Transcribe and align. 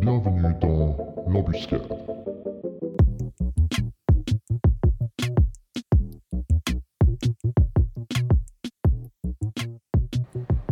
Bienvenue 0.00 0.54
dans 0.62 0.96
l'embuscade. 1.28 1.82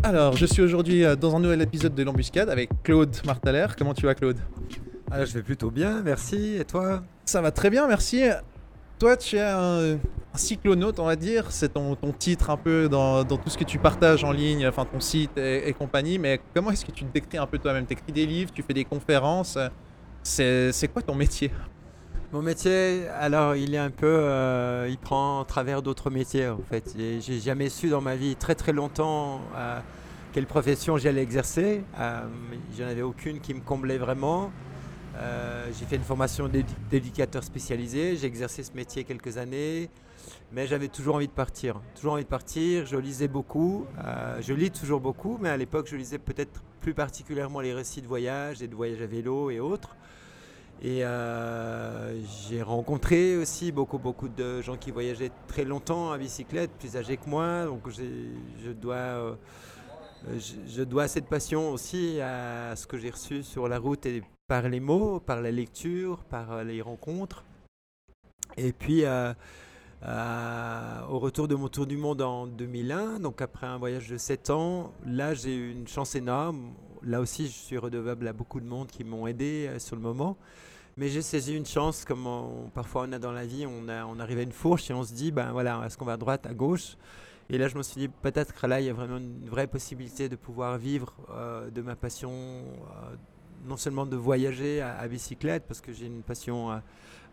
Alors, 0.03 0.35
je 0.35 0.47
suis 0.47 0.63
aujourd'hui 0.63 1.05
euh, 1.05 1.15
dans 1.15 1.37
un 1.37 1.41
nouvel 1.41 1.61
épisode 1.61 1.95
de 1.95 2.03
l'embuscade 2.03 2.49
avec 2.49 2.71
Claude 2.83 3.15
Martaler. 3.27 3.67
Comment 3.77 3.93
tu 3.93 4.07
vas, 4.07 4.15
Claude? 4.15 4.39
Alors, 5.11 5.27
je 5.27 5.35
vais 5.35 5.43
plutôt 5.43 5.71
bien, 5.71 6.01
merci. 6.03 6.57
Et 6.59 6.65
toi? 6.65 7.03
Ça 7.27 7.43
va 7.43 7.51
très 7.51 7.69
bien, 7.69 7.87
merci. 7.87 8.25
Toi, 8.99 9.19
tu 9.19 9.37
es 9.37 9.43
un, 9.43 9.99
un 10.35 10.39
cyclonaute, 10.39 10.99
on 10.99 11.07
va 11.07 11.17
dire. 11.17 11.51
C'est 11.51 11.73
ton, 11.73 11.95
ton 11.95 12.13
titre 12.13 12.51
un 12.51 12.57
peu 12.57 12.89
dans, 12.89 13.25
dans 13.25 13.37
tout 13.37 13.51
ce 13.51 13.59
que 13.59 13.65
tu 13.65 13.79
partages 13.79 14.25
en 14.25 14.33
ligne, 14.33 14.67
enfin 14.67 14.85
ton 14.85 15.01
site 15.01 15.37
et, 15.39 15.73
compagnie. 15.73 16.19
Mais 16.19 16.41
comment 16.55 16.71
est-ce 16.71 16.85
que 16.85 16.93
tu 16.93 17.05
te 17.05 17.13
décris 17.13 17.39
un 17.39 17.47
peu 17.47 17.59
toi-même? 17.59 17.87
Tu 17.87 17.95
écris 17.95 18.13
des 18.13 18.27
livres, 18.27 18.51
tu 18.53 18.63
fais 18.63 18.75
des 18.75 18.85
conférences. 18.85 19.59
C'est 20.23 20.91
quoi 20.93 21.03
ton 21.03 21.15
métier? 21.15 21.51
Mon 22.31 22.43
métier, 22.43 23.09
alors, 23.19 23.57
il 23.57 23.75
est 23.75 23.79
un 23.79 23.91
peu. 23.91 24.07
euh, 24.07 24.87
il 24.91 24.99
prend 24.99 25.41
en 25.41 25.45
travers 25.47 25.81
d'autres 25.81 26.11
métiers, 26.11 26.49
en 26.49 26.61
fait. 26.69 26.95
J'ai 26.97 27.41
jamais 27.41 27.71
su 27.71 27.89
dans 27.89 28.03
ma 28.03 28.17
vie 28.17 28.37
très 28.37 28.55
très 28.55 28.73
longtemps 28.75 29.41
euh, 29.57 29.81
quelle 30.35 30.45
profession 30.45 30.99
j'allais 30.99 31.23
exercer. 31.23 31.83
Euh, 31.99 32.21
J'en 32.79 32.87
avais 32.87 33.01
aucune 33.01 33.41
qui 33.41 33.55
me 33.55 33.61
comblait 33.61 33.97
vraiment. 33.97 34.51
Euh, 35.17 35.67
j'ai 35.79 35.87
fait 35.87 35.97
une 35.97 36.03
formation 36.03 36.49
d'édu- 36.49 36.75
d'éducateur 36.91 37.43
spécialisé, 37.43 38.15
j'ai 38.17 38.27
exercé 38.27 38.63
ce 38.63 38.73
métier 38.75 39.05
quelques 39.05 39.39
années, 39.39 39.89
mais 40.53 40.67
j'avais 40.67 40.89
toujours 40.89 41.17
envie 41.17 41.29
de 41.29 41.33
partir. 41.33 41.81
Toujours 41.95 42.15
envie 42.15 42.25
de 42.25 42.29
partir, 42.29 42.87
je 42.87 42.97
lisais 42.97 43.29
beaucoup, 43.29 43.87
euh, 44.05 44.39
je 44.41 44.53
lis 44.53 44.71
toujours 44.71 45.01
beaucoup, 45.01 45.39
mais 45.41 45.49
à 45.49 45.57
l'époque 45.57 45.87
je 45.91 45.97
lisais 45.97 46.19
peut-être 46.19 46.63
plus 46.81 46.95
particulièrement 46.95 47.61
les 47.61 47.75
récits 47.75 48.03
de 48.03 48.07
voyage 48.07 48.63
et 48.63 48.69
de 48.69 48.75
voyage 48.75 49.03
à 49.03 49.07
vélo 49.07 49.51
et 49.51 49.61
autres. 49.61 49.97
Et 50.81 51.05
euh, 51.05 52.23
j'ai 52.49 52.63
rencontré 52.63 53.37
aussi 53.37 53.73
beaucoup, 53.73 53.99
beaucoup 53.99 54.29
de 54.29 54.63
gens 54.63 54.77
qui 54.77 54.93
voyageaient 54.93 55.33
très 55.49 55.65
longtemps 55.65 56.13
à 56.13 56.19
bicyclette, 56.19 56.71
plus 56.79 56.97
âgés 56.97 57.17
que 57.17 57.29
moi. 57.29 57.65
Donc 57.65 57.89
je 57.91 58.71
dois, 58.71 58.95
euh, 58.95 59.35
je, 60.39 60.83
dois 60.85 61.09
cette 61.09 61.27
passion 61.27 61.73
aussi 61.73 62.21
à 62.21 62.77
ce 62.77 62.87
que 62.87 62.97
j'ai 62.97 63.11
reçu 63.11 63.43
sur 63.43 63.67
la 63.67 63.79
route 63.79 64.07
et 64.07 64.23
par 64.47 64.69
les 64.69 64.79
mots, 64.79 65.19
par 65.19 65.41
la 65.41 65.51
lecture, 65.51 66.23
par 66.25 66.63
les 66.63 66.81
rencontres. 66.81 67.43
Et 68.57 68.73
puis 68.73 69.05
euh, 70.05 71.01
au 71.11 71.19
retour 71.19 71.49
de 71.49 71.57
mon 71.57 71.69
tour 71.69 71.87
du 71.87 71.97
monde 71.97 72.23
en 72.23 72.47
2001, 72.47 73.19
donc 73.19 73.43
après 73.43 73.67
un 73.67 73.79
voyage 73.79 74.09
de 74.09 74.17
7 74.17 74.51
ans, 74.51 74.93
là 75.05 75.35
j'ai 75.35 75.55
eu 75.57 75.73
une 75.73 75.89
chance 75.89 76.15
énorme. 76.15 76.73
Là 77.03 77.21
aussi, 77.21 77.47
je 77.47 77.53
suis 77.53 77.79
redevable 77.79 78.29
à 78.29 78.33
beaucoup 78.33 78.61
de 78.61 78.67
monde 78.67 78.89
qui 78.89 79.03
m'ont 79.03 79.27
aidé 79.27 79.67
euh, 79.69 79.79
sur 79.79 79.97
le 79.97 80.03
moment. 80.03 80.37
Mais 80.97 81.09
j'ai 81.09 81.23
saisi 81.23 81.55
une 81.55 81.67
chance, 81.67 82.05
comme 82.05 82.27
parfois 82.75 83.07
on 83.09 83.13
a 83.13 83.19
dans 83.21 83.31
la 83.31 83.47
vie, 83.47 83.67
on, 83.67 83.89
arrive 84.19 84.39
à 84.39 84.43
une 84.43 84.53
fourche 84.53 84.91
et 84.91 84.95
on 84.95 85.05
se 85.05 85.13
dit, 85.13 85.31
ben 85.31 85.53
voilà, 85.53 85.81
est-ce 85.87 85.97
qu'on 85.97 86.05
va 86.05 86.15
à 86.15 86.17
droite, 86.17 86.45
à 86.45 86.55
gauche? 86.55 86.97
Et 87.51 87.57
là, 87.57 87.69
je 87.69 87.79
me 87.79 87.85
suis 87.85 88.01
dit, 88.01 88.09
peut-être 88.09 88.53
que 88.53 88.67
là, 88.67 88.81
il 88.81 88.87
y 88.87 88.91
a 88.91 88.93
vraiment 88.93 89.19
une 89.19 89.49
vraie 89.49 89.69
possibilité 89.69 90.29
de 90.29 90.35
pouvoir 90.35 90.77
vivre 90.77 91.15
euh, 91.31 91.71
de 91.71 91.83
ma 91.83 91.95
passion, 91.95 92.33
non 93.65 93.77
seulement 93.77 94.07
de 94.07 94.17
voyager 94.17 94.81
à, 94.81 94.99
à 94.99 95.07
bicyclette, 95.07 95.67
parce 95.69 95.81
que 95.81 95.93
j'ai 95.93 96.07
une 96.07 96.23
passion 96.23 96.73
euh, 96.73 96.79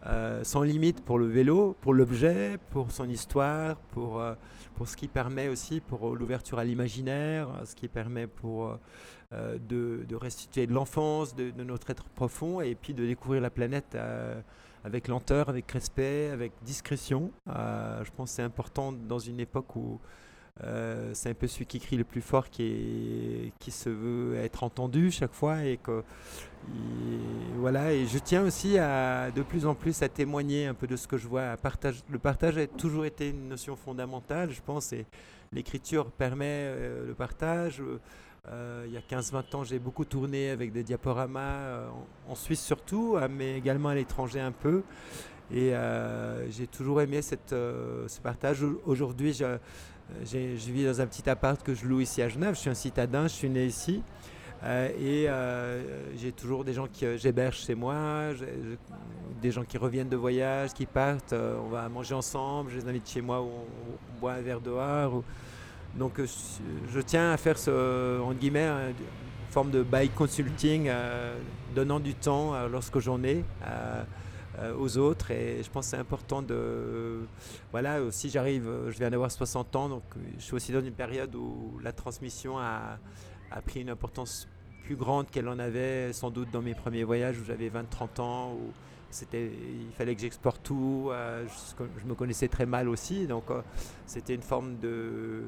euh, 0.05 0.43
sans 0.43 0.61
limite 0.61 1.03
pour 1.03 1.17
le 1.17 1.25
vélo, 1.25 1.75
pour 1.81 1.93
l'objet, 1.93 2.59
pour 2.69 2.91
son 2.91 3.09
histoire, 3.09 3.77
pour, 3.91 4.21
euh, 4.21 4.35
pour 4.75 4.87
ce 4.87 4.95
qui 4.95 5.07
permet 5.07 5.47
aussi 5.47 5.79
pour 5.79 6.09
euh, 6.09 6.15
l'ouverture 6.15 6.59
à 6.59 6.63
l'imaginaire, 6.63 7.47
ce 7.65 7.75
qui 7.75 7.87
permet 7.87 8.27
pour 8.27 8.77
de, 9.31 10.15
restituer 10.15 10.67
de 10.67 10.73
l'enfance, 10.73 11.35
de, 11.35 11.51
notre 11.63 11.89
être 11.89 12.05
profond, 12.09 12.61
et 12.61 12.75
puis 12.75 12.93
de 12.93 13.05
découvrir 13.05 13.41
la 13.41 13.49
planète 13.49 13.97
avec 14.83 15.07
lenteur, 15.07 15.49
avec 15.49 15.69
respect, 15.71 16.29
avec 16.31 16.53
discrétion. 16.63 17.31
Je 17.47 18.09
pense 18.15 18.29
que 18.29 18.35
c'est 18.35 18.43
important 18.43 18.93
dans 18.93 19.19
une 19.19 19.39
époque 19.39 19.75
où 19.75 19.99
c'est 21.11 21.29
un 21.29 21.33
peu 21.33 21.47
celui 21.47 21.65
qui 21.65 21.79
crie 21.79 21.97
le 21.97 22.05
plus 22.05 22.21
fort 22.21 22.49
qui, 22.49 23.51
qui 23.59 23.71
se 23.71 23.89
veut 23.89 24.35
être 24.37 24.63
entendu 24.63 25.11
chaque 25.11 25.33
fois 25.33 25.65
et 25.65 25.77
que 25.77 26.03
voilà 27.57 27.93
et 27.93 28.05
je 28.05 28.17
tiens 28.19 28.43
aussi 28.43 28.73
de 28.73 29.41
plus 29.41 29.65
en 29.65 29.73
plus 29.75 30.01
à 30.01 30.09
témoigner 30.09 30.67
un 30.67 30.73
peu 30.73 30.87
de 30.87 30.95
ce 30.95 31.07
que 31.07 31.17
je 31.17 31.27
vois 31.27 31.49
à 31.51 31.57
partage, 31.57 32.03
le 32.09 32.19
partage 32.19 32.57
a 32.57 32.67
toujours 32.67 33.05
été 33.05 33.29
une 33.29 33.49
notion 33.49 33.75
fondamentale 33.75 34.51
je 34.51 34.61
pense 34.61 34.93
et 34.93 35.05
l'écriture 35.51 36.11
permet 36.11 36.45
euh, 36.45 37.07
le 37.07 37.13
partage 37.13 37.81
euh, 38.47 38.83
il 38.85 38.93
y 38.93 38.97
a 38.97 39.01
15-20 39.01 39.55
ans, 39.55 39.63
j'ai 39.63 39.79
beaucoup 39.79 40.05
tourné 40.05 40.51
avec 40.51 40.71
des 40.71 40.83
diaporamas 40.83 41.39
euh, 41.39 41.87
en, 42.29 42.35
Suisse 42.35 42.61
surtout, 42.63 43.17
mais 43.27 43.57
également 43.57 43.89
à 43.89 43.95
l'étranger 43.95 44.39
un 44.39 44.51
peu. 44.51 44.83
Et 45.51 45.73
j'ai 46.49 46.67
toujours 46.67 47.01
aimé 47.01 47.23
ce 47.23 48.19
partage. 48.21 48.61
Au- 48.61 48.81
Aujourd'hui, 48.85 49.33
je 49.33 50.71
vis 50.71 50.85
dans 50.85 51.01
un 51.01 51.07
petit 51.07 51.27
appart 51.27 51.61
que 51.63 51.73
je 51.73 51.87
loue 51.87 52.01
ici 52.01 52.21
à 52.21 52.29
Genève. 52.29 52.53
Je 52.53 52.59
suis 52.59 52.69
un 52.69 52.75
citadin, 52.75 53.23
je 53.23 53.33
suis 53.33 53.49
né 53.49 53.65
ici. 53.65 54.03
Euh, 54.63 54.89
et 54.99 55.29
euh, 55.29 55.81
j'ai 56.17 56.31
toujours 56.31 56.63
des 56.63 56.73
gens 56.73 56.87
que 56.87 57.17
j'héberge 57.17 57.57
chez 57.57 57.75
moi, 57.75 58.29
des 59.41 59.51
gens 59.51 59.63
qui 59.63 59.77
reviennent 59.77 60.09
de 60.09 60.15
voyage, 60.15 60.73
qui 60.73 60.85
partent. 60.85 61.33
euh, 61.33 61.59
on 61.63 61.69
va 61.69 61.87
manger 61.89 62.15
ensemble, 62.15 62.71
je 62.71 62.77
les 62.77 62.87
invite 62.87 63.07
chez 63.07 63.21
moi 63.21 63.41
où 63.41 63.45
on, 63.47 64.19
boit 64.19 64.33
un 64.33 64.41
verre 64.41 64.61
dehors. 64.61 65.23
donc 65.95 66.19
euh, 66.19 66.25
je 66.89 66.99
tiens 67.01 67.31
à 67.31 67.37
faire 67.37 67.57
ce, 67.57 68.19
entre 68.21 68.39
guillemets, 68.39 68.65
euh, 68.65 68.89
une 68.89 69.51
forme 69.51 69.71
de 69.71 69.83
bike 69.83 70.15
consulting, 70.15 70.87
euh, 70.87 71.37
donnant 71.75 71.99
du 71.99 72.15
temps 72.15 72.55
euh, 72.55 72.67
lorsque 72.67 72.99
j'en 72.99 73.21
ai 73.23 73.43
euh, 73.67 74.03
euh, 74.59 74.73
aux 74.77 74.97
autres. 74.97 75.31
Et 75.31 75.61
je 75.63 75.69
pense 75.69 75.87
c'est 75.87 75.97
important 75.97 76.41
de... 76.41 77.25
Voilà, 77.71 78.01
aussi 78.01 78.29
j'arrive, 78.29 78.67
euh, 78.67 78.91
je 78.91 78.97
viens 78.97 79.09
d'avoir 79.09 79.29
60 79.29 79.75
ans, 79.75 79.89
donc 79.89 80.03
euh, 80.15 80.21
je 80.37 80.43
suis 80.43 80.55
aussi 80.55 80.71
dans 80.71 80.81
une 80.81 80.93
période 80.93 81.35
où 81.35 81.77
la 81.83 81.91
transmission 81.91 82.57
a, 82.57 82.97
a 83.51 83.61
pris 83.61 83.81
une 83.81 83.89
importance 83.89 84.47
plus 84.83 84.95
grande 84.95 85.29
qu'elle 85.29 85.47
en 85.49 85.57
avait 85.59 86.13
sans 86.13 86.29
doute 86.29 86.49
dans 86.51 86.61
mes 86.61 86.75
premiers 86.75 87.03
voyages 87.03 87.39
où 87.39 87.43
j'avais 87.45 87.69
20-30 87.69 88.21
ans, 88.21 88.53
où 88.53 88.71
c'était, 89.09 89.45
il 89.47 89.91
fallait 89.97 90.13
que 90.15 90.21
j'exporte 90.21 90.61
tout, 90.63 91.07
euh, 91.11 91.45
je, 91.47 91.83
je 92.01 92.05
me 92.05 92.13
connaissais 92.15 92.47
très 92.47 92.65
mal 92.65 92.87
aussi, 92.89 93.25
donc 93.27 93.49
euh, 93.49 93.61
c'était 94.05 94.35
une 94.35 94.41
forme 94.43 94.77
de 94.79 95.43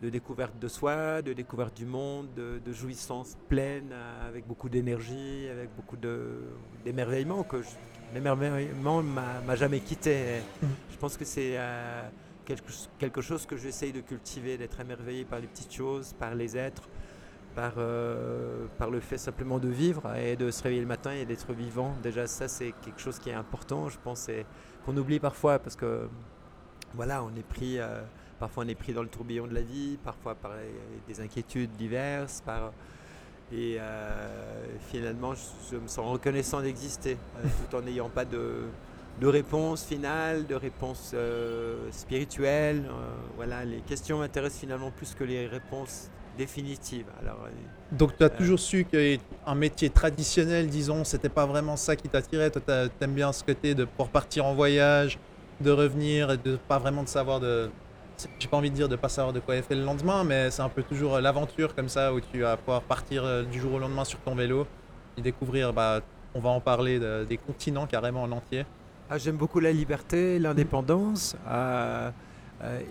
de 0.00 0.10
découverte 0.10 0.56
de 0.60 0.68
soi, 0.68 1.22
de 1.22 1.32
découverte 1.32 1.76
du 1.76 1.84
monde, 1.84 2.28
de, 2.36 2.60
de 2.64 2.72
jouissance 2.72 3.36
pleine, 3.48 3.88
euh, 3.90 4.28
avec 4.28 4.46
beaucoup 4.46 4.68
d'énergie, 4.68 5.48
avec 5.50 5.70
beaucoup 5.74 5.96
de- 5.96 6.38
d'émerveillement. 6.84 7.42
que 7.42 7.60
je- 7.62 7.68
L'émerveillement 8.14 9.02
m'a 9.02 9.40
m'a 9.46 9.56
jamais 9.56 9.80
quitté. 9.80 10.40
Mhm. 10.62 10.68
Je 10.92 10.96
pense 10.98 11.16
que 11.16 11.24
c'est 11.24 11.54
euh, 11.58 12.02
quelque, 12.44 12.70
quelque 12.98 13.20
chose 13.20 13.44
que 13.44 13.56
j'essaye 13.56 13.92
de 13.92 14.00
cultiver, 14.00 14.56
d'être 14.56 14.78
émerveillé 14.78 15.24
par 15.24 15.40
les 15.40 15.48
petites 15.48 15.72
choses, 15.74 16.12
par 16.12 16.34
les 16.36 16.56
êtres, 16.56 16.88
par, 17.58 17.72
euh, 17.78 18.66
par 18.78 18.88
le 18.88 19.00
fait 19.00 19.18
simplement 19.18 19.58
de 19.58 19.66
vivre 19.66 20.14
et 20.14 20.36
de 20.36 20.48
se 20.52 20.62
réveiller 20.62 20.80
le 20.80 20.86
matin 20.86 21.10
et 21.10 21.24
d'être 21.24 21.52
vivant. 21.52 21.92
Déjà, 22.04 22.28
ça, 22.28 22.46
c'est 22.46 22.72
quelque 22.84 23.00
chose 23.00 23.18
qui 23.18 23.30
est 23.30 23.34
important, 23.34 23.88
je 23.88 23.98
pense, 23.98 24.28
et 24.28 24.46
qu'on 24.86 24.96
oublie 24.96 25.18
parfois 25.18 25.58
parce 25.58 25.74
que 25.74 26.08
voilà, 26.94 27.24
on 27.24 27.34
est 27.34 27.42
pris, 27.42 27.80
euh, 27.80 28.00
parfois 28.38 28.62
on 28.64 28.68
est 28.68 28.76
pris 28.76 28.92
dans 28.92 29.02
le 29.02 29.08
tourbillon 29.08 29.48
de 29.48 29.54
la 29.54 29.62
vie, 29.62 29.98
parfois 30.04 30.36
par 30.36 30.52
des 31.08 31.20
inquiétudes 31.20 31.72
diverses, 31.72 32.42
par, 32.46 32.70
et 33.52 33.78
euh, 33.80 34.78
finalement 34.90 35.34
je, 35.34 35.72
je 35.72 35.76
me 35.78 35.88
sens 35.88 36.08
reconnaissant 36.12 36.62
d'exister, 36.62 37.16
tout 37.42 37.76
en 37.76 37.82
n'ayant 37.82 38.08
pas 38.08 38.24
de, 38.24 38.68
de 39.20 39.26
réponse 39.26 39.84
finale, 39.84 40.46
de 40.46 40.54
réponse 40.54 41.12
spirituelle. 41.90 42.88
voilà, 43.34 43.64
les 43.64 43.80
questions 43.80 44.18
m'intéressent 44.18 44.60
finalement 44.60 44.92
plus 44.92 45.12
que 45.16 45.24
les 45.24 45.48
réponses 45.48 46.08
définitives. 46.38 47.06
Alors, 47.20 47.40
euh, 47.44 47.50
Donc 47.92 48.16
tu 48.16 48.24
as 48.24 48.30
toujours 48.30 48.58
su 48.58 48.84
qu'un 48.84 49.54
métier 49.54 49.90
traditionnel, 49.90 50.68
disons, 50.68 51.04
c'était 51.04 51.28
pas 51.28 51.44
vraiment 51.46 51.76
ça 51.76 51.96
qui 51.96 52.08
t'attirait. 52.08 52.50
Toi, 52.50 52.62
t'aimes 52.98 53.12
bien 53.14 53.32
ce 53.32 53.44
côté 53.44 53.74
de 53.74 53.84
pouvoir 53.84 54.08
partir 54.08 54.46
en 54.46 54.54
voyage, 54.54 55.18
de 55.60 55.70
revenir 55.70 56.30
et 56.30 56.36
de 56.38 56.56
pas 56.68 56.78
vraiment 56.78 57.02
de 57.02 57.08
savoir 57.08 57.40
de. 57.40 57.68
J'ai 58.40 58.48
pas 58.48 58.56
envie 58.56 58.70
de 58.70 58.74
dire 58.74 58.88
de 58.88 58.96
pas 58.96 59.08
savoir 59.08 59.32
de 59.32 59.38
quoi 59.40 59.54
est 59.56 59.62
fait 59.62 59.76
le 59.76 59.84
lendemain, 59.84 60.24
mais 60.24 60.50
c'est 60.50 60.62
un 60.62 60.68
peu 60.68 60.82
toujours 60.82 61.16
euh, 61.16 61.20
l'aventure 61.20 61.74
comme 61.74 61.88
ça 61.88 62.12
où 62.12 62.20
tu 62.20 62.40
vas 62.40 62.56
pouvoir 62.56 62.82
partir 62.82 63.24
euh, 63.24 63.44
du 63.44 63.60
jour 63.60 63.74
au 63.74 63.78
lendemain 63.78 64.04
sur 64.04 64.18
ton 64.20 64.34
vélo 64.34 64.66
et 65.16 65.20
découvrir, 65.22 65.72
bah, 65.72 66.00
on 66.34 66.40
va 66.40 66.50
en 66.50 66.60
parler, 66.60 66.98
de- 66.98 67.24
des 67.28 67.36
continents 67.36 67.86
carrément 67.86 68.22
en 68.24 68.32
entier. 68.32 68.64
Ah, 69.08 69.18
J'aime 69.18 69.36
beaucoup 69.36 69.60
la 69.60 69.70
liberté, 69.72 70.38
l'indépendance 70.40 71.36
euh, 71.48 71.50
euh, 71.50 72.10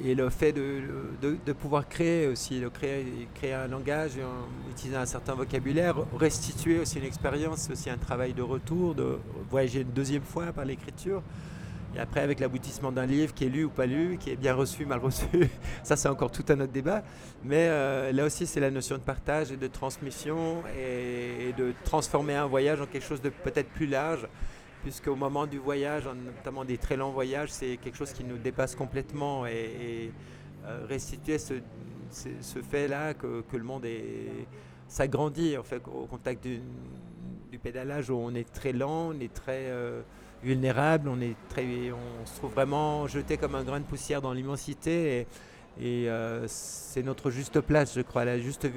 et 0.04 0.16
le 0.16 0.30
fait 0.30 0.54
de, 0.54 0.82
de- 1.22 1.54
pouvoir 1.54 1.90
créer 1.90 2.28
aussi, 2.28 2.62
de 2.62 2.70
créer, 2.70 3.28
créer 3.36 3.54
un 3.54 3.68
langage, 3.68 4.12
en- 4.18 4.72
utiliser 4.72 4.96
un 4.98 5.06
certain 5.06 5.34
vocabulaire, 5.36 5.96
restituer 6.18 6.80
aussi 6.80 7.00
une 7.00 7.06
expérience, 7.06 7.60
c'est 7.60 7.74
aussi 7.74 7.90
un 7.90 7.98
travail 7.98 8.34
de 8.34 8.42
retour, 8.42 8.96
de 8.96 9.20
voyager 9.50 9.82
une 9.82 9.92
deuxième 9.92 10.22
fois 10.24 10.46
par 10.54 10.64
l'écriture. 10.64 11.22
Et 11.96 12.00
après, 12.00 12.20
avec 12.22 12.40
l'aboutissement 12.40 12.92
d'un 12.92 13.06
livre 13.06 13.34
qui 13.34 13.46
est 13.46 13.50
lu 13.50 13.64
ou 13.66 13.70
pas 13.70 13.86
lu, 13.88 14.18
qui 14.20 14.30
est 14.30 14.36
bien 14.36 14.54
reçu, 14.54 14.86
mal 14.86 15.00
reçu, 15.00 15.26
ça 15.84 15.96
c'est 15.96 16.10
encore 16.10 16.32
tout 16.32 16.44
un 16.50 16.60
autre 16.60 16.72
débat. 16.72 17.02
Mais 17.44 17.68
euh, 17.70 18.12
là 18.12 18.26
aussi, 18.26 18.46
c'est 18.46 18.60
la 18.60 18.70
notion 18.72 18.98
de 18.98 19.02
partage 19.02 19.52
et 19.52 19.58
de 19.58 19.68
transmission 19.68 20.64
et, 20.80 21.54
de 21.58 21.74
transformer 21.86 22.36
un 22.36 22.46
voyage 22.46 22.80
en 22.82 22.86
quelque 22.86 23.06
chose 23.06 23.22
de 23.22 23.30
peut-être 23.30 23.70
plus 23.70 23.88
large, 23.88 24.28
puisqu'au 24.82 25.16
moment 25.16 25.48
du 25.48 25.58
voyage, 25.58 26.06
notamment 26.08 26.66
des 26.66 26.78
très 26.78 26.96
longs 26.96 27.12
voyages, 27.12 27.50
c'est 27.50 27.78
quelque 27.78 27.98
chose 27.98 28.14
qui 28.14 28.24
nous 28.24 28.38
dépasse 28.38 28.76
complètement 28.76 29.46
et, 29.46 30.12
euh, 30.66 30.86
restituer 30.88 31.38
ce, 31.38 31.54
fait-là 32.70 33.14
que, 33.14 33.44
le 33.54 33.64
monde 33.64 33.86
s'agrandit 34.88 35.58
en 35.58 35.64
fait 35.64 35.82
au 35.88 36.06
contact 36.06 36.44
du, 36.44 36.62
pédalage 37.62 38.12
où 38.12 38.16
on 38.16 38.36
est 38.36 38.48
très 38.54 38.72
lent, 38.72 39.10
on 39.10 39.20
est 39.20 39.34
très 39.34 39.66
euh, 39.72 40.02
vulnérable, 40.44 41.10
on, 41.10 41.20
est 41.22 41.36
très, 41.50 41.66
on 41.92 42.26
se 42.26 42.36
trouve 42.36 42.54
vraiment 42.54 43.08
jeté 43.08 43.38
comme 43.38 43.56
un 43.56 43.64
grain 43.64 43.80
de 43.80 43.86
poussière 43.86 44.22
dans 44.22 44.34
l'immensité. 44.34 45.26
Et, 45.80 46.08
euh, 46.10 46.46
c'est 46.48 47.04
notre 47.04 47.32
juste 47.32 47.62
place, 47.62 47.96
je 47.96 48.02
crois, 48.02 48.26
la 48.26 48.40
juste 48.40 48.68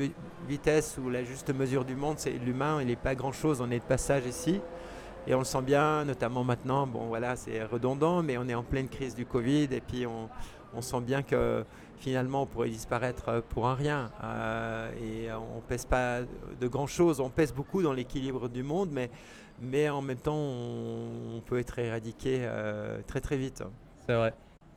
vitesse 0.49 0.99
ou 1.02 1.11
la 1.11 1.25
juste 1.25 1.52
mesure 1.55 1.85
du 1.85 1.94
monde. 1.94 2.19
C'est 2.19 2.32
l'humain, 2.32 2.81
il 2.81 2.87
n'est 2.87 2.97
pas 2.97 3.14
grand-chose, 3.14 3.61
on 3.61 3.70
est 3.70 3.79
de 3.79 3.85
passage 3.85 4.26
ici. 4.26 4.61
Et 5.26 5.34
on 5.34 5.40
le 5.40 5.44
sent 5.44 5.62
bien, 5.62 6.05
notamment 6.05 6.44
maintenant, 6.44 6.87
bon 6.87 7.06
voilà, 7.08 7.37
c'est 7.37 7.62
redondant, 7.64 8.22
mais 8.22 8.38
on 8.38 8.49
est 8.49 8.55
en 8.55 8.62
pleine 8.62 8.88
crise 8.88 9.14
du 9.14 9.26
Covid 9.26 9.69
et 9.70 9.81
puis 9.81 10.06
on, 10.06 10.28
on 10.75 10.81
sent 10.81 11.00
bien 11.00 11.22
que 11.22 11.64
finalement 11.99 12.43
on 12.43 12.46
pourrait 12.46 12.70
disparaître 12.70 13.43
pour 13.50 13.69
un 13.69 13.75
rien. 13.75 14.11
Euh, 14.25 14.90
et 15.02 15.32
on 15.32 15.61
pèse 15.61 15.84
pas 15.84 16.20
de 16.61 16.69
grand-chose, 16.69 17.20
on 17.20 17.31
pèse 17.31 17.52
beaucoup 17.52 17.82
dans 17.82 17.93
l'équilibre 17.93 18.49
du 18.49 18.62
monde, 18.62 18.90
mais 18.93 19.11
mais 19.61 19.90
en 19.90 20.00
même 20.00 20.17
temps, 20.17 20.37
on, 20.37 21.43
peut 21.44 21.58
être 21.58 21.78
éradiqué 21.78 22.38
euh, 22.40 23.00
très 23.06 23.20
très 23.20 23.37
vite. 23.37 23.62
C'est 24.06 24.14
vrai. 24.14 24.32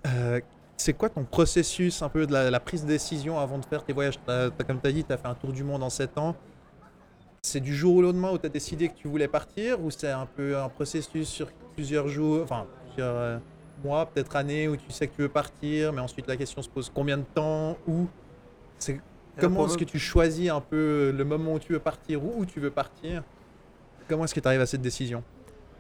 Euh, 0.07 0.41
c'est 0.75 0.93
quoi 0.93 1.09
ton 1.09 1.23
processus 1.23 2.01
un 2.01 2.09
peu 2.09 2.27
de 2.27 2.33
la, 2.33 2.59
prise 2.59 2.83
de 2.83 2.87
décision 2.87 3.39
avant 3.39 3.57
de 3.57 3.65
faire 3.65 3.85
tes 3.85 3.93
voyages? 3.93 4.19
Comme 4.25 4.81
tu 4.81 4.87
as 4.87 4.91
dit, 4.91 5.05
tu 5.05 5.13
as 5.13 5.17
fait 5.17 5.27
un 5.27 5.35
tour 5.35 5.53
du 5.53 5.63
monde 5.63 5.83
en 5.83 5.89
7 5.89 6.17
ans. 6.17 6.35
C'est 7.45 7.59
du 7.59 7.75
jour 7.75 7.97
au 7.97 8.01
lendemain 8.01 8.31
où 8.31 8.37
tu 8.37 8.45
as 8.45 8.49
décidé 8.49 8.87
que 8.87 8.95
tu 8.95 9.09
voulais 9.09 9.27
partir 9.27 9.83
ou 9.83 9.91
c'est 9.91 10.09
un 10.09 10.25
peu 10.25 10.57
un 10.57 10.69
processus 10.69 11.27
sur 11.27 11.51
plusieurs 11.73 12.07
jours, 12.07 12.41
enfin 12.41 12.65
plusieurs 12.85 13.15
euh, 13.17 13.37
mois, 13.83 14.05
peut-être 14.05 14.37
années 14.37 14.69
où 14.69 14.77
tu 14.77 14.89
sais 14.91 15.07
que 15.07 15.15
tu 15.15 15.23
veux 15.23 15.29
partir, 15.29 15.91
mais 15.91 15.99
ensuite 15.99 16.25
la 16.25 16.37
question 16.37 16.61
se 16.61 16.69
pose 16.69 16.89
combien 16.89 17.17
de 17.17 17.25
temps 17.35 17.77
ou 17.85 18.07
Comment 19.37 19.67
est-ce 19.67 19.77
que 19.77 19.83
tu 19.83 19.99
choisis 19.99 20.49
un 20.49 20.61
peu 20.61 21.11
le 21.11 21.25
moment 21.25 21.55
où 21.55 21.59
tu 21.59 21.73
veux 21.73 21.79
partir 21.79 22.23
ou 22.23 22.33
où 22.37 22.45
tu 22.45 22.61
veux 22.61 22.71
partir? 22.71 23.23
Comment 24.07 24.23
est-ce 24.23 24.35
que 24.35 24.39
tu 24.39 24.47
arrives 24.47 24.61
à 24.61 24.65
cette 24.65 24.81
décision? 24.81 25.21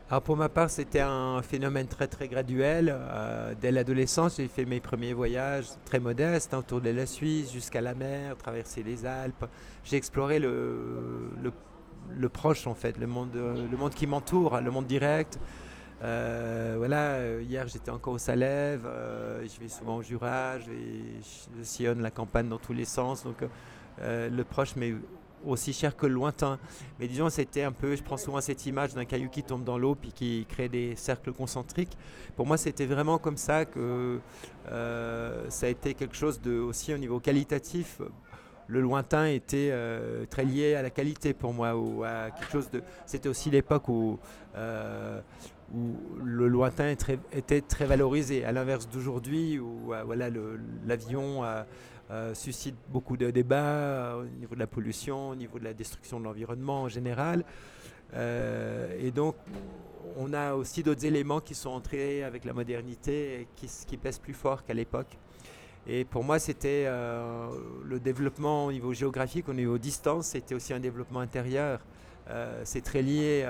Alors 0.09 0.21
pour 0.21 0.35
ma 0.35 0.49
part, 0.49 0.69
c'était 0.69 0.99
un 0.99 1.41
phénomène 1.41 1.87
très 1.87 2.07
très 2.07 2.27
graduel. 2.27 2.93
Euh, 2.93 3.53
dès 3.59 3.71
l'adolescence, 3.71 4.37
j'ai 4.37 4.47
fait 4.47 4.65
mes 4.65 4.79
premiers 4.79 5.13
voyages 5.13 5.65
très 5.85 5.99
modestes, 5.99 6.53
hein, 6.53 6.59
autour 6.59 6.81
de 6.81 6.89
la 6.89 7.05
Suisse, 7.05 7.51
jusqu'à 7.51 7.81
la 7.81 7.95
mer, 7.95 8.35
traverser 8.37 8.83
les 8.83 9.05
Alpes. 9.05 9.45
J'ai 9.83 9.95
exploré 9.95 10.39
le, 10.39 11.31
le, 12.11 12.29
proche 12.29 12.67
en 12.67 12.75
fait, 12.75 12.97
le 12.97 13.07
monde, 13.07 13.33
le 13.33 13.77
monde 13.77 13.93
qui 13.93 14.05
m'entoure, 14.05 14.59
le 14.59 14.71
monde 14.71 14.85
direct. 14.85 15.39
Euh, 16.03 16.75
voilà, 16.77 17.39
hier 17.39 17.65
j'étais 17.69 17.89
encore 17.89 18.15
au 18.15 18.17
Salève, 18.17 18.85
euh, 18.85 19.45
je 19.47 19.57
vais 19.61 19.69
souvent 19.69 19.95
au 19.95 20.01
Jura, 20.01 20.59
je, 20.59 20.65
je, 21.57 21.63
sillonne 21.63 22.01
la 22.01 22.11
campagne 22.11 22.49
dans 22.49 22.57
tous 22.57 22.73
les 22.73 22.85
sens. 22.85 23.23
Donc 23.23 23.37
le 23.99 24.43
proche 24.43 24.75
mais 24.75 24.93
aussi 25.45 25.73
cher 25.73 25.95
que 25.95 26.05
le 26.05 26.13
lointain. 26.13 26.59
Mais 26.99 27.07
disons, 27.07 27.29
c'était 27.29 27.63
un 27.63 27.71
peu, 27.71 27.95
je 27.95 28.03
prends 28.03 28.17
souvent 28.17 28.41
cette 28.41 28.65
image 28.65 28.93
d'un 28.93 29.05
caillou 29.05 29.29
qui 29.29 29.43
tombe 29.43 29.63
dans 29.63 29.77
l'eau 29.77 29.95
puis 29.95 30.11
qui 30.11 30.45
crée 30.49 30.69
des 30.69 30.95
cercles 30.95 31.33
concentriques. 31.33 31.97
Pour 32.35 32.45
moi, 32.45 32.57
c'était 32.57 32.85
vraiment 32.85 33.17
comme 33.17 33.37
ça 33.37 33.65
que 33.65 34.19
euh, 34.71 35.45
ça 35.49 35.65
a 35.67 35.69
été 35.69 35.93
quelque 35.93 36.15
chose 36.15 36.41
de 36.41 36.59
aussi 36.59 36.93
au 36.93 36.97
niveau 36.97 37.19
qualitatif. 37.19 38.01
Le 38.67 38.79
lointain 38.79 39.25
était 39.25 39.69
euh, 39.71 40.25
très 40.25 40.45
lié 40.45 40.75
à 40.75 40.81
la 40.81 40.89
qualité 40.89 41.33
pour 41.33 41.53
moi, 41.53 41.75
ou 41.75 42.03
à 42.03 42.31
quelque 42.31 42.51
chose 42.51 42.69
de. 42.71 42.81
C'était 43.05 43.27
aussi 43.27 43.51
l'époque 43.51 43.89
où, 43.89 44.19
euh, 44.55 45.19
où 45.73 45.95
le 46.23 46.47
lointain 46.47 46.95
était 47.33 47.61
très 47.61 47.85
valorisé, 47.85 48.45
à 48.45 48.53
l'inverse 48.53 48.87
d'aujourd'hui 48.87 49.59
où 49.59 49.91
voilà 50.05 50.29
l'avion 50.85 51.43
euh, 52.11 52.33
suscite 52.33 52.75
beaucoup 52.89 53.15
de 53.15 53.31
débats 53.31 53.55
euh, 53.55 54.23
au 54.23 54.25
niveau 54.25 54.55
de 54.55 54.59
la 54.59 54.67
pollution, 54.67 55.29
au 55.29 55.35
niveau 55.35 55.57
de 55.57 55.63
la 55.63 55.73
destruction 55.73 56.19
de 56.19 56.25
l'environnement 56.25 56.83
en 56.83 56.89
général. 56.89 57.45
Euh, 58.13 58.97
et 58.99 59.09
donc, 59.11 59.35
on 60.17 60.33
a 60.33 60.53
aussi 60.53 60.83
d'autres 60.83 61.05
éléments 61.05 61.39
qui 61.39 61.55
sont 61.55 61.69
entrés 61.69 62.23
avec 62.23 62.43
la 62.43 62.51
modernité 62.51 63.41
et 63.41 63.47
qui, 63.55 63.97
pèsent 63.97 64.19
plus 64.19 64.33
fort 64.33 64.65
qu'à 64.65 64.73
l'époque. 64.73 65.17
Et 65.87 66.03
pour 66.03 66.23
moi, 66.23 66.39
c'était 66.39 66.85
le 66.85 67.99
développement 67.99 68.67
au 68.67 68.71
niveau 68.71 68.93
géographique, 68.93 69.49
au 69.49 69.53
niveau 69.53 69.77
distance, 69.77 70.27
c'était 70.27 70.55
aussi 70.55 70.73
un 70.73 70.79
développement 70.79 71.19
intérieur. 71.19 71.79
c'est 72.63 72.83
très 72.83 73.01
lié. 73.01 73.45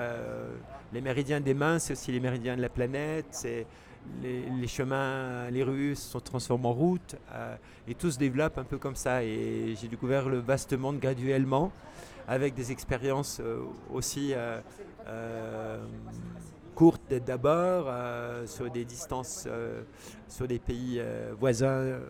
les 0.92 1.00
méridiens 1.00 1.40
des 1.40 1.54
mains, 1.54 1.78
c'est 1.78 1.92
aussi 1.92 2.10
les 2.10 2.18
méridiens 2.18 2.56
de 2.56 2.62
la 2.62 2.68
planète. 2.68 3.26
Les, 4.22 4.66
chemins, 4.66 5.50
les 5.50 5.62
rues 5.62 5.94
se 5.94 6.10
sont 6.10 6.20
transformés 6.20 6.66
en 6.66 6.72
routes 6.72 7.16
euh, 7.32 7.56
et 7.86 7.94
tout 7.94 8.10
se 8.10 8.18
développe 8.18 8.58
un 8.58 8.64
peu 8.64 8.78
comme 8.78 8.96
ça. 8.96 9.22
Et 9.22 9.74
j'ai 9.80 9.88
découvert 9.88 10.28
le 10.28 10.38
vaste 10.38 10.72
monde 10.74 10.98
graduellement 10.98 11.72
avec 12.26 12.54
des 12.54 12.72
expériences 12.72 13.40
euh, 13.40 13.60
aussi 13.92 14.32
euh, 14.34 15.78
courtes 16.74 17.14
d'abord, 17.24 17.88
sur 18.46 18.68
des 18.68 18.84
distances, 18.84 19.46
sur 20.26 20.48
des 20.48 20.58
pays 20.58 21.00
voisins 21.38 22.00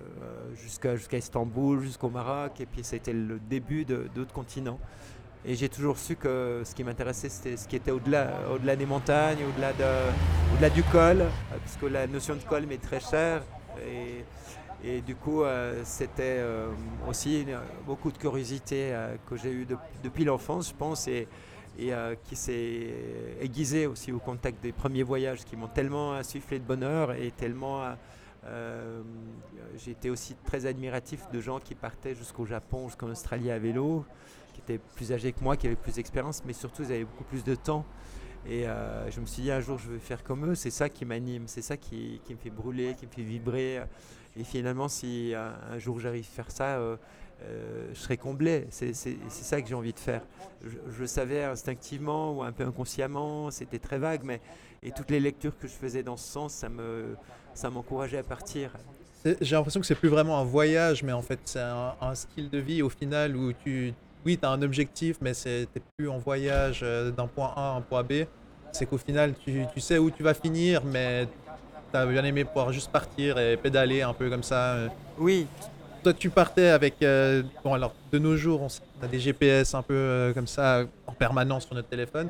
jusqu'à 0.55 1.19
Istanbul, 1.19 1.83
jusqu'au 1.83 2.09
Maroc. 2.09 2.61
Et 2.61 2.67
puis 2.67 2.83
c'était 2.83 3.13
le 3.13 3.39
début 3.39 3.85
d'autres 3.85 4.33
continents. 4.33 4.79
Et 5.47 5.57
j'ai 5.57 5.69
toujours 5.69 5.99
su 5.99 6.17
que 6.17 6.63
ce 6.65 6.75
qui 6.75 6.85
m'intéressait, 6.85 7.29
c'était 7.29 7.59
ce 7.59 7.69
qui 7.69 7.77
était 7.77 7.91
au-delà, 7.91 8.31
au-delà 8.55 8.77
des 8.77 8.87
montagnes, 8.87 9.45
au-delà, 9.47 9.75
de, 9.75 9.85
au-delà 10.55 10.71
du 10.71 10.83
col, 10.85 11.21
euh, 11.21 11.29
parce 11.51 11.77
que 11.77 11.85
la 11.85 12.07
notion 12.07 12.35
de 12.35 12.43
col 12.43 12.65
m'est 12.65 12.81
très 12.81 13.01
chère. 13.01 13.43
Et, 14.83 15.01
du 15.03 15.15
coup, 15.17 15.43
euh, 15.43 15.83
c'était 15.85 16.39
euh, 16.39 16.69
aussi 17.09 17.47
beaucoup 17.87 18.11
de 18.13 18.19
curiosité 18.19 18.95
que 19.29 19.37
j'ai 19.37 19.51
eue 19.51 19.67
depuis 20.03 20.25
l'enfance, 20.25 20.69
je 20.71 20.75
pense, 20.75 21.09
et, 21.09 21.27
et 21.79 21.91
qui 22.25 22.37
s'est 22.37 22.95
aiguisée 23.41 23.87
aussi 23.87 24.13
au 24.13 24.19
contact 24.19 24.63
des 24.63 24.73
premiers 24.73 25.03
voyages 25.03 25.45
qui 25.45 25.57
m'ont 25.57 25.69
tellement 25.69 26.15
insufflé 26.15 26.59
de 26.59 26.65
bonheur 26.65 27.13
et 27.13 27.31
tellement... 27.31 27.83
été 29.87 30.11
aussi 30.11 30.37
très 30.45 30.67
admiratif 30.67 31.31
de 31.33 31.41
gens 31.41 31.61
qui 31.61 31.75
partaient 31.75 32.15
jusqu'au 32.15 32.45
Japon, 32.45 32.89
jusqu'en 32.89 33.09
Australie 33.09 33.51
à 33.51 33.59
vélo 33.59 34.05
étaient 34.65 34.81
plus 34.97 35.13
âgés 35.13 35.33
que 35.33 35.43
moi, 35.43 35.57
qui 35.57 35.67
avaient 35.67 35.77
plus 35.77 35.95
d'expérience, 35.95 36.43
mais 36.45 36.53
surtout 36.53 36.83
ils 36.83 36.93
avaient 36.93 37.05
beaucoup 37.05 37.25
plus 37.25 37.45
de 37.45 37.55
temps. 37.55 37.85
Et 38.47 38.67
euh, 38.67 39.11
je 39.11 39.21
me 39.21 39.27
suis 39.27 39.43
dit 39.43 39.51
un 39.51 39.61
jour 39.61 39.79
je 39.79 39.89
veux 39.89 39.99
faire 39.99 40.23
comme 40.23 40.51
eux, 40.51 40.55
c'est 40.55 40.71
ça 40.71 40.89
qui 40.89 41.05
m'anime, 41.05 41.45
c'est 41.47 41.63
ça 41.63 41.77
qui, 41.77 42.21
me 42.29 42.37
fait 42.37 42.51
brûler, 42.51 42.95
qui 42.99 43.07
me 43.07 43.11
fait 43.11 43.23
vibrer. 43.23 43.81
Et 44.37 44.45
finalement 44.45 44.89
si 44.89 45.33
un, 45.35 45.79
jour 45.79 45.99
j'arrive 45.99 46.27
à 46.31 46.35
faire 46.35 46.51
ça, 46.51 46.77
euh, 46.77 46.97
euh, 47.43 47.89
je 47.95 47.99
serai 47.99 48.17
comblé. 48.17 48.67
C'est 48.71 48.93
ça 48.95 49.63
que 49.63 49.69
j'ai 49.69 49.75
envie 49.75 49.93
de 49.93 49.99
faire. 49.99 50.23
Je, 50.63 51.01
le 51.01 51.07
savais 51.07 51.45
instinctivement 51.45 52.37
ou 52.37 52.43
un 52.43 52.53
peu 52.53 52.65
inconsciemment, 52.65 53.51
c'était 53.51 53.79
très 53.79 53.99
vague, 53.99 54.23
mais 54.25 54.41
et 54.83 54.93
toutes 54.93 55.11
les 55.11 55.21
lectures 55.21 55.57
que 55.57 55.67
je 55.67 55.73
faisais 55.73 56.03
dans 56.03 56.19
ce 56.19 56.31
sens, 56.31 56.53
ça 56.53 56.69
me 56.69 57.17
ça 57.55 57.71
m'encourageait 57.71 58.19
à 58.19 58.25
partir. 58.25 58.73
J'ai 59.41 59.57
l'impression 59.57 59.81
que 59.81 59.87
c'est 59.87 59.95
plus 59.95 60.11
vraiment 60.11 60.39
un 60.39 60.45
voyage, 60.45 61.03
mais 61.03 61.13
en 61.13 61.23
fait 61.23 61.41
c'est 61.45 61.61
un, 61.61 62.15
style 62.15 62.51
de 62.51 62.59
vie 62.59 62.83
au 62.83 62.91
final 62.91 63.35
où 63.37 63.55
tu, 63.55 63.95
oui, 64.25 64.39
tu 64.39 64.47
as 64.47 64.51
un 64.51 64.63
objectif, 64.63 65.17
mais 65.21 65.33
tu 65.35 65.67
plus 65.97 66.09
en 66.09 66.19
voyage 66.19 66.81
euh, 66.83 67.11
d'un 67.11 67.27
point 67.27 67.53
A 67.57 67.73
à 67.73 67.77
un 67.77 67.81
point 67.81 68.03
B. 68.03 68.25
C'est 68.73 68.87
qu'au 68.87 68.99
final, 68.99 69.35
tu, 69.45 69.67
sais 69.81 69.99
où 69.99 70.11
tu 70.11 70.23
vas 70.23 70.35
finir, 70.35 70.83
mais 70.85 71.29
tu 71.93 71.97
as 71.97 72.07
bien 72.07 72.25
aimé 72.25 72.45
pouvoir 72.45 72.73
juste 72.73 72.91
partir 72.91 73.39
et 73.39 73.57
pédaler 73.57 74.03
un 74.03 74.13
peu 74.13 74.29
comme 74.31 74.43
ça. 74.43 74.73
Euh. 74.73 74.89
Oui. 75.19 75.47
Toi, 76.03 76.13
tu 76.13 76.31
partais 76.31 76.69
avec. 76.69 77.03
Euh, 77.03 77.43
bon, 77.63 77.75
alors, 77.75 77.95
de 78.11 78.19
nos 78.19 78.37
jours, 78.37 78.63
on 78.63 79.05
a 79.05 79.09
des 79.09 79.21
GPS 79.21 79.75
un 79.75 79.83
peu 79.83 80.33
comme 80.35 80.47
ça 80.47 80.85
en 81.07 81.13
permanence 81.13 81.67
sur 81.67 81.75
notre 81.75 81.89
téléphone. 81.89 82.29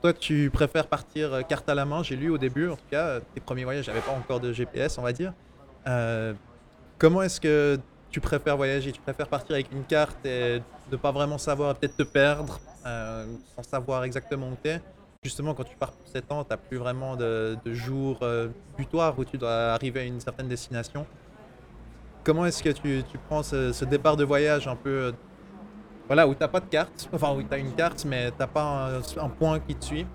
Toi, 0.00 0.12
tu 0.12 0.50
préfères 0.50 0.86
partir 0.86 1.46
carte 1.48 1.68
à 1.68 1.74
la 1.74 1.86
main, 1.86 2.02
j'ai 2.02 2.14
lu 2.14 2.28
au 2.28 2.36
début, 2.36 2.68
en 2.68 2.76
tout 2.76 2.84
cas, 2.90 3.20
tes 3.34 3.40
premiers 3.40 3.64
voyages, 3.64 3.86
j'avais 3.86 4.00
pas 4.00 4.12
encore 4.12 4.38
de 4.38 4.52
GPS, 4.52 4.98
on 4.98 5.02
va 5.02 5.12
dire. 5.12 5.32
comment 6.98 7.22
est-ce 7.22 7.40
que 7.40 7.80
tu 8.14 8.20
préfères 8.20 8.56
voyager 8.56 8.92
Tu 8.92 9.00
préfères 9.00 9.26
partir 9.26 9.56
avec 9.56 9.72
une 9.72 9.82
carte 9.82 10.24
et 10.24 10.62
ne 10.92 10.96
pas 10.96 11.10
vraiment 11.10 11.36
savoir, 11.36 11.74
peut-être 11.74 11.96
te 11.96 12.04
perdre, 12.04 12.60
euh, 12.86 13.26
sans 13.56 13.64
savoir 13.64 14.04
exactement 14.04 14.50
où 14.50 14.56
tu 14.62 14.70
es 14.70 14.80
Justement, 15.24 15.52
quand 15.52 15.64
tu 15.64 15.74
pars 15.74 15.90
pour 15.90 16.06
7 16.06 16.30
ans, 16.30 16.44
tu 16.44 16.50
n'as 16.50 16.56
plus 16.56 16.76
vraiment 16.76 17.16
de, 17.16 17.56
de 17.64 17.74
jours 17.74 18.20
euh, 18.22 18.50
où 18.78 19.24
tu 19.24 19.36
dois 19.36 19.72
arriver 19.72 20.00
à 20.00 20.04
une 20.04 20.20
certaine 20.20 20.46
destination. 20.46 21.04
Comment 22.22 22.46
est-ce 22.46 22.62
que 22.62 22.68
tu, 22.68 23.02
tu 23.10 23.18
prends 23.18 23.42
ce, 23.42 23.84
départ 23.84 24.16
de 24.16 24.22
voyage 24.22 24.68
un 24.68 24.76
peu 24.76 24.90
euh, 24.90 25.12
voilà, 26.06 26.28
où 26.28 26.34
tu 26.34 26.40
n'as 26.40 26.48
pas 26.48 26.60
de 26.60 26.66
carte, 26.66 27.08
enfin 27.12 27.34
où 27.34 27.42
tu 27.42 27.52
as 27.52 27.58
une 27.58 27.72
carte, 27.72 28.04
mais 28.04 28.30
tu 28.30 28.36
n'as 28.38 28.46
pas 28.46 28.92
un, 29.18 29.28
point 29.28 29.58
qui 29.58 29.74
te 29.74 29.84
suit. 29.84 30.06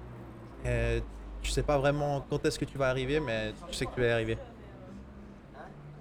tu 1.41 1.51
sais 1.51 1.63
pas 1.63 1.77
vraiment 1.77 2.25
quand 2.29 2.45
est-ce 2.45 2.57
que 2.57 2.65
tu 2.65 2.77
vas 2.77 2.87
arriver, 2.87 3.19
mais 3.19 3.51
tu 3.67 3.73
sais 3.73 3.85
que 3.85 3.93
tu 3.93 3.99
vas 3.99 4.07
y 4.07 4.11
arriver 4.11 4.37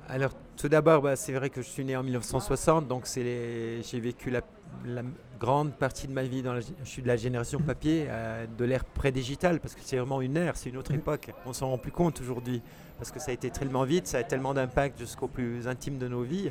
Alors, 0.08 0.30
tout 0.58 0.68
d'abord, 0.68 1.02
bah, 1.02 1.14
c'est 1.16 1.32
vrai 1.32 1.50
que 1.50 1.62
je 1.62 1.68
suis 1.68 1.84
né 1.84 1.96
en 1.96 2.02
1960, 2.02 2.88
donc 2.88 3.06
les- 3.16 3.80
j'ai 3.82 4.00
vécu 4.00 4.28
la, 4.30 4.40
la 4.84 5.02
grande 5.38 5.72
partie 5.72 6.08
de 6.08 6.12
ma 6.12 6.24
vie 6.24 6.42
dans 6.42 6.52
la, 6.52 6.60
je 6.60 6.66
suis 6.84 7.00
de 7.00 7.06
la 7.06 7.16
génération 7.16 7.60
papier, 7.60 8.06
euh, 8.08 8.44
de 8.58 8.64
l'ère 8.64 8.84
pré-digitale, 8.84 9.60
parce 9.60 9.74
que 9.74 9.80
c'est 9.84 9.96
vraiment 9.98 10.20
une 10.20 10.36
ère, 10.36 10.56
c'est 10.56 10.70
une 10.70 10.76
autre 10.76 10.92
époque. 10.92 11.30
On 11.46 11.52
s'en 11.52 11.68
rend 11.70 11.78
plus 11.78 11.92
compte 11.92 12.20
aujourd'hui, 12.20 12.60
parce 12.98 13.12
que 13.12 13.20
ça 13.20 13.30
a 13.30 13.34
été 13.34 13.50
tellement 13.50 13.84
vite, 13.84 14.08
ça 14.08 14.18
a 14.18 14.24
tellement 14.24 14.52
d'impact 14.52 14.98
jusqu'au 14.98 15.28
plus 15.28 15.68
intime 15.68 15.96
de 15.98 16.08
nos 16.08 16.22
vies, 16.22 16.50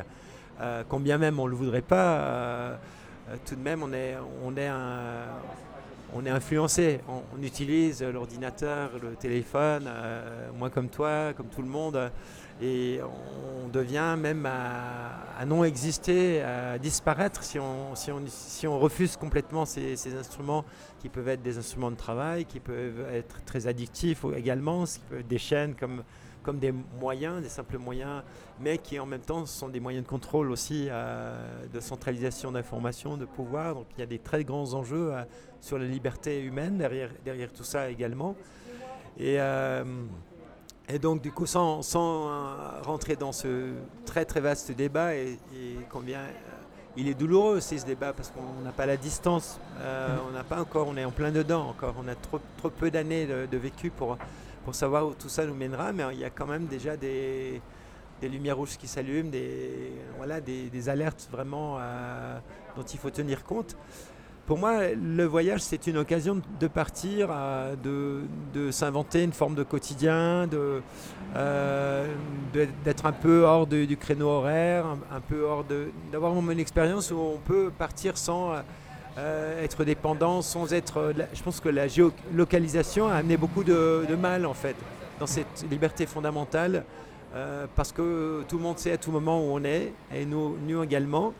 euh, 0.61 0.83
combien 0.87 1.17
même 1.17 1.37
on 1.39 1.45
ne 1.45 1.49
le 1.51 1.57
voudrait 1.57 1.81
pas, 1.81 2.19
euh, 2.19 2.75
euh, 3.29 3.35
tout 3.45 3.55
de 3.55 3.61
même 3.61 3.83
on 3.83 3.91
est, 3.91 4.15
on 4.45 4.55
est, 4.55 4.67
un- 4.67 5.27
on 6.15 6.25
est 6.25 6.29
influencé, 6.29 7.01
on, 7.09 7.21
on 7.37 7.43
utilise 7.43 8.01
l'ordinateur, 8.01 8.91
le 9.03 9.15
téléphone, 9.17 9.89
moi 10.57 10.69
comme 10.69 10.87
toi, 10.87 11.33
comme 11.35 11.47
tout 11.47 11.61
le 11.61 11.67
monde, 11.67 12.09
et 12.61 12.99
on 13.63 13.67
devient 13.67 14.15
même 14.17 14.45
à, 14.45 15.45
non 15.45 15.63
exister, 15.63 16.41
à 16.41 16.77
disparaître 16.79 17.43
si 17.43 17.59
on, 17.59 17.95
si 17.95 18.67
on, 18.67 18.79
refuse 18.79 19.15
complètement 19.17 19.65
ces, 19.65 19.95
ces 19.95 20.15
instruments 20.15 20.65
qui 20.99 21.09
peuvent 21.09 21.27
être 21.27 21.43
des 21.43 21.57
instruments 21.57 21.91
de 21.91 21.95
travail, 21.95 22.45
qui 22.45 22.59
peuvent 22.59 23.05
être 23.11 23.43
très 23.45 23.67
addictifs 23.67 24.25
également, 24.35 24.85
qui 24.85 24.99
peuvent 25.07 25.19
être 25.19 25.27
des 25.27 25.37
chaînes 25.37 25.75
comme, 25.75 26.03
comme 26.47 26.59
des 26.59 26.71
moyens, 26.71 27.41
des 27.41 27.49
simples 27.49 27.77
moyens, 27.77 28.23
mais 28.61 28.77
qui 28.77 28.97
en 28.99 29.05
même 29.05 29.19
temps 29.19 29.45
sont 29.45 29.67
des 29.67 29.81
moyens 29.81 30.05
de 30.05 30.09
contrôle 30.09 30.49
aussi, 30.49 30.87
euh, 30.89 31.65
de 31.67 31.79
centralisation 31.81 32.53
d'informations, 32.53 33.17
de 33.17 33.25
pouvoir. 33.25 33.75
Donc 33.75 33.87
il 33.97 33.99
y 33.99 34.03
a 34.03 34.05
des 34.05 34.19
très 34.19 34.45
grands 34.45 34.73
enjeux 34.73 35.13
euh, 35.13 35.23
sur 35.59 35.77
la 35.77 35.83
liberté 35.83 36.41
humaine 36.41 36.77
derrière, 36.77 37.09
derrière 37.25 37.51
tout 37.51 37.65
ça 37.65 37.89
également. 37.89 38.35
Et, 39.17 39.41
euh, 39.41 39.83
et 40.89 40.99
donc 40.99 41.21
du 41.21 41.31
coup, 41.31 41.45
sans, 41.45 41.81
euh, 41.95 42.81
rentrer 42.83 43.15
dans 43.15 43.31
ce 43.31 43.73
très 44.05 44.25
très 44.25 44.39
vaste 44.39 44.71
débat, 44.71 45.15
et, 45.15 45.37
combien 45.89 46.19
euh, 46.19 46.31
il 46.95 47.07
est 47.07 47.13
douloureux 47.13 47.57
aussi 47.57 47.77
ce 47.77 47.85
débat 47.85 48.13
parce 48.13 48.31
qu'on 48.31 48.63
n'a 48.63 48.71
pas 48.71 48.85
la 48.85 48.97
distance, 48.97 49.59
euh, 49.81 50.15
on 50.27 50.31
n'a 50.31 50.43
pas 50.43 50.61
encore, 50.61 50.87
on 50.87 50.95
est 50.95 51.05
en 51.05 51.11
plein 51.11 51.31
dedans 51.31 51.67
encore, 51.67 51.95
on 52.01 52.07
a 52.07 52.15
trop, 52.15 52.39
trop 52.57 52.69
peu 52.69 52.89
d'années 52.89 53.27
de, 53.27 53.57
vécu 53.57 53.89
pour, 53.89 54.17
pour 54.63 54.75
savoir 54.75 55.05
où 55.05 55.13
tout 55.13 55.29
ça 55.29 55.45
nous 55.45 55.53
mènera, 55.53 55.91
mais 55.91 56.03
il 56.13 56.19
y 56.19 56.25
a 56.25 56.29
quand 56.29 56.47
même 56.47 56.67
déjà 56.67 56.95
des, 56.95 57.61
des 58.21 58.29
lumières 58.29 58.57
rouges 58.57 58.77
qui 58.77 58.87
s'allument, 58.87 59.29
des, 59.29 59.91
voilà, 60.15 60.39
des, 60.39 60.89
alertes 60.89 61.27
vraiment 61.29 61.79
dont 62.75 62.83
il 62.83 62.97
faut 62.97 63.11
tenir 63.11 63.43
compte. 63.43 63.75
Pour 64.47 64.57
moi, 64.57 64.77
le 64.93 65.25
voyage, 65.25 65.59
c'est 65.59 65.87
une 65.87 65.97
occasion 65.97 66.41
de 66.61 66.67
partir, 66.67 67.27
euh, 67.29 67.75
de, 68.53 68.71
s'inventer 68.71 69.21
une 69.23 69.33
forme 69.33 69.55
de 69.55 69.63
quotidien, 69.63 70.47
de, 70.47 70.81
euh, 71.35 72.07
d'être 72.85 73.05
un 73.05 73.11
peu 73.11 73.41
hors 73.43 73.67
du 73.67 73.97
créneau 73.97 74.29
horaire, 74.29 74.85
un, 75.11 75.19
peu 75.19 75.43
hors 75.43 75.65
de, 75.65 75.89
d'avoir 76.13 76.33
une 76.33 76.59
expérience 76.61 77.11
où 77.11 77.17
on 77.17 77.37
peut 77.39 77.71
partir 77.77 78.17
sans 78.17 78.53
euh, 79.17 79.63
être 79.65 79.83
dépendant, 79.83 80.41
sans 80.41 80.71
être. 80.71 81.13
je 81.33 81.43
pense 81.43 81.59
que 81.59 81.67
la 81.67 81.89
géolocalisation 81.89 83.09
a 83.09 83.15
amené 83.15 83.35
beaucoup 83.35 83.65
de, 83.65 84.07
mal 84.17 84.45
en 84.45 84.53
fait 84.53 84.77
dans 85.19 85.27
cette 85.27 85.65
liberté 85.69 86.05
fondamentale, 86.05 86.85
parce 87.75 87.91
que 87.91 88.43
tout 88.47 88.55
le 88.55 88.63
monde 88.63 88.79
sait 88.79 88.93
à 88.93 88.97
tout 88.97 89.11
moment 89.11 89.41
où 89.41 89.49
on 89.51 89.63
est, 89.65 89.91
et 90.15 90.25
nous 90.25 90.55
également. 90.81 91.33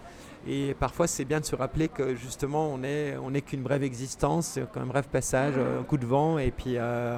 Et 0.45 0.75
parfois, 0.79 1.07
c'est 1.07 1.25
bien 1.25 1.39
de 1.39 1.45
se 1.45 1.55
rappeler 1.55 1.87
que 1.87 2.15
justement, 2.15 2.67
on 2.67 2.79
n'est 2.79 3.17
on 3.17 3.31
qu'une 3.41 3.63
brève 3.63 3.83
existence, 3.83 4.59
qu'un 4.73 4.85
bref 4.85 5.07
passage, 5.07 5.55
un 5.57 5.83
coup 5.83 5.97
de 5.97 6.05
vent, 6.05 6.37
et 6.37 6.51
puis 6.51 6.77
euh, 6.77 7.17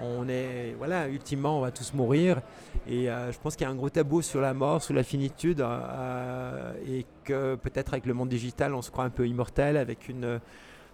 on, 0.00 0.28
est, 0.28 0.74
voilà, 0.78 1.08
ultimement, 1.08 1.58
on 1.58 1.60
va 1.60 1.70
tous 1.70 1.92
mourir. 1.94 2.40
Et 2.86 3.10
euh, 3.10 3.32
je 3.32 3.38
pense 3.38 3.56
qu'il 3.56 3.66
y 3.66 3.68
a 3.68 3.72
un 3.72 3.76
gros 3.76 3.90
tabou 3.90 4.22
sur 4.22 4.40
la 4.40 4.54
mort, 4.54 4.82
sur 4.82 4.94
la 4.94 5.02
finitude, 5.02 5.60
euh, 5.60 6.72
et 6.86 7.04
que 7.24 7.56
peut-être 7.56 7.92
avec 7.94 8.06
le 8.06 8.14
monde 8.14 8.28
digital, 8.28 8.74
on 8.74 8.82
se 8.82 8.90
croit 8.90 9.04
un 9.04 9.10
peu 9.10 9.26
immortel, 9.26 9.76
avec 9.76 10.08
une 10.08 10.40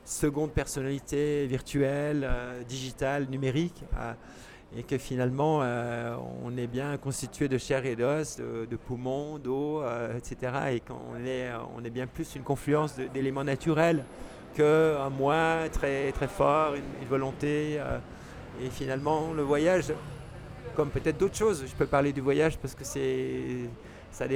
seconde 0.05 0.53
personnalité 0.53 1.47
virtuelle, 1.47 2.29
digitale, 2.69 3.27
numérique. 3.31 3.85
Euh, 4.73 4.79
et 4.79 4.83
que 4.83 4.99
finalement 4.99 5.61
euh, 5.63 6.17
on 6.45 6.57
est 6.57 6.67
bien 6.67 6.97
constitué 6.97 7.49
de 7.49 7.59
chair 7.59 7.85
et 7.87 7.97
d'os, 7.97 8.39
de, 8.39 8.77
poumons, 8.77 9.39
d'eau, 9.39 9.83
euh, 9.83 10.17
etc. 10.17 10.53
Et 10.73 10.81
qu'on 10.81 11.25
est, 11.25 11.51
on 11.77 11.85
est 11.85 11.91
bien 11.91 12.07
plus 12.07 12.35
une 12.37 12.43
confluence 12.43 12.97
d'éléments 13.13 13.45
naturels 13.45 14.05
qu'un 14.55 15.11
moi 15.11 15.69
très, 15.73 16.13
très 16.13 16.29
fort, 16.29 16.75
une, 16.75 17.09
volonté. 17.09 17.77
euh, 17.79 17.99
et 18.63 18.69
finalement, 18.69 19.33
le 19.33 19.43
voyage, 19.43 19.93
comme 20.77 20.91
peut-être 20.91 21.17
d'autres 21.17 21.37
choses, 21.37 21.65
je 21.67 21.75
peux 21.75 21.87
parler 21.87 22.13
du 22.13 22.21
voyage 22.21 22.59
parce 22.59 22.75
que 22.75 22.85
c'est, 22.85 23.71
ça, 24.11 24.27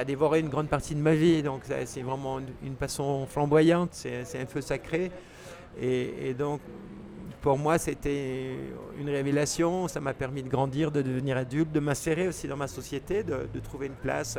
a 0.00 0.04
dévoré 0.04 0.40
une 0.40 0.48
grande 0.48 0.68
partie 0.68 0.94
de 0.94 1.00
ma 1.00 1.14
vie, 1.14 1.42
donc 1.42 1.62
c'est 1.64 2.02
vraiment 2.02 2.38
une, 2.38 2.46
une 2.62 2.74
passion 2.74 3.26
flamboyante, 3.26 3.88
c'est, 3.92 4.40
un 4.40 4.46
feu 4.46 4.60
sacré. 4.60 5.10
Et 5.80 6.34
donc, 6.34 6.60
pour 7.42 7.58
moi, 7.58 7.76
c'était 7.76 8.54
une 8.98 9.10
révélation. 9.10 9.88
Ça 9.88 10.00
m'a 10.00 10.14
permis 10.14 10.42
de 10.42 10.48
grandir, 10.48 10.92
de 10.92 11.02
devenir 11.02 11.36
adulte, 11.36 11.72
de 11.72 11.80
m'insérer 11.80 12.28
aussi 12.28 12.46
dans 12.46 12.56
ma 12.56 12.68
société, 12.68 13.24
de, 13.24 13.48
de 13.52 13.60
trouver 13.60 13.88
une 13.88 13.94
place 13.94 14.38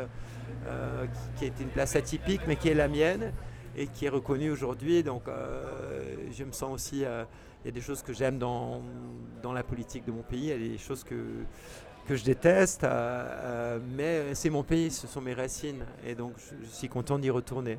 euh, 0.66 1.06
qui, 1.06 1.38
qui 1.38 1.44
est 1.44 1.62
une 1.62 1.68
place 1.68 1.94
atypique, 1.94 2.40
mais 2.48 2.56
qui 2.56 2.70
est 2.70 2.74
la 2.74 2.88
mienne 2.88 3.32
et 3.76 3.86
qui 3.88 4.06
est 4.06 4.08
reconnue 4.08 4.50
aujourd'hui. 4.50 5.02
Donc, 5.02 5.28
euh, 5.28 6.16
je 6.32 6.44
me 6.44 6.52
sens 6.52 6.72
aussi. 6.72 7.04
euh, 7.04 7.24
il 7.62 7.68
y 7.68 7.70
a 7.70 7.72
des 7.72 7.80
choses 7.80 8.02
que 8.02 8.12
j'aime 8.12 8.38
dans, 8.38 8.82
dans 9.42 9.54
la 9.54 9.62
politique 9.62 10.04
de 10.04 10.12
mon 10.12 10.20
pays, 10.20 10.40
il 10.40 10.48
y 10.48 10.52
a 10.52 10.58
des 10.72 10.76
choses 10.76 11.02
que, 11.02 11.14
que 12.06 12.14
je 12.14 12.22
déteste, 12.22 12.86
mais 13.96 14.34
c'est 14.34 14.50
mon 14.50 14.62
pays, 14.62 14.90
ce 14.90 15.06
sont 15.06 15.22
mes 15.22 15.32
racines. 15.32 15.82
Et 16.06 16.14
donc, 16.14 16.34
je, 16.36 16.66
suis 16.66 16.90
content 16.90 17.18
d'y 17.18 17.30
retourner. 17.30 17.78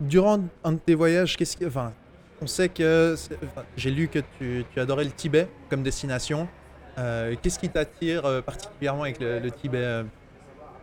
Durant 0.00 0.40
un 0.64 0.72
de 0.72 0.78
tes 0.78 0.96
voyages, 0.96 1.36
qu'est-ce 1.36 1.56
que. 1.56 1.66
Enfin, 1.66 1.92
on 2.40 2.46
sait 2.46 2.68
que. 2.68 3.14
enfin, 3.14 3.64
J'ai 3.76 3.90
lu 3.90 4.08
que 4.08 4.20
tu, 4.38 4.64
tu 4.72 4.80
adorais 4.80 5.04
le 5.04 5.10
Tibet 5.10 5.48
comme 5.68 5.82
destination. 5.82 6.48
Euh, 6.98 7.34
qu'est-ce 7.40 7.58
qui 7.58 7.68
t'attire 7.68 8.26
euh, 8.26 8.42
particulièrement 8.42 9.02
avec 9.02 9.20
le, 9.20 9.38
le 9.38 9.50
Tibet 9.50 9.78
euh 9.78 10.02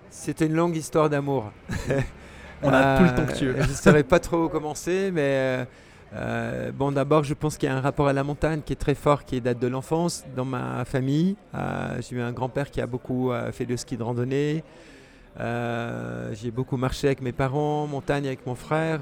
C'était 0.10 0.48
une 0.48 0.56
longue 0.56 0.76
histoire 0.76 1.10
d'amour. 1.10 1.52
On 2.64 2.74
a 2.74 2.98
tout 2.98 3.04
le 3.04 3.16
temps 3.16 3.26
que 3.26 3.38
tu 3.38 3.46
veux. 3.48 3.62
Je 3.62 3.70
ne 3.70 3.74
saurais 3.74 4.04
pas 4.04 4.20
trop 4.20 4.46
où 4.46 4.50
commencer, 4.50 5.12
mais 5.14 5.66
euh, 6.14 6.72
bon, 6.72 6.92
d'abord, 6.92 7.24
je 7.24 7.34
pense 7.34 7.58
qu'il 7.58 7.70
y 7.70 7.72
a 7.72 7.76
un 7.76 7.82
rapport 7.82 8.08
à 8.08 8.14
la 8.14 8.24
montagne 8.24 8.62
qui 8.66 8.74
est 8.74 8.78
très 8.78 8.96
fort, 8.96 9.26
qui 9.26 9.40
date 9.42 9.60
de 9.60 9.68
l'enfance. 9.68 10.26
Dans 10.36 10.46
ma 10.46 10.84
famille, 10.86 11.36
euh, 11.56 12.00
j'ai 12.02 12.16
eu 12.16 12.22
un 12.22 12.32
grand-père 12.32 12.72
qui 12.72 12.82
a 12.82 12.88
beaucoup 12.88 13.32
euh, 13.32 13.52
fait 13.52 13.66
de 13.66 13.76
ski 13.76 13.98
de 13.98 14.04
randonnée. 14.04 14.64
J'ai 15.38 16.52
beaucoup 16.52 16.78
marché 16.78 17.08
avec 17.08 17.22
mes 17.22 17.32
parents, 17.32 17.88
montagne 17.88 18.28
avec 18.28 18.46
mon 18.46 18.56
frère. 18.56 19.02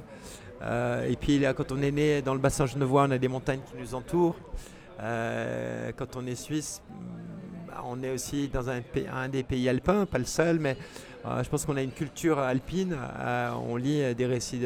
Euh, 0.61 1.07
et 1.07 1.15
puis 1.15 1.43
quand 1.55 1.71
on 1.71 1.81
est 1.81 1.91
né 1.91 2.21
dans 2.21 2.33
le 2.33 2.39
bassin 2.39 2.65
genevois, 2.65 3.05
on 3.07 3.11
a 3.11 3.17
des 3.17 3.27
montagnes 3.27 3.59
qui 3.59 3.79
nous 3.79 3.95
entourent. 3.95 4.35
Euh, 4.99 5.91
quand 5.95 6.15
on 6.15 6.25
est 6.25 6.35
suisse, 6.35 6.81
bah, 7.67 7.83
on 7.85 8.01
est 8.01 8.11
aussi 8.11 8.47
dans 8.47 8.69
un, 8.69 8.81
des 9.29 9.43
pays 9.43 9.69
alpins, 9.69 10.05
pas 10.05 10.17
le 10.17 10.25
seul, 10.25 10.59
mais 10.59 10.75
euh, 11.25 11.43
je 11.43 11.49
pense 11.49 11.65
qu'on 11.65 11.77
a 11.77 11.81
une 11.81 11.91
culture 11.91 12.39
alpine. 12.39 12.97
On 13.69 13.75
lit 13.75 14.15
des 14.15 14.25
récits 14.25 14.61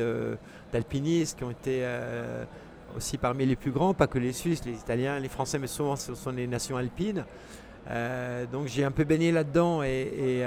d'alpinistes 0.71 1.37
qui 1.37 1.43
ont 1.43 1.51
été 1.51 1.85
aussi 2.95 3.17
parmi 3.17 3.45
les 3.45 3.55
plus 3.55 3.71
grands, 3.71 3.93
pas 3.93 4.07
que 4.07 4.19
les 4.19 4.33
Suisses, 4.33 4.63
les 4.65 4.73
Italiens, 4.73 5.19
les 5.19 5.29
Français, 5.29 5.59
mais 5.59 5.67
souvent 5.67 5.95
ce 5.95 6.15
sont 6.15 6.31
les 6.31 6.47
nations 6.47 6.77
alpines. 6.77 7.25
Donc 8.51 8.67
j'ai 8.67 8.85
un 8.85 8.91
peu 8.91 9.03
baigné 9.03 9.31
là-dedans 9.31 9.83
et, 9.83 10.45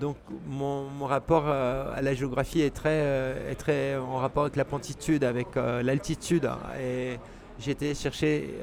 donc 0.00 0.16
mon, 0.46 1.06
rapport 1.06 1.44
euh, 1.46 1.92
à 1.94 2.02
la 2.02 2.14
géographie 2.14 2.60
est 2.60 2.74
très, 2.74 3.00
euh, 3.02 3.50
est 3.50 3.54
très 3.54 3.96
en 3.96 4.16
rapport 4.16 4.44
avec 4.44 4.56
la 4.56 4.64
pentitude, 4.64 5.24
avec 5.24 5.56
euh, 5.56 5.82
l'altitude. 5.82 6.48
Et 6.80 7.18
j'ai 7.58 7.72
été 7.72 7.94
chercher 7.94 8.54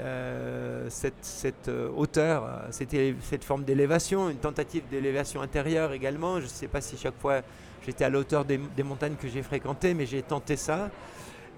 cette, 0.90 1.72
hauteur, 1.96 2.50
cette, 2.72 2.96
cette 3.22 3.44
forme 3.44 3.64
d'élévation, 3.64 4.30
une 4.30 4.38
tentative 4.38 4.84
d'élévation 4.90 5.42
intérieure 5.42 5.94
également. 5.94 6.40
Je 6.40 6.46
ne 6.46 6.50
sais 6.50 6.68
pas 6.68 6.82
si 6.82 6.98
chaque 6.98 7.18
fois 7.20 7.42
j'étais 7.86 8.04
à 8.04 8.10
la 8.10 8.20
hauteur 8.20 8.44
des, 8.44 8.60
des 8.76 8.84
montagnes 8.84 9.16
que 9.16 9.28
j'ai 9.30 9.42
fréquentées, 9.44 9.94
mais 9.94 10.06
j'ai 10.06 10.22
tenté 10.22 10.58
ça. 10.58 10.90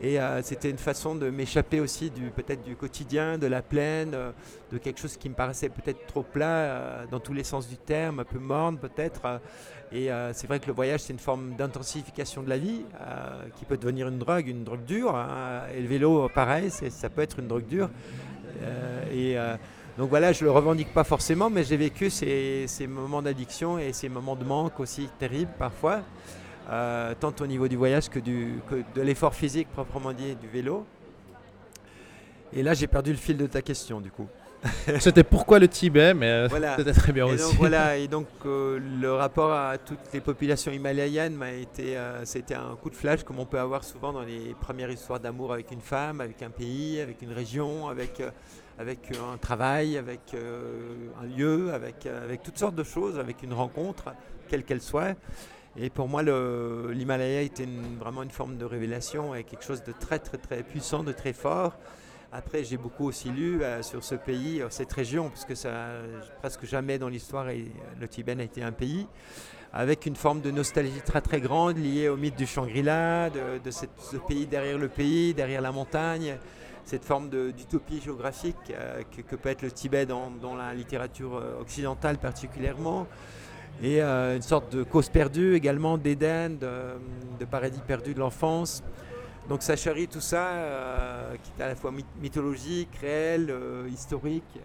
Et 0.04 0.20
euh, 0.20 0.42
c'était 0.42 0.72
une 0.72 0.80
façon 0.80 1.14
de 1.14 1.30
m'échapper 1.30 1.80
aussi 1.80 2.10
du 2.10 2.32
peut-être 2.32 2.64
du 2.64 2.76
quotidien, 2.76 3.38
de 3.38 3.46
la 3.46 3.62
plaine, 3.62 4.14
euh, 4.16 4.32
de 4.72 4.80
quelque 4.80 5.00
chose 5.00 5.16
qui 5.16 5.30
me 5.30 5.36
paraissait 5.36 5.70
peut-être 5.70 6.08
trop 6.08 6.24
plat 6.24 6.46
euh, 6.48 7.06
dans 7.12 7.20
tous 7.20 7.34
les 7.34 7.44
sens 7.44 7.70
du 7.70 7.78
terme, 7.78 8.20
un 8.20 8.24
peu 8.24 8.40
morne 8.40 8.80
peut-être. 8.80 9.40
et 9.92 10.10
c'est 10.34 10.48
vrai 10.48 10.60
que 10.60 10.68
le 10.68 10.74
voyage, 10.74 11.02
c'est 11.02 11.14
une 11.14 11.20
forme 11.20 11.56
d'intensification 11.56 12.42
de 12.42 12.50
la 12.50 12.58
vie 12.58 12.84
qui 13.58 13.66
peut 13.66 13.78
devenir 13.78 14.08
une 14.08 14.18
drogue, 14.18 14.48
une 14.48 14.64
drogue 14.64 14.86
dure. 14.86 15.16
hein. 15.16 15.64
Et 15.76 15.82
le 15.82 15.88
vélo, 15.88 16.30
pareil, 16.34 16.72
ça 16.72 17.10
peut 17.10 17.22
être 17.22 17.40
une 17.40 17.48
drogue 17.48 17.68
dure. 17.68 17.90
Et 19.14 19.36
donc 19.98 20.10
voilà, 20.10 20.32
je 20.32 20.46
le 20.46 20.52
revendique 20.52 20.94
pas 20.94 21.04
forcément, 21.04 21.50
mais 21.50 21.64
j'ai 21.64 21.78
vécu 21.78 22.10
ces 22.10 22.88
moments 22.88 23.22
d'addiction 23.22 23.78
et 23.78 23.92
ces 23.92 24.08
moments 24.08 24.38
de 24.38 24.46
manque 24.46 24.80
aussi 24.80 25.10
terribles 25.20 25.52
parfois, 25.60 26.02
euh, 26.70 27.14
tant 27.20 27.34
au 27.42 27.48
niveau 27.48 27.68
du 27.68 27.76
voyage 27.76 28.10
que, 28.10 28.20
du, 28.20 28.60
que 28.70 28.76
de 28.96 29.02
l'effort 29.02 29.34
physique 29.36 29.68
proprement 29.70 30.14
dit 30.14 30.36
du 30.36 30.48
vélo. 30.48 30.86
Et 32.54 32.64
là, 32.64 32.74
j'ai 32.74 32.88
perdu 32.88 33.12
le 33.12 33.18
fil 33.18 33.38
de 33.38 33.48
ta 33.48 33.62
question, 33.62 34.02
du 34.02 34.12
coup. 34.12 34.28
C'était 35.00 35.24
pourquoi 35.24 35.58
le 35.58 35.68
Tibet, 35.68 36.14
mais 36.14 36.30
euh, 36.30 36.48
Voilà. 36.48 36.76
c'était 36.78 36.94
très 36.94 37.12
bien 37.12 37.26
Et 37.28 37.32
aussi. 37.34 37.44
donc, 37.46 37.54
voilà, 37.56 37.98
et 37.98 38.08
donc 38.08 38.28
euh, 38.46 38.80
le 39.02 39.12
rapport 39.12 39.52
à 39.52 39.80
toutes 39.80 39.98
les 40.14 40.22
populations 40.22 40.72
himalayennes 40.72 41.34
m'a 41.34 41.52
été, 41.52 41.98
euh, 41.98 42.24
c'était 42.26 42.54
un 42.54 42.76
coup 42.80 42.92
de 42.92 42.96
flash 42.96 43.24
comme 43.24 43.40
on 43.40 43.46
peut 43.48 43.58
avoir 43.60 43.84
souvent 43.84 44.14
dans 44.14 44.22
les 44.22 44.54
premières 44.62 44.92
histoires 44.92 45.20
d'amour 45.20 45.52
avec 45.54 45.72
une 45.72 45.82
femme, 45.82 46.22
avec 46.22 46.44
un 46.44 46.52
pays, 46.52 47.02
avec 47.02 47.24
une 47.24 47.32
région, 47.34 47.88
avec, 47.88 48.22
avec 48.78 49.00
un 49.34 49.38
travail, 49.38 49.98
avec 49.98 50.20
un 50.36 51.26
lieu, 51.26 51.74
avec, 51.74 52.06
avec 52.06 52.44
toutes 52.44 52.60
sortes 52.60 52.76
de 52.76 52.84
choses, 52.84 53.18
avec 53.18 53.42
une 53.42 53.54
rencontre, 53.54 54.14
quelle 54.48 54.64
qu'elle 54.64 54.82
soit. 54.82 55.16
Et 55.78 55.90
pour 55.90 56.08
moi, 56.10 56.22
l'Himalaya 56.22 57.42
était 57.42 57.68
vraiment 58.00 58.24
une 58.24 58.32
forme 58.32 58.58
de 58.58 58.66
révélation 58.66 59.34
et 59.36 59.44
quelque 59.44 59.64
chose 59.64 59.84
de 59.84 59.94
très 59.94 60.20
très 60.20 60.38
très 60.38 60.64
puissant, 60.64 61.04
de 61.04 61.14
très 61.14 61.34
fort. 61.34 61.78
Après, 62.34 62.64
j'ai 62.64 62.78
beaucoup 62.78 63.08
aussi 63.08 63.30
lu 63.30 63.62
euh, 63.62 63.84
sur 63.84 64.06
ce 64.06 64.16
pays, 64.16 64.62
euh, 64.62 64.68
cette 64.70 64.92
région, 64.94 65.28
parce 65.28 65.44
que 65.44 65.54
ça, 65.54 65.74
presque 66.40 66.66
jamais 66.66 66.98
dans 66.98 67.10
l'histoire, 67.10 67.48
euh, 67.50 67.66
le 68.00 68.08
Tibet 68.08 68.36
n'a 68.36 68.44
été 68.44 68.64
un 68.64 68.72
pays, 68.72 69.06
avec 69.74 70.06
une 70.06 70.16
forme 70.16 70.40
de 70.40 70.50
nostalgie 70.50 71.02
très 71.06 71.20
très 71.20 71.42
grande 71.42 71.78
liée 71.78 72.08
au 72.08 72.16
mythe 72.16 72.38
du 72.38 72.48
Shangri-La, 72.48 73.30
de, 73.30 73.70
ce 73.70 74.16
pays 74.30 74.46
derrière 74.46 74.78
le 74.78 74.88
pays, 74.88 75.34
derrière 75.34 75.62
la 75.62 75.74
montagne, 75.74 76.38
cette 76.86 77.04
forme 77.04 77.30
d'utopie 77.30 78.00
géographique 78.00 78.56
que, 79.12 79.36
peut 79.36 79.50
être 79.50 79.62
le 79.62 79.72
Tibet 79.72 80.06
dans, 80.06 80.56
la 80.58 80.74
littérature 80.74 81.42
occidentale 81.60 82.18
particulièrement. 82.18 83.08
Et 83.84 84.02
euh, 84.02 84.36
une 84.36 84.44
sorte 84.44 84.76
de 84.76 84.84
cause 84.84 85.10
perdue 85.10 85.56
également 85.56 85.98
d'Éden, 85.98 86.58
de, 86.60 87.46
paradis 87.46 87.82
perdu 87.86 88.14
de 88.14 88.20
l'enfance. 88.20 88.84
Donc 89.50 89.64
ça 89.64 89.76
charrie 89.76 90.08
tout 90.08 90.22
ça, 90.22 90.50
euh, 90.50 91.36
qui 91.42 91.52
est 91.58 91.64
à 91.64 91.68
la 91.68 91.76
fois 91.76 91.92
myth- 91.92 92.06
mythologique, 92.22 92.96
réel, 93.02 93.48
euh, 93.50 93.90
historique. 93.92 94.60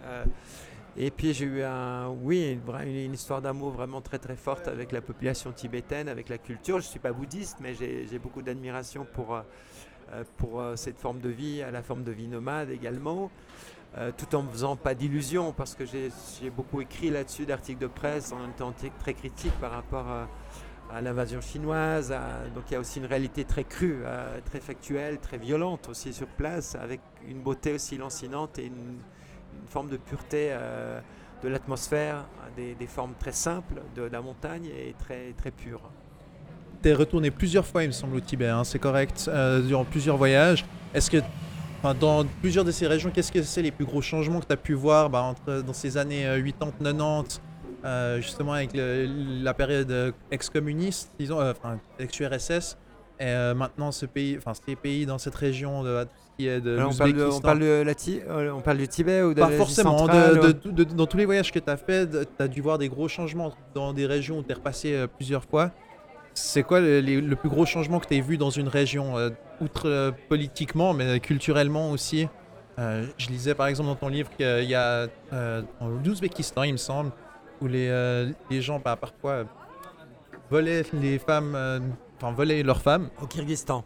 et 0.99 1.11
puis 1.11 1.33
j'ai 1.33 1.47
eu 1.47 1.63
un, 1.63 2.09
oui, 2.09 2.59
une, 2.85 3.15
histoire 3.15 3.41
d'amour 3.41 3.71
vraiment 3.71 4.03
très 4.03 4.19
très 4.19 4.37
forte 4.37 4.69
avec 4.69 4.93
la 4.93 5.01
population 5.01 5.51
tibétaine, 5.51 6.09
avec 6.09 6.29
la 6.29 6.37
culture. 6.37 6.79
Je 6.81 6.87
ne 6.87 6.91
suis 6.91 7.01
pas 7.01 7.13
bouddhiste, 7.13 7.57
mais 7.61 7.75
j'ai 7.75 8.19
beaucoup 8.19 8.43
d'admiration 8.43 9.07
pour, 9.15 9.43
pour 10.37 10.63
cette 10.75 10.99
forme 10.99 11.21
de 11.21 11.31
vie, 11.31 11.63
à 11.63 11.71
la 11.71 11.83
forme 11.83 12.05
de 12.05 12.13
vie 12.13 12.29
nomade 12.29 12.69
également. 12.69 13.31
Euh, 13.97 14.11
tout 14.17 14.35
en 14.35 14.43
ne 14.43 14.49
faisant 14.49 14.77
pas 14.77 14.95
d'illusions, 14.95 15.53
parce 15.53 15.75
que 15.75 15.85
j'ai 15.87 16.51
beaucoup 16.51 16.81
écrit 16.81 17.11
là-dessus 17.11 17.47
d'articles 17.47 17.81
de 17.81 17.87
presse 17.87 18.33
en 18.33 18.49
étant 18.49 18.75
très 18.99 19.15
critique 19.15 19.53
par 19.61 19.71
rapport 19.71 20.07
à, 20.09 20.29
à 20.93 21.01
l'invasion 21.01 21.41
chinoise. 21.41 22.15
donc 22.55 22.65
il 22.69 22.75
y 22.75 22.77
a 22.77 22.81
aussi 22.81 22.99
une 22.99 23.07
réalité 23.07 23.45
très 23.45 23.65
crue, 23.65 24.03
euh, 24.05 24.39
très 24.45 24.61
factuelle, 24.61 25.19
très 25.19 25.39
violente 25.39 25.89
aussi 25.89 26.13
sur 26.13 26.27
place, 26.27 26.75
avec 26.75 27.01
une 27.29 27.41
beauté 27.41 27.73
aussi 27.75 27.97
lancinante 27.97 28.59
et 28.59 28.67
une, 28.67 28.99
forme 29.69 29.89
de 29.89 29.97
pureté 29.97 30.51
euh, 30.51 31.01
de 31.43 31.49
l'atmosphère, 31.49 32.27
des, 32.57 32.77
formes 32.87 33.15
très 33.19 33.33
simples 33.33 33.83
de 33.97 34.03
la 34.03 34.21
montagne 34.21 34.67
et 34.67 34.95
très, 34.99 35.33
très 35.33 35.51
pures. 35.51 35.91
Retourné 36.85 37.33
plusieurs 37.33 37.67
fois, 37.67 37.83
il 37.83 37.89
me 37.89 37.93
semble, 37.93 38.17
au 38.17 38.21
Tibet, 38.21 38.47
hein, 38.47 38.63
c'est 38.63 38.79
correct, 38.79 39.29
euh, 39.29 39.61
durant 39.61 39.85
plusieurs 39.85 40.19
voyages. 40.19 40.65
Est-ce 40.95 41.11
que, 41.11 41.17
enfin, 41.87 41.97
dans 41.99 42.25
plusieurs 42.41 42.65
de 42.65 42.71
ces 42.71 42.87
régions, 42.87 43.11
qu'est-ce 43.11 43.33
que 43.33 43.43
c'est 43.43 43.63
les 43.63 43.71
plus 43.71 43.85
gros 43.85 44.03
changements 44.03 44.41
que 44.41 44.47
tu 44.47 44.53
as 44.53 44.57
pu 44.57 44.75
voir 44.75 45.09
bah, 45.11 45.23
entre, 45.23 45.63
dans 45.63 45.73
ces 45.73 45.97
années 45.97 46.27
euh, 46.27 46.41
80-90, 46.83 47.41
euh, 47.85 48.21
justement 48.21 48.53
avec 48.55 48.71
le- 48.75 49.07
la 49.43 49.55
période 49.55 49.91
euh, 49.91 50.13
ex-communiste, 50.31 51.13
disons, 51.19 51.41
euh, 51.41 51.53
enfin, 51.53 51.79
ex-URSS, 51.99 52.77
et 53.21 53.25
euh, 53.27 53.55
maintenant 53.55 53.93
ce 53.93 54.05
pays, 54.07 54.37
enfin, 54.39 54.53
ces 54.67 54.77
pays 54.77 55.07
dans 55.07 55.19
cette 55.19 55.35
région 55.35 55.83
de 55.85 56.05
ce 56.05 56.37
qui 56.37 56.49
est 56.49 56.61
de 56.61 56.77
Alors, 56.77 56.93
on, 56.93 56.97
parle 56.97 57.13
de- 57.13 57.25
on, 57.25 57.41
parle 57.41 57.59
de 57.61 57.83
la 57.87 57.95
Ti- 57.95 58.21
euh, 58.29 58.51
on 58.53 58.61
parle 58.61 58.79
du 58.79 58.89
Tibet 58.89 59.23
ou 59.23 59.33
de 59.35 59.41
Pas 59.41 59.51
forcément. 59.51 59.99
centrale, 59.99 60.41
de- 60.41 60.69
ou- 60.69 60.85
dans 60.85 61.07
tous 61.07 61.17
les 61.17 61.25
voyages 61.25 61.53
que 61.53 61.59
tu 61.59 61.71
as 61.71 61.77
fait, 61.77 62.09
tu 62.11 62.43
as 62.43 62.49
dû 62.49 62.61
voir 62.61 62.79
des 62.79 62.89
gros 62.89 63.09
changements 63.09 63.53
dans 63.75 63.93
des 63.93 64.07
régions 64.07 64.39
où 64.39 64.43
tu 64.43 64.51
es 64.51 64.55
repassé 64.55 64.93
euh, 64.95 65.07
plusieurs 65.07 65.45
fois. 65.45 65.71
C'est 66.35 66.63
quoi 66.63 66.81
le, 66.81 67.01
les- 67.01 67.21
le 67.23 67.37
plus 67.37 67.49
gros 67.49 67.65
changement 67.65 67.99
que 68.01 68.07
tu 68.09 68.17
as 68.19 68.21
vu 68.21 68.37
dans 68.37 68.51
une 68.51 68.69
région, 68.69 69.17
euh, 69.17 69.31
outre 69.61 69.89
euh, 69.89 70.11
politiquement, 70.29 70.95
mais 70.95 71.21
culturellement 71.21 71.91
aussi 71.91 72.29
Euh, 72.79 73.07
Je 73.17 73.29
lisais 73.29 73.55
par 73.55 73.69
exemple 73.69 73.89
dans 73.89 73.97
ton 73.97 74.09
livre 74.09 74.29
qu'il 74.37 74.69
y 74.69 74.75
a 74.75 75.09
euh, 75.33 75.63
en 75.81 75.89
Ouzbékistan, 76.05 76.63
il 76.65 76.73
me 76.73 76.77
semble, 76.77 77.11
où 77.63 77.67
les, 77.67 77.89
les 78.51 78.61
gens 78.61 78.79
bah, 78.85 78.97
parfois 78.97 79.45
volaient 80.51 80.85
les 80.93 81.19
femmes, 81.19 81.57
enfin 82.17 82.33
volaient 82.33 82.63
leurs 82.63 82.83
femmes. 82.83 83.09
Au 83.23 83.27
Kyrgyzstan. 83.27 83.83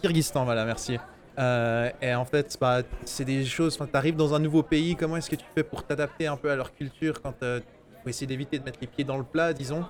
Kyrgyzstan, 0.00 0.44
voilà, 0.44 0.64
merci. 0.64 0.98
Euh, 1.38 1.90
et 2.00 2.14
en 2.14 2.24
fait, 2.24 2.58
bah, 2.60 2.82
c'est 3.04 3.24
des 3.24 3.44
choses, 3.44 3.78
tu 3.78 3.96
arrives 3.96 4.16
dans 4.16 4.34
un 4.34 4.38
nouveau 4.38 4.62
pays, 4.62 4.96
comment 4.96 5.16
est-ce 5.16 5.30
que 5.30 5.36
tu 5.36 5.46
fais 5.54 5.62
pour 5.62 5.84
t'adapter 5.84 6.26
un 6.26 6.36
peu 6.36 6.50
à 6.50 6.56
leur 6.56 6.74
culture 6.74 7.22
quand 7.22 7.42
euh, 7.42 7.60
faut 8.02 8.08
essayer 8.08 8.26
d'éviter 8.26 8.58
de 8.58 8.64
mettre 8.64 8.78
les 8.80 8.86
pieds 8.86 9.04
dans 9.04 9.16
le 9.16 9.24
plat, 9.24 9.52
disons? 9.52 9.84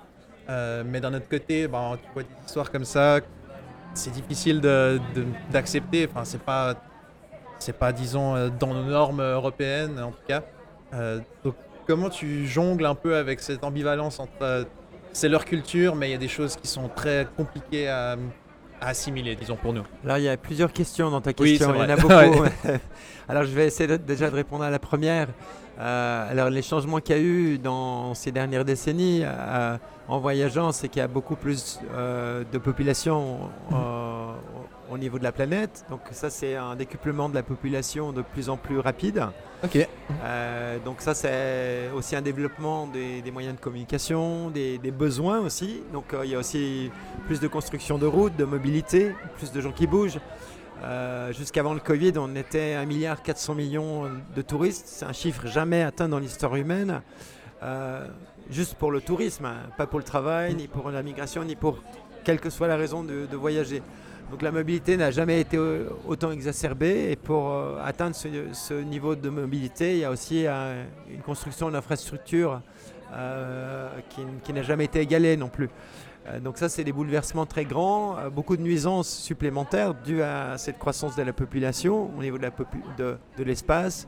Euh, 0.48 0.84
mais 0.86 1.00
d'un 1.00 1.14
autre 1.14 1.28
côté, 1.28 1.66
bah, 1.68 1.96
tu 2.02 2.08
vois 2.12 2.22
des 2.22 2.28
histoires 2.46 2.70
comme 2.70 2.84
ça, 2.84 3.20
c'est 3.94 4.10
difficile 4.12 4.60
d'accepter. 5.50 6.08
Enfin, 6.10 6.24
c'est 6.24 6.42
pas, 6.42 6.74
c'est 7.58 7.76
pas, 7.76 7.92
disons, 7.92 8.34
euh, 8.36 8.48
dans 8.48 8.74
nos 8.74 8.84
normes 8.84 9.20
européennes, 9.22 9.98
en 10.00 10.10
tout 10.10 10.18
cas. 10.28 10.42
Euh, 10.94 11.20
donc, 11.44 11.54
comment 11.86 12.08
tu 12.10 12.46
jongles 12.46 12.86
un 12.86 12.94
peu 12.94 13.16
avec 13.16 13.40
cette 13.40 13.64
ambivalence 13.64 14.20
entre 14.20 14.32
euh, 14.42 14.64
c'est 15.12 15.28
leur 15.28 15.44
culture, 15.44 15.94
mais 15.94 16.08
il 16.08 16.12
y 16.12 16.16
a 16.16 16.18
des 16.18 16.28
choses 16.28 16.56
qui 16.56 16.66
sont 16.68 16.88
très 16.88 17.26
compliquées 17.36 17.88
à, 17.88 18.12
à 18.80 18.88
assimiler, 18.88 19.36
disons, 19.36 19.56
pour 19.56 19.72
nous? 19.74 19.82
Alors 20.04 20.16
il 20.18 20.24
y 20.24 20.28
a 20.28 20.36
plusieurs 20.38 20.72
questions 20.72 21.10
dans 21.10 21.20
ta 21.20 21.30
Oui, 21.38 21.50
question, 21.58 21.68
c'est 21.72 21.78
il 21.78 21.82
y 21.82 21.84
en 21.84 21.88
a 21.90 21.96
beaucoup. 21.96 22.44
Alors 23.28 23.44
je 23.44 23.50
vais 23.54 23.66
essayer 23.66 23.86
de- 23.86 23.96
déjà 23.98 24.30
de 24.30 24.34
répondre 24.34 24.64
à 24.64 24.70
la 24.70 24.78
première. 24.78 25.28
Euh, 25.78 26.30
alors 26.30 26.50
les 26.50 26.60
changements 26.62 26.98
qu'il 27.00 27.16
y 27.16 27.18
a 27.18 27.22
eu 27.22 27.58
dans 27.58 28.14
ces 28.14 28.30
dernières 28.32 28.64
décennies 28.64 29.22
euh, 29.24 29.76
en 30.08 30.18
voyageant, 30.18 30.72
c'est 30.72 30.88
qu'il 30.88 31.00
y 31.00 31.04
a 31.04 31.08
beaucoup 31.08 31.36
plus 31.36 31.80
euh, 31.94 32.44
de 32.52 32.58
population 32.58 33.50
euh, 33.72 34.32
au 34.90 34.98
niveau 34.98 35.18
de 35.18 35.24
la 35.24 35.32
planète. 35.32 35.84
Donc 35.90 36.00
ça 36.10 36.28
c'est 36.28 36.56
un 36.56 36.74
décuplement 36.74 37.28
de 37.28 37.34
la 37.34 37.42
population 37.42 38.12
de 38.12 38.22
plus 38.22 38.48
en 38.48 38.56
plus 38.56 38.78
rapide. 38.78 39.26
Ok. 39.64 39.88
Euh, 40.24 40.78
donc 40.84 41.00
ça, 41.00 41.14
c'est 41.14 41.88
aussi 41.94 42.16
un 42.16 42.22
développement 42.22 42.88
des, 42.88 43.22
des 43.22 43.30
moyens 43.30 43.54
de 43.54 43.60
communication, 43.60 44.50
des, 44.50 44.78
des 44.78 44.90
besoins 44.90 45.38
aussi. 45.38 45.82
Donc 45.92 46.06
il 46.24 46.30
y 46.30 46.34
a 46.34 46.38
aussi 46.38 46.90
plus 47.26 47.38
de 47.38 47.46
construction 47.46 47.96
de 47.96 48.06
routes, 48.06 48.36
de 48.36 48.44
mobilité, 48.44 49.14
plus 49.36 49.52
de 49.52 49.60
gens 49.60 49.72
qui 49.72 49.86
bougent. 49.86 50.18
Jusqu'avant 51.30 51.74
le 51.74 51.80
Covid, 51.80 52.14
on 52.16 52.34
était 52.34 52.74
1,4 52.74 53.54
milliard 53.54 54.10
de 54.34 54.42
touristes. 54.42 54.82
C'est 54.86 55.04
un 55.04 55.12
chiffre 55.12 55.46
jamais 55.46 55.84
atteint 55.84 56.08
dans 56.08 56.18
l'histoire 56.18 56.56
humaine. 56.56 57.00
Juste 58.50 58.74
pour 58.74 58.90
le 58.90 59.00
tourisme, 59.00 59.46
hein, 59.46 59.56
pas 59.76 59.86
pour 59.86 59.98
le 59.98 60.04
travail, 60.04 60.54
ni 60.54 60.68
pour 60.68 60.90
la 60.90 61.02
migration, 61.02 61.44
ni 61.44 61.56
pour 61.56 61.78
quelle 62.24 62.40
que 62.40 62.50
soit 62.50 62.68
la 62.68 62.76
raison 62.76 63.02
de, 63.02 63.26
voyager. 63.36 63.82
Donc 64.30 64.42
la 64.42 64.52
mobilité 64.52 64.96
n'a 64.96 65.10
jamais 65.10 65.40
été 65.40 65.58
autant 66.06 66.30
exacerbée 66.30 67.10
et 67.10 67.16
pour 67.16 67.50
euh, 67.50 67.78
atteindre 67.84 68.16
ce, 68.16 68.74
niveau 68.82 69.14
de 69.14 69.28
mobilité, 69.28 69.92
il 69.92 69.98
y 69.98 70.04
a 70.04 70.10
aussi 70.10 70.46
euh, 70.46 70.84
une 71.10 71.20
construction 71.20 71.70
d'infrastructures 71.70 72.62
euh, 73.12 73.88
qui, 74.08 74.22
qui 74.42 74.52
n'a 74.52 74.62
jamais 74.62 74.84
été 74.84 75.00
égalée 75.00 75.36
non 75.36 75.48
plus. 75.48 75.68
Donc 76.40 76.56
ça, 76.56 76.68
c'est 76.68 76.84
des 76.84 76.92
bouleversements 76.92 77.46
très 77.46 77.64
grands, 77.64 78.16
beaucoup 78.32 78.56
de 78.56 78.62
nuisances 78.62 79.08
supplémentaires 79.08 79.92
dues 79.92 80.22
à 80.22 80.56
cette 80.56 80.78
croissance 80.78 81.16
de 81.16 81.22
la 81.24 81.32
population 81.32 82.16
au 82.16 82.22
niveau 82.22 82.38
de 82.38 83.42
l'espace. 83.42 84.06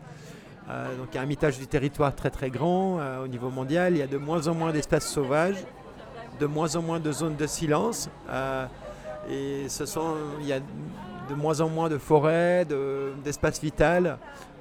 Euh, 0.70 0.96
donc 0.96 1.08
il 1.12 1.16
y 1.16 1.18
a 1.18 1.22
un 1.22 1.26
mitage 1.26 1.58
du 1.58 1.66
territoire 1.66 2.14
très 2.14 2.30
très 2.30 2.48
grand 2.50 2.98
euh, 2.98 3.24
au 3.24 3.28
niveau 3.28 3.50
mondial. 3.50 3.92
Il 3.94 3.98
y 3.98 4.02
a 4.02 4.06
de 4.06 4.16
moins 4.16 4.48
en 4.48 4.54
moins 4.54 4.72
d'espaces 4.72 5.06
sauvages, 5.06 5.62
de 6.40 6.46
moins 6.46 6.74
en 6.76 6.82
moins 6.82 7.00
de 7.00 7.12
zones 7.12 7.36
de 7.36 7.46
silence. 7.46 8.08
euh, 8.30 8.66
et 9.30 9.68
ce 9.70 9.86
sont, 9.86 10.14
il 10.40 10.46
y 10.46 10.52
a 10.52 10.60
de 10.60 11.34
moins 11.34 11.60
en 11.62 11.68
moins 11.70 11.88
de 11.88 11.96
forêts, 11.96 12.66
de- 12.66 13.12
d'espaces 13.24 13.60
vitaux, 13.60 14.10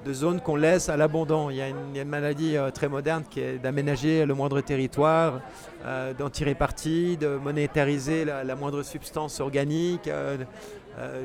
de 0.04 0.13
zones 0.13 0.42
qu'on 0.42 0.56
laisse 0.56 0.89
à 0.89 0.98
l'abandon. 0.98 1.50
Il, 1.50 1.58
y 1.58 1.62
a 1.62 1.70
une- 1.70 2.04
maladie 2.04 2.58
euh, 2.58 2.70
très 2.72 2.89
moderne 2.89 3.24
qui 3.30 3.39
est 3.39 3.58
d'aménager 3.58 4.26
le 4.26 4.34
moindre 4.34 4.62
territoire, 4.62 5.39
euh, 5.86 6.13
d'en 6.13 6.30
tirer 6.30 6.56
parti, 6.56 7.18
de 7.18 7.38
monétariser 7.38 8.26
la, 8.26 8.56
moindre 8.56 8.84
substance 8.84 9.39
organique, 9.39 10.08
euh, 10.08 10.38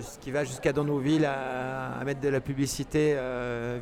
ce 0.01 0.19
qui 0.19 0.31
va 0.31 0.45
jusqu'à 0.45 0.73
dans 0.73 0.85
nos 0.85 0.99
villes 0.99 1.27
à, 1.27 2.03
mettre 2.05 2.21
de 2.21 2.29
la 2.29 2.41
publicité 2.41 3.17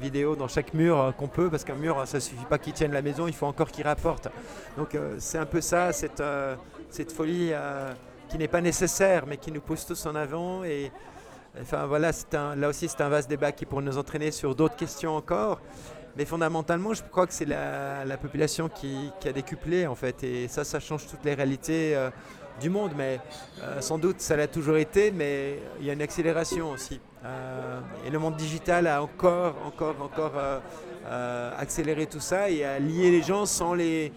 vidéo 0.00 0.34
dans 0.34 0.48
chaque 0.48 0.74
mur 0.74 1.14
qu'on 1.16 1.28
peut, 1.28 1.48
parce 1.48 1.62
qu'un 1.62 1.76
mur, 1.76 2.02
ça 2.06 2.18
suffit 2.18 2.44
pas 2.44 2.58
qu'il 2.58 2.72
tienne 2.72 2.92
la 2.92 3.02
maison, 3.02 3.28
il 3.28 3.34
faut 3.34 3.46
encore 3.46 3.70
qu'il 3.70 3.84
rapporte. 3.84 4.28
Donc 4.76 4.98
c'est 5.18 5.38
un 5.38 5.46
peu 5.46 5.60
ça, 5.60 5.92
cette, 5.92 6.22
cette 6.90 7.12
folie 7.12 7.52
qui 8.28 8.36
n'est 8.36 8.48
pas 8.48 8.60
nécessaire, 8.60 9.26
mais 9.28 9.36
qui 9.36 9.52
nous 9.52 9.60
pousse 9.60 9.86
tous 9.86 10.06
en 10.06 10.16
avant. 10.16 10.64
Et 10.64 10.90
enfin 11.60 11.86
voilà, 11.86 12.10
là 12.56 12.68
aussi 12.68 12.88
c'est 12.88 13.00
un 13.00 13.08
vaste 13.08 13.28
débat 13.28 13.52
qui 13.52 13.66
pourrait 13.66 13.84
nous 13.84 13.98
entraîner 13.98 14.30
sur 14.30 14.54
d'autres 14.54 14.76
questions 14.76 15.16
encore. 15.16 15.60
Mais 16.16 16.24
fondamentalement, 16.24 16.94
je 16.94 17.02
crois 17.02 17.26
que 17.26 17.34
c'est 17.34 17.44
la, 17.44 18.06
la 18.06 18.16
population 18.16 18.70
qui, 18.70 19.12
a 19.26 19.32
décuplé 19.32 19.86
en 19.86 19.94
fait, 19.94 20.24
et 20.24 20.48
ça, 20.48 20.64
ça 20.64 20.80
change 20.80 21.06
toutes 21.06 21.24
les 21.24 21.34
réalités. 21.34 21.94
euh, 21.94 22.10
du 22.60 22.70
monde, 22.70 22.92
mais 22.96 23.20
euh, 23.62 23.80
sans 23.80 23.98
doute 23.98 24.20
ça 24.20 24.36
l'a 24.36 24.46
toujours 24.46 24.76
été, 24.76 25.10
mais 25.10 25.58
il 25.80 25.86
y 25.86 25.90
a 25.90 25.92
une 25.92 26.02
accélération 26.02 26.70
aussi. 26.70 27.00
Euh, 27.24 27.80
et 28.06 28.10
le 28.10 28.18
monde 28.18 28.36
digital 28.36 28.86
a 28.86 29.02
encore, 29.02 29.56
encore, 29.66 29.96
encore 30.00 30.32
accéléré 31.58 32.06
tout 32.06 32.20
ça 32.20 32.50
et 32.50 32.64
a 32.64 32.78
lié 32.78 33.10
les 33.10 33.22
gens 33.22 33.46
sans 33.46 33.74
les 33.74 34.12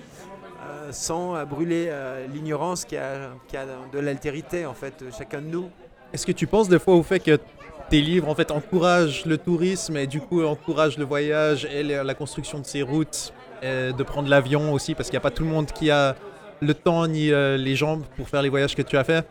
sans 0.91 1.45
brûler 1.45 1.91
l'ignorance 2.33 2.83
qui 2.85 2.97
a, 2.97 3.31
qui 3.47 3.57
a 3.57 3.65
de 3.91 3.99
l'altérité 3.99 4.65
en 4.65 4.73
fait, 4.73 5.03
chacun 5.17 5.41
de 5.41 5.47
nous. 5.47 5.69
Est-ce 6.13 6.25
que 6.25 6.31
tu 6.31 6.47
penses 6.47 6.69
des 6.69 6.79
fois 6.79 6.95
au 6.95 7.03
fait 7.03 7.19
que 7.19 7.39
tes 7.89 8.01
livres 8.01 8.29
en 8.29 8.35
fait 8.35 8.51
encouragent 8.51 9.25
le 9.25 9.37
tourisme 9.37 9.97
et 9.97 10.07
du 10.07 10.21
coup 10.21 10.43
encouragent 10.43 10.97
le 10.97 11.05
voyage 11.05 11.65
et 11.65 11.83
la 11.83 12.13
construction 12.13 12.59
de 12.59 12.65
ces 12.65 12.81
routes, 12.81 13.33
et 13.61 13.93
de 13.93 14.03
prendre 14.03 14.29
l'avion 14.29 14.73
aussi? 14.73 14.95
Parce 14.95 15.09
qu'il 15.09 15.15
n'y 15.15 15.21
a 15.21 15.27
pas 15.29 15.31
tout 15.31 15.43
le 15.43 15.49
monde 15.49 15.71
qui 15.71 15.91
a 15.91 16.15
le 16.61 16.73
temps 16.73 17.07
ni 17.07 17.31
euh, 17.31 17.57
les 17.57 17.75
jambes 17.75 18.03
pour 18.17 18.27
faire 18.27 18.41
les 18.41 18.49
voyages 18.49 18.75
que 18.75 18.81
tu 18.81 18.97
as 18.97 19.03
fait. 19.03 19.27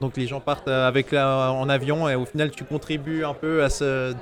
Donc 0.00 0.16
les 0.16 0.26
gens 0.26 0.40
partent 0.40 0.68
euh, 0.68 0.86
avec 0.88 1.12
en 1.12 1.68
avion 1.68 2.08
et 2.08 2.14
au 2.14 2.24
final 2.24 2.50
tu 2.50 2.64
contribues 2.64 3.24
un 3.24 3.34
peu 3.34 3.62
à 3.62 3.70
ce, 3.70 4.14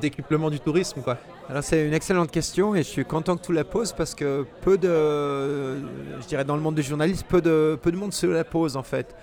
décuplement 0.00 0.48
du 0.48 0.58
tourisme 0.58 1.02
quoi. 1.02 1.18
Alors 1.50 1.62
c'est 1.62 1.86
une 1.86 1.92
excellente 1.92 2.30
question 2.30 2.74
et 2.74 2.78
je 2.78 2.88
suis 2.88 3.04
content 3.04 3.36
que 3.36 3.44
tu 3.44 3.52
la 3.52 3.64
poses 3.64 3.92
parce 3.92 4.14
que 4.14 4.46
peu 4.62 4.78
de, 4.78 5.80
je 6.20 6.26
dirais 6.26 6.44
dans 6.44 6.54
le 6.56 6.62
monde 6.62 6.76
du 6.76 6.82
journalisme, 6.82 7.26
peu 7.28 7.42
de, 7.42 7.78
peu 7.82 7.92
de 7.92 7.96
monde 7.96 8.12
se 8.14 8.26
la 8.26 8.44
pose 8.44 8.76
en 8.76 8.82
fait. 8.82 9.14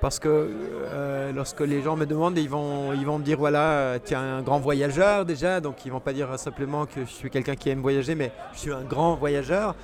Parce 0.00 0.18
que 0.18 0.28
euh, 0.28 1.32
lorsque 1.32 1.60
les 1.60 1.82
gens 1.82 1.96
me 1.96 2.04
demandent, 2.04 2.36
ils 2.36 2.48
vont, 2.48 2.92
ils 2.92 3.06
vont 3.06 3.18
me 3.18 3.24
dire 3.24 3.38
voilà, 3.38 3.98
tu 4.04 4.12
es 4.12 4.16
un 4.16 4.42
grand 4.42 4.58
voyageur 4.58 5.24
déjà, 5.24 5.60
donc 5.60 5.86
ils 5.86 5.92
vont 5.92 6.00
pas 6.00 6.12
dire 6.12 6.38
simplement 6.38 6.84
que 6.84 7.00
je 7.00 7.10
suis 7.10 7.30
quelqu'un 7.30 7.54
qui 7.54 7.70
aime 7.70 7.80
voyager, 7.80 8.14
mais 8.14 8.32
je 8.52 8.58
suis 8.58 8.72
un 8.72 8.82
grand 8.82 9.14
voyageur 9.14 9.74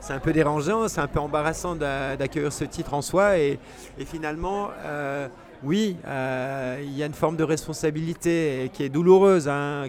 c'est 0.00 0.14
un 0.14 0.18
peu 0.18 0.32
dérangeant, 0.32 0.88
c'est 0.88 1.00
un 1.00 1.06
peu 1.06 1.20
embarrassant 1.20 1.76
d'accueillir 1.76 2.52
ce 2.52 2.64
titre 2.64 2.94
en 2.94 3.02
soi. 3.02 3.38
Et, 3.38 3.58
finalement, 4.06 4.70
euh, 4.84 5.28
oui, 5.62 5.96
euh, 6.06 6.80
il 6.82 6.96
y 6.96 7.02
a 7.02 7.06
une 7.06 7.12
forme 7.12 7.36
de 7.36 7.44
responsabilité 7.44 8.70
qui 8.72 8.82
est 8.82 8.88
douloureuse. 8.88 9.48
Hein, 9.48 9.88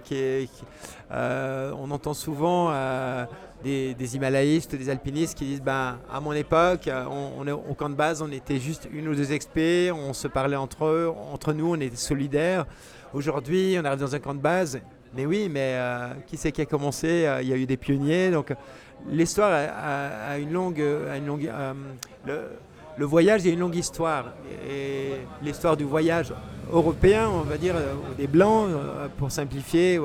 euh, 1.11 1.73
on 1.79 1.91
entend 1.91 2.13
souvent 2.13 2.73
des, 3.63 3.93
des, 3.93 4.15
Himalayistes, 4.15 4.75
des 4.75 4.89
alpinistes 4.89 5.37
qui 5.37 5.45
disent 5.45 5.61
ben, 5.61 5.99
à 6.11 6.19
mon 6.19 6.33
époque, 6.33 6.89
on, 7.37 7.47
est 7.47 7.51
au 7.51 7.73
camp 7.73 7.89
de 7.89 7.95
base, 7.95 8.21
on 8.21 8.31
était 8.31 8.59
juste 8.59 8.89
une 8.91 9.07
ou 9.07 9.15
deux 9.15 9.31
experts, 9.31 9.95
on 9.95 10.13
se 10.13 10.27
parlait 10.27 10.57
entre 10.57 10.85
eux, 10.85 11.13
entre 11.31 11.53
nous, 11.53 11.71
on 11.71 11.79
était 11.79 11.95
solidaires. 11.95 12.65
Aujourd'hui, 13.13 13.77
on 13.79 13.85
arrive 13.85 13.99
dans 13.99 14.15
un 14.15 14.19
camp 14.19 14.33
de 14.33 14.41
base. 14.41 14.81
Mais 15.15 15.25
oui, 15.25 15.49
mais 15.49 15.77
qui 16.27 16.37
c'est 16.37 16.51
qui 16.51 16.61
a 16.61 16.65
commencé 16.65 17.29
Il 17.41 17.47
y 17.47 17.53
a 17.53 17.57
eu 17.57 17.65
des 17.65 17.77
pionniers. 17.77 18.29
Donc, 18.31 18.53
l'histoire 19.09 19.51
a, 19.51 20.37
une 20.37 20.51
longue. 20.51 20.79
une 20.79 21.25
longue 21.25 21.49
euh, 22.27 22.47
le, 22.97 23.05
voyage, 23.05 23.45
a 23.45 23.49
une 23.49 23.59
longue 23.59 23.75
histoire. 23.75 24.33
Et 24.69 25.11
l'histoire 25.41 25.77
du 25.77 25.83
voyage 25.83 26.33
européen, 26.71 27.29
on 27.29 27.41
va 27.41 27.57
dire, 27.57 27.75
euh, 27.75 27.93
des 28.17 28.27
Blancs, 28.27 28.69
euh, 28.69 29.07
pour 29.17 29.31
simplifier, 29.31 29.99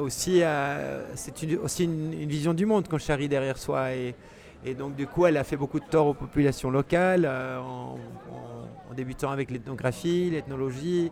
aussi, 0.00 0.42
c'est 1.14 1.58
aussi 1.62 1.84
une, 1.84 2.28
vision 2.28 2.54
du 2.54 2.66
monde 2.66 2.88
qu'on 2.88 2.98
charrie 2.98 3.28
derrière 3.28 3.58
soi. 3.58 3.92
Et, 3.92 4.14
donc, 4.78 4.94
du 4.94 5.06
coup, 5.06 5.26
elle 5.26 5.36
a 5.36 5.44
fait 5.44 5.56
beaucoup 5.56 5.80
de 5.80 5.84
tort 5.84 6.06
aux 6.06 6.14
populations 6.14 6.70
locales, 6.70 7.26
en, 7.26 7.96
débutant 8.94 9.30
avec 9.30 9.50
l'ethnographie, 9.50 10.28
l'ethnologie. 10.30 11.10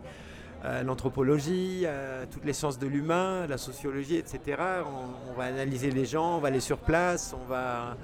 Euh, 0.63 0.83
l'anthropologie, 0.83 1.85
euh, 1.85 2.25
toutes 2.29 2.45
les 2.45 2.53
sciences 2.53 2.77
de 2.77 2.85
l'humain, 2.85 3.47
la 3.47 3.57
sociologie, 3.57 4.17
etc. 4.17 4.61
On, 5.27 5.33
va 5.33 5.45
analyser 5.45 5.89
les 5.89 6.05
gens, 6.05 6.37
on 6.37 6.39
va 6.39 6.49
aller 6.49 6.59
sur 6.59 6.77
place, 6.77 7.33
on 7.33 7.49
va... 7.49 7.97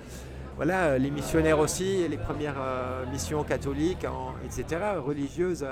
Voilà, 0.57 0.97
les 0.97 1.11
missionnaires 1.11 1.59
aussi, 1.59 2.07
les 2.07 2.17
premières 2.17 2.59
euh, 2.59 3.05
missions 3.11 3.43
catholiques, 3.43 4.05
etc., 4.45 4.81
religieuses, 4.97 5.65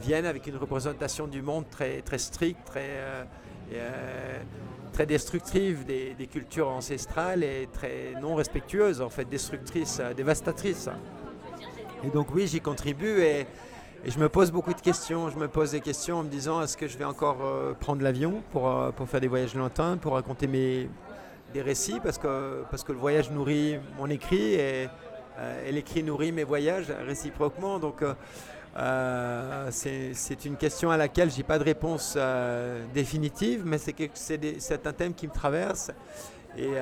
viennent 0.00 0.24
avec 0.24 0.46
une 0.46 0.56
représentation 0.56 1.26
du 1.26 1.42
monde 1.42 1.68
très, 1.70 2.00
très 2.00 2.16
stricte, 2.16 2.64
très, 2.64 3.26
très 4.92 5.04
destructive 5.04 5.84
des, 5.84 6.28
cultures 6.32 6.70
ancestrales 6.70 7.44
et 7.44 7.68
très 7.70 8.14
non 8.22 8.36
respectueuse, 8.36 9.02
en 9.02 9.10
fait, 9.10 9.28
destructrice, 9.28 10.00
dévastatrice. 10.16 10.88
Et 12.04 12.10
donc 12.10 12.34
oui, 12.34 12.46
j'y 12.46 12.60
contribue 12.60 13.20
et 13.20 13.46
je 14.06 14.18
me 14.18 14.28
pose 14.28 14.50
beaucoup 14.50 14.74
de 14.74 14.80
questions. 14.80 15.30
Je 15.30 15.38
me 15.38 15.48
pose 15.48 15.70
des 15.70 15.80
questions 15.80 16.18
en 16.18 16.22
me 16.22 16.28
disant 16.28 16.62
est-ce 16.62 16.76
que 16.76 16.86
je 16.86 16.98
vais 16.98 17.04
encore 17.04 17.38
euh, 17.42 17.72
prendre 17.72 18.02
l'avion 18.02 18.42
pour, 18.52 18.68
euh, 18.68 18.90
pour 18.90 19.08
faire 19.08 19.20
des 19.20 19.28
voyages 19.28 19.54
lointains, 19.54 19.96
pour 19.96 20.12
raconter 20.12 20.46
mes, 20.46 20.88
des 21.54 21.62
récits, 21.62 22.00
parce 22.02 22.18
que, 22.18 22.64
parce 22.70 22.84
que 22.84 22.92
le 22.92 22.98
voyage 22.98 23.30
nourrit 23.30 23.78
mon 23.96 24.10
écrit 24.10 24.54
et, 24.54 24.88
euh, 25.38 25.70
l'écrit 25.70 26.02
nourrit 26.02 26.32
mes 26.32 26.44
voyages 26.44 26.92
réciproquement. 27.06 27.78
Donc 27.78 28.04
c'est 29.70 30.44
une 30.44 30.56
question 30.56 30.90
à 30.90 30.96
laquelle 30.96 31.30
je 31.30 31.38
n'ai 31.38 31.42
pas 31.44 31.58
de 31.58 31.64
réponse 31.64 32.18
définitive, 32.92 33.62
mais 33.64 33.78
c'est 33.78 34.86
un 34.86 34.92
thème 34.92 35.14
qui 35.14 35.26
me 35.26 35.32
traverse. 35.32 35.90
Et 36.58 36.74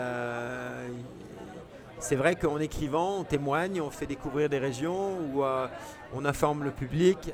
c'est 2.02 2.16
vrai 2.16 2.34
qu'en 2.34 2.58
écrivant, 2.58 3.20
on 3.20 3.24
témoigne, 3.24 3.80
on 3.80 3.88
fait 3.88 4.06
découvrir 4.06 4.48
des 4.48 4.58
régions 4.58 5.18
où 5.32 5.44
euh, 5.44 5.68
on 6.12 6.24
informe 6.24 6.64
le 6.64 6.72
public. 6.72 7.32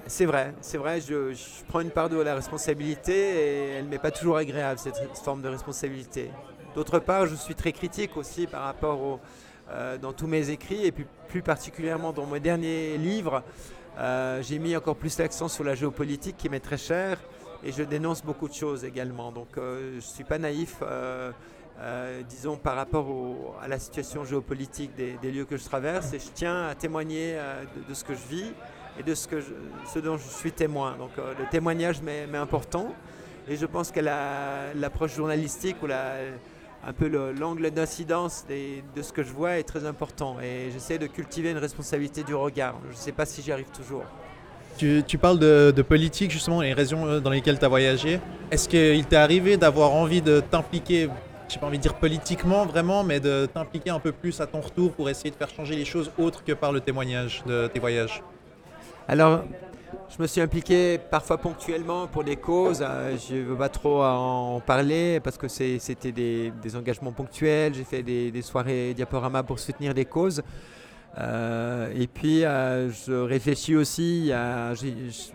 Euh, 0.00 0.04
c'est 0.06 0.26
vrai, 0.26 0.54
c'est 0.60 0.78
vrai, 0.78 1.00
je, 1.00 1.34
prends 1.68 1.80
une 1.80 1.90
part 1.90 2.08
de 2.08 2.18
la 2.20 2.34
responsabilité 2.34 3.12
et 3.12 3.68
elle 3.78 3.86
m'est 3.86 3.98
pas 3.98 4.10
toujours 4.10 4.36
agréable, 4.36 4.78
cette 4.78 4.98
forme 5.22 5.42
de 5.42 5.48
responsabilité. 5.48 6.30
D'autre 6.74 6.98
part, 6.98 7.26
je 7.26 7.34
suis 7.34 7.54
très 7.54 7.72
critique 7.72 8.16
aussi 8.16 8.46
par 8.46 8.62
rapport 8.62 9.00
au, 9.00 9.20
euh, 9.70 9.98
dans 9.98 10.12
tous 10.12 10.26
mes 10.26 10.50
écrits 10.50 10.86
et 10.86 10.92
puis 10.92 11.06
plus 11.28 11.42
particulièrement 11.42 12.12
dans 12.12 12.26
mon 12.26 12.38
dernier 12.38 12.96
livre, 12.98 13.42
j'ai 14.40 14.58
mis 14.58 14.74
encore 14.74 14.96
plus 14.96 15.18
l'accent 15.18 15.48
sur 15.48 15.62
la 15.62 15.74
géopolitique 15.74 16.36
qui 16.38 16.48
m'est 16.48 16.60
très 16.60 16.78
chère 16.78 17.18
et 17.62 17.70
je 17.70 17.82
dénonce 17.82 18.22
beaucoup 18.22 18.48
de 18.48 18.54
choses 18.54 18.82
également. 18.82 19.30
Donc 19.30 19.48
je 19.56 19.96
ne 19.96 20.00
suis 20.00 20.24
pas 20.24 20.38
naïf 20.38 20.82
euh, 21.82 22.20
disons, 22.28 22.58
par 22.58 22.76
rapport 22.76 23.58
à 23.62 23.66
la 23.66 23.78
situation 23.78 24.22
géopolitique 24.22 24.94
des, 24.94 25.32
lieux 25.32 25.46
que 25.46 25.56
je 25.56 25.64
traverse. 25.64 26.12
Et 26.12 26.18
je 26.18 26.28
tiens 26.34 26.66
à 26.66 26.74
témoigner 26.74 27.36
euh, 27.36 27.64
de, 27.88 27.94
ce 27.94 28.04
que 28.04 28.12
je 28.14 28.26
vis 28.28 28.52
et 28.98 29.02
de 29.02 29.14
ce, 29.14 29.28
que 29.28 29.36
ce 29.92 29.98
dont 29.98 30.16
je 30.16 30.28
suis 30.28 30.52
témoin. 30.52 30.96
Donc 30.98 31.10
euh, 31.18 31.32
le 31.38 31.46
témoignage 31.50 32.02
m'est 32.02 32.36
important. 32.36 32.94
Et 33.48 33.56
je 33.56 33.66
pense 33.66 33.90
que 33.90 34.00
l'approche 34.00 35.16
journalistique 35.16 35.76
ou 35.82 35.86
la, 35.86 36.14
un 36.86 36.92
peu 36.92 37.08
l'angle 37.08 37.70
d'incidence 37.70 38.44
de 38.48 39.02
ce 39.02 39.12
que 39.12 39.22
je 39.22 39.32
vois 39.32 39.58
est 39.58 39.64
très 39.64 39.84
important. 39.86 40.36
Et 40.40 40.70
j'essaie 40.72 40.98
de 40.98 41.06
cultiver 41.06 41.50
une 41.50 41.58
responsabilité 41.58 42.22
du 42.22 42.34
regard. 42.34 42.76
Je 42.88 42.94
ne 42.94 43.00
sais 43.00 43.12
pas 43.12 43.26
si 43.26 43.42
j'y 43.42 43.52
arrive 43.52 43.70
toujours. 43.70 44.04
Tu, 44.78 45.18
parles 45.18 45.38
de, 45.38 45.82
politique 45.82 46.30
justement, 46.30 46.62
les 46.62 46.72
régions 46.72 47.20
dans 47.20 47.30
lesquelles 47.30 47.58
tu 47.58 47.64
as 47.64 47.68
voyagé. 47.68 48.20
Est-ce 48.50 48.68
qu'il 48.68 49.04
t'est 49.04 49.16
arrivé 49.16 49.56
d'avoir 49.56 49.92
envie 49.92 50.22
de 50.22 50.40
t'impliquer 50.40 51.08
j'ai 51.50 51.58
pas 51.58 51.66
envie 51.66 51.78
de 51.78 51.82
dire 51.82 51.94
politiquement 51.94 52.64
vraiment, 52.64 53.02
mais 53.02 53.18
de 53.18 53.46
t'impliquer 53.52 53.90
un 53.90 53.98
peu 53.98 54.12
plus 54.12 54.40
à 54.40 54.46
ton 54.46 54.60
retour 54.60 54.92
pour 54.92 55.10
essayer 55.10 55.32
de 55.32 55.34
faire 55.34 55.48
changer 55.48 55.74
les 55.74 55.84
choses 55.84 56.12
autres 56.16 56.44
que 56.44 56.52
par 56.52 56.70
le 56.70 56.80
témoignage 56.80 57.42
de 57.44 57.66
tes 57.66 57.80
voyages? 57.80 58.22
Alors, 59.10 59.42
je 60.08 60.22
me 60.22 60.28
suis 60.28 60.40
impliqué 60.40 60.96
parfois 61.10 61.36
ponctuellement 61.36 62.06
pour 62.06 62.22
des 62.22 62.36
causes. 62.36 62.78
Euh, 62.80 63.16
je 63.18 63.34
ne 63.34 63.42
veux 63.42 63.56
pas 63.56 63.68
trop 63.68 64.04
en 64.04 64.60
parler 64.60 65.18
parce 65.18 65.36
que 65.36 65.48
c'était 65.48 66.12
des, 66.12 66.52
engagements 66.76 67.10
ponctuels. 67.10 67.74
J'ai 67.74 67.82
fait 67.82 68.04
des, 68.04 68.30
des 68.30 68.42
soirées 68.42 68.94
diaporama 68.94 69.42
pour 69.42 69.58
soutenir 69.58 69.94
des 69.94 70.04
causes. 70.04 70.44
Euh, 71.18 71.92
et 71.92 72.06
puis, 72.06 72.44
euh, 72.44 72.88
je 72.92 73.12
réfléchis 73.12 73.74
aussi. 73.74 74.30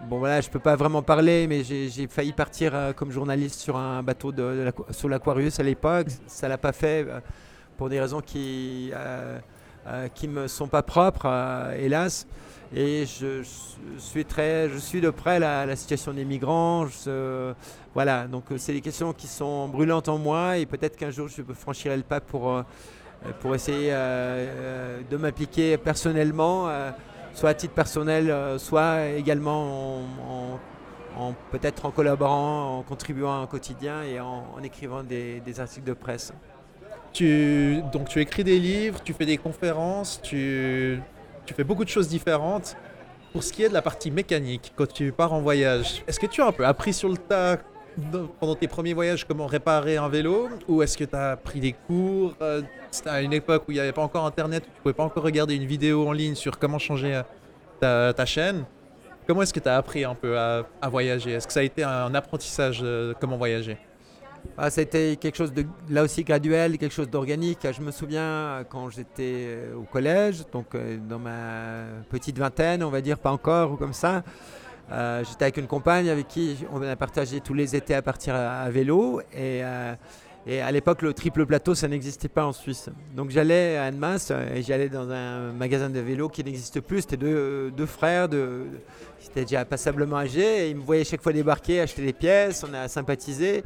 Bon, 0.07 0.19
voilà, 0.19 0.39
je 0.39 0.49
peux 0.49 0.59
pas 0.59 0.77
vraiment 0.77 1.01
parler, 1.01 1.45
mais 1.45 1.65
j'ai 1.65 2.07
failli 2.07 2.31
partir 2.31 2.93
comme 2.95 3.11
journaliste 3.11 3.59
sur 3.59 3.75
un 3.75 4.01
bateau 4.03 4.31
de, 4.31 4.71
sur 4.91 5.09
l'Aquarius 5.09 5.59
à 5.59 5.63
l'époque. 5.63 6.07
Ça 6.27 6.47
l'a 6.47 6.57
pas 6.57 6.71
fait 6.71 7.05
pour 7.75 7.89
des 7.89 7.99
raisons 7.99 8.21
qui 8.21 8.93
qui 10.13 10.27
me 10.27 10.47
sont 10.47 10.67
pas 10.67 10.83
propres, 10.83 11.27
hélas. 11.77 12.27
Et 12.75 13.05
je, 13.05 13.43
suis 13.99 14.25
très, 14.25 14.69
je 14.69 14.77
suis 14.77 14.99
de 14.99 15.09
près 15.09 15.39
la, 15.39 15.65
la 15.65 15.75
situation 15.75 16.13
des 16.13 16.25
migrants. 16.25 16.87
voilà, 17.93 18.27
donc 18.27 18.45
c'est 18.57 18.73
des 18.73 18.81
questions 18.81 19.13
qui 19.13 19.27
sont 19.27 19.67
brûlantes 19.67 20.09
en 20.09 20.17
moi 20.17 20.57
et 20.57 20.65
peut-être 20.65 20.97
qu'un 20.97 21.11
jour 21.11 21.27
je 21.27 21.41
franchirai 21.53 21.97
le 21.97 22.03
pas 22.03 22.19
pour 22.19 22.63
euh, 23.25 23.31
pour 23.39 23.55
essayer 23.55 23.91
euh, 23.91 23.95
euh, 23.95 25.01
de 25.09 25.17
m'appliquer 25.17 25.77
personnellement, 25.77 26.69
soit 27.33 27.49
à 27.49 27.53
titre 27.53 27.73
personnel, 27.73 28.33
soit 28.59 29.07
également 29.07 30.01
en, 31.17 31.33
peut-être 31.51 31.85
en 31.85 31.91
collaborant, 31.91 32.79
en 32.79 32.83
contribuant 32.83 33.43
au 33.43 33.47
quotidien 33.47 34.03
et 34.03 34.19
en, 34.19 34.61
écrivant 34.63 35.03
des, 35.03 35.59
articles 35.59 35.85
de 35.85 35.93
presse. 35.93 36.33
Donc 37.21 38.09
tu 38.09 38.19
écris 38.19 38.43
des 38.43 38.59
livres, 38.59 38.99
tu 39.03 39.13
fais 39.13 39.25
des 39.25 39.37
conférences, 39.37 40.19
tu, 40.21 40.99
fais 41.45 41.63
beaucoup 41.63 41.85
de 41.85 41.89
choses 41.89 42.09
différentes. 42.09 42.75
Pour 43.31 43.43
ce 43.43 43.51
qui 43.51 43.63
est 43.63 43.69
de 43.69 43.73
la 43.73 43.81
partie 43.81 44.11
mécanique, 44.11 44.73
quand 44.75 44.91
tu 44.91 45.11
pars 45.11 45.33
en 45.33 45.41
voyage, 45.41 46.03
est-ce 46.07 46.19
que 46.19 46.25
tu 46.25 46.41
as 46.41 46.47
un 46.47 46.51
peu 46.51 46.65
appris 46.65 46.93
sur 46.93 47.09
le 47.09 47.17
tas 47.17 47.57
pendant 48.39 48.55
tes 48.55 48.67
premiers 48.67 48.93
voyages 48.93 49.25
comment 49.25 49.45
réparer 49.45 49.97
un 49.97 50.09
vélo? 50.09 50.49
Ou 50.67 50.81
est-ce 50.81 50.97
que 50.97 51.03
tu 51.03 51.15
as 51.15 51.35
pris 51.37 51.59
des 51.59 51.73
cours? 51.73 52.33
Euh, 52.41 52.61
C'était 52.91 53.09
à 53.09 53.21
une 53.21 53.33
époque 53.33 53.63
où 53.67 53.71
il 53.71 53.75
n'y 53.75 53.81
avait 53.81 53.91
pas 53.91 54.01
encore 54.01 54.25
Internet, 54.25 54.63
où 54.63 54.75
tu 54.75 54.81
pouvais 54.81 54.93
pas 54.93 55.03
encore 55.03 55.23
regarder 55.23 55.55
une 55.55 55.65
vidéo 55.65 56.07
en 56.07 56.11
ligne 56.11 56.35
sur 56.35 56.59
comment 56.59 56.79
changer 56.79 57.21
euh, 57.83 58.13
ta, 58.13 58.25
chaîne. 58.25 58.65
Comment 59.27 59.41
est-ce 59.41 59.53
que 59.53 59.59
tu 59.59 59.69
as 59.69 59.77
appris 59.77 60.03
un 60.03 60.15
peu 60.15 60.37
à, 60.37 60.63
à 60.81 60.89
voyager? 60.89 61.31
Est-ce 61.31 61.47
que 61.47 61.53
ça 61.53 61.61
a 61.61 61.63
été 61.63 61.83
un 61.83 62.13
apprentissage 62.13 62.81
de 62.81 63.15
comment 63.19 63.37
voyager? 63.37 63.77
Ah, 64.57 64.69
C'était 64.69 65.17
quelque 65.17 65.35
chose 65.35 65.51
de 65.51 65.65
là 65.89 66.03
aussi 66.03 66.23
graduel, 66.23 66.77
quelque 66.77 66.93
chose 66.93 67.09
d'organique. 67.09 67.67
Je 67.69 67.81
me 67.81 67.91
souviens 67.91 68.21
euh, 68.21 68.63
quand 68.63 68.89
j'étais 68.89 69.47
euh, 69.47 69.75
au 69.75 69.83
collège, 69.83 70.43
donc 70.51 70.75
euh, 70.75 70.97
dans 70.97 71.19
ma 71.19 71.83
petite 72.09 72.37
vingtaine, 72.37 72.81
on 72.81 72.89
va 72.89 73.01
dire, 73.01 73.17
pas 73.17 73.31
encore 73.31 73.73
ou 73.73 73.75
comme 73.75 73.93
ça. 73.93 74.23
j'étais 74.89 75.43
avec 75.43 75.57
une 75.57 75.67
compagne 75.67 76.09
avec 76.09 76.29
qui 76.29 76.57
on 76.71 76.81
a 76.81 76.95
partagé 76.95 77.41
tous 77.41 77.53
les 77.53 77.75
étés 77.75 77.95
à 77.95 78.01
partir 78.01 78.33
à, 78.35 78.69
vélo. 78.69 79.21
Et, 79.33 79.61
à 80.61 80.71
l'époque, 80.71 81.01
le 81.01 81.11
triple 81.11 81.43
plateau, 81.45 81.73
ça 81.73 81.87
n'existait 81.87 82.29
pas 82.29 82.45
en 82.45 82.53
Suisse. 82.53 82.89
Donc 83.15 83.31
j'allais 83.31 83.77
à 83.77 83.85
Annemasse 83.85 84.31
et 84.31 84.61
j'allais 84.61 84.89
dans 84.89 85.09
un 85.09 85.51
magasin 85.53 85.89
de 85.89 85.99
vélo 85.99 86.29
qui 86.29 86.43
n'existe 86.43 86.81
plus. 86.81 87.01
C'était 87.01 87.17
deux, 87.17 87.71
deux 87.71 87.87
frères, 87.87 88.29
de, 88.29 88.67
qui 89.19 89.27
étaient 89.27 89.41
déjà 89.41 89.65
passablement 89.65 90.17
âgés. 90.17 90.67
Et 90.67 90.69
ils 90.69 90.77
me 90.77 90.83
voyaient 90.83 91.03
chaque 91.03 91.23
fois 91.23 91.33
débarquer, 91.33 91.81
acheter 91.81 92.03
des 92.03 92.13
pièces. 92.13 92.63
On 92.63 92.73
a 92.75 92.87
sympathisé. 92.87 93.63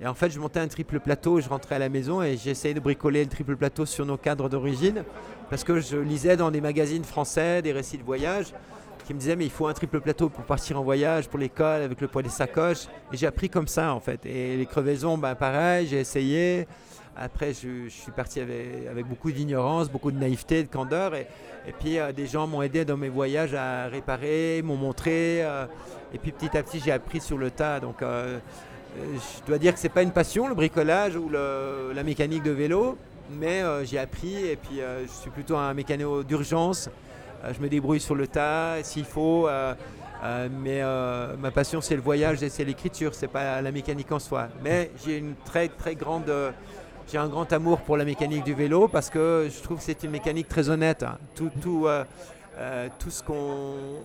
Et 0.00 0.06
en 0.06 0.14
fait, 0.14 0.30
je 0.30 0.38
montais 0.38 0.60
un 0.60 0.68
triple 0.68 1.00
plateau, 1.00 1.40
je 1.40 1.48
rentrais 1.48 1.76
à 1.76 1.78
la 1.78 1.88
maison 1.88 2.22
et 2.22 2.36
j'essayais 2.36 2.74
de 2.74 2.80
bricoler 2.80 3.24
le 3.24 3.30
triple 3.30 3.56
plateau 3.56 3.86
sur 3.86 4.04
nos 4.04 4.18
cadres 4.18 4.48
d'origine 4.48 5.04
parce 5.48 5.64
que 5.64 5.80
je 5.80 5.96
lisais 5.96 6.36
dans 6.36 6.50
des 6.50 6.60
magazines 6.60 7.04
français 7.04 7.62
des 7.62 7.72
récits 7.72 7.96
de 7.96 8.02
voyage 8.02 8.52
qui 9.06 9.14
me 9.14 9.18
disaient 9.18 9.36
mais 9.36 9.44
il 9.44 9.50
faut 9.50 9.68
un 9.68 9.72
triple 9.72 10.00
plateau 10.00 10.28
pour 10.28 10.44
partir 10.44 10.78
en 10.78 10.82
voyage, 10.82 11.28
pour 11.28 11.38
l'école, 11.38 11.82
avec 11.82 12.00
le 12.00 12.08
poids 12.08 12.22
des 12.22 12.28
sacoches. 12.28 12.88
Et 13.12 13.16
j'ai 13.16 13.26
appris 13.26 13.48
comme 13.48 13.68
ça 13.68 13.94
en 13.94 14.00
fait. 14.00 14.26
Et 14.26 14.56
les 14.56 14.66
crevaisons, 14.66 15.16
ben, 15.16 15.34
pareil, 15.34 15.86
j'ai 15.86 16.00
essayé. 16.00 16.66
Après, 17.18 17.54
je, 17.54 17.88
suis 17.88 18.12
parti 18.12 18.40
avec, 18.40 19.06
beaucoup 19.06 19.32
d'ignorance, 19.32 19.90
beaucoup 19.90 20.10
de 20.10 20.18
naïveté, 20.18 20.62
de 20.62 20.68
candeur. 20.68 21.14
Et, 21.14 21.26
puis, 21.80 21.98
euh, 21.98 22.12
des 22.12 22.26
gens 22.26 22.46
m'ont 22.46 22.60
aidé 22.60 22.84
dans 22.84 22.98
mes 22.98 23.08
voyages 23.08 23.54
à 23.54 23.88
réparer, 23.88 24.60
m'ont 24.62 24.76
montré. 24.76 25.42
euh, 25.42 25.64
et 26.12 26.18
puis, 26.18 26.30
petit 26.30 26.54
à 26.58 26.62
petit, 26.62 26.78
j'ai 26.78 26.92
appris 26.92 27.22
sur 27.22 27.38
le 27.38 27.50
tas. 27.50 27.80
Donc, 27.80 28.02
euh, 28.02 28.38
je 28.96 29.46
dois 29.46 29.58
dire 29.58 29.74
que 29.74 29.78
c'est 29.78 29.88
pas 29.88 30.02
une 30.02 30.12
passion, 30.12 30.48
le 30.48 30.54
bricolage 30.54 31.16
ou 31.16 31.28
la 31.28 32.02
mécanique 32.02 32.42
de 32.42 32.50
vélo, 32.50 32.96
mais 33.30 33.62
euh, 33.62 33.84
j'ai 33.84 33.98
appris 33.98 34.46
et 34.46 34.56
puis 34.56 34.80
euh, 34.80 35.04
je 35.06 35.10
suis 35.10 35.30
plutôt 35.30 35.56
un 35.56 35.74
mécano 35.74 36.22
d'urgence. 36.22 36.88
Euh, 37.44 37.52
je 37.52 37.60
me 37.60 37.68
débrouille 37.68 38.00
sur 38.00 38.14
le 38.14 38.26
tas 38.26 38.82
s'il 38.82 39.04
faut, 39.04 39.48
euh, 39.48 39.74
euh, 40.24 40.48
mais 40.62 40.80
euh, 40.82 41.36
ma 41.36 41.50
passion 41.50 41.80
c'est 41.80 41.96
le 41.96 42.02
voyage 42.02 42.42
et 42.42 42.48
c'est 42.48 42.64
l'écriture, 42.64 43.14
c'est 43.14 43.28
pas 43.28 43.60
la 43.60 43.72
mécanique 43.72 44.10
en 44.12 44.18
soi. 44.18 44.48
Mais 44.62 44.90
j'ai 45.04 45.18
une 45.18 45.34
très 45.44 45.68
très 45.68 45.94
grande, 45.94 46.28
euh, 46.28 46.52
j'ai 47.10 47.18
un 47.18 47.28
grand 47.28 47.52
amour 47.52 47.80
pour 47.80 47.96
la 47.96 48.04
mécanique 48.04 48.44
du 48.44 48.54
vélo 48.54 48.88
parce 48.88 49.10
que 49.10 49.48
je 49.54 49.62
trouve 49.62 49.78
que 49.78 49.84
c'est 49.84 50.02
une 50.04 50.10
mécanique 50.12 50.48
très 50.48 50.70
honnête. 50.70 51.02
hein. 51.02 51.18
Tout, 51.34 51.50
tout, 51.60 51.86
euh, 51.86 52.04
euh, 52.58 52.88
tout 52.98 53.10
ce 53.10 53.22
qu'on 53.22 53.34
euh, 53.34 54.00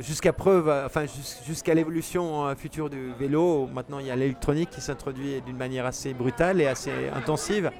jusqu'à 0.00 0.32
preuve, 0.32 0.68
euh, 0.68 0.86
enfin 0.86 1.06
jus- 1.06 1.42
jusqu'à 1.46 1.74
l'évolution 1.74 2.46
euh, 2.46 2.54
future 2.54 2.90
du 2.90 3.12
vélo, 3.18 3.68
maintenant 3.72 3.98
il 3.98 4.06
y 4.06 4.10
a 4.10 4.16
l'électronique 4.16 4.70
qui 4.70 4.80
s'introduit 4.80 5.40
d'une 5.42 5.56
manière 5.56 5.86
assez 5.86 6.14
brutale 6.14 6.60
et 6.60 6.66
assez 6.66 6.90
intensive 7.14 7.70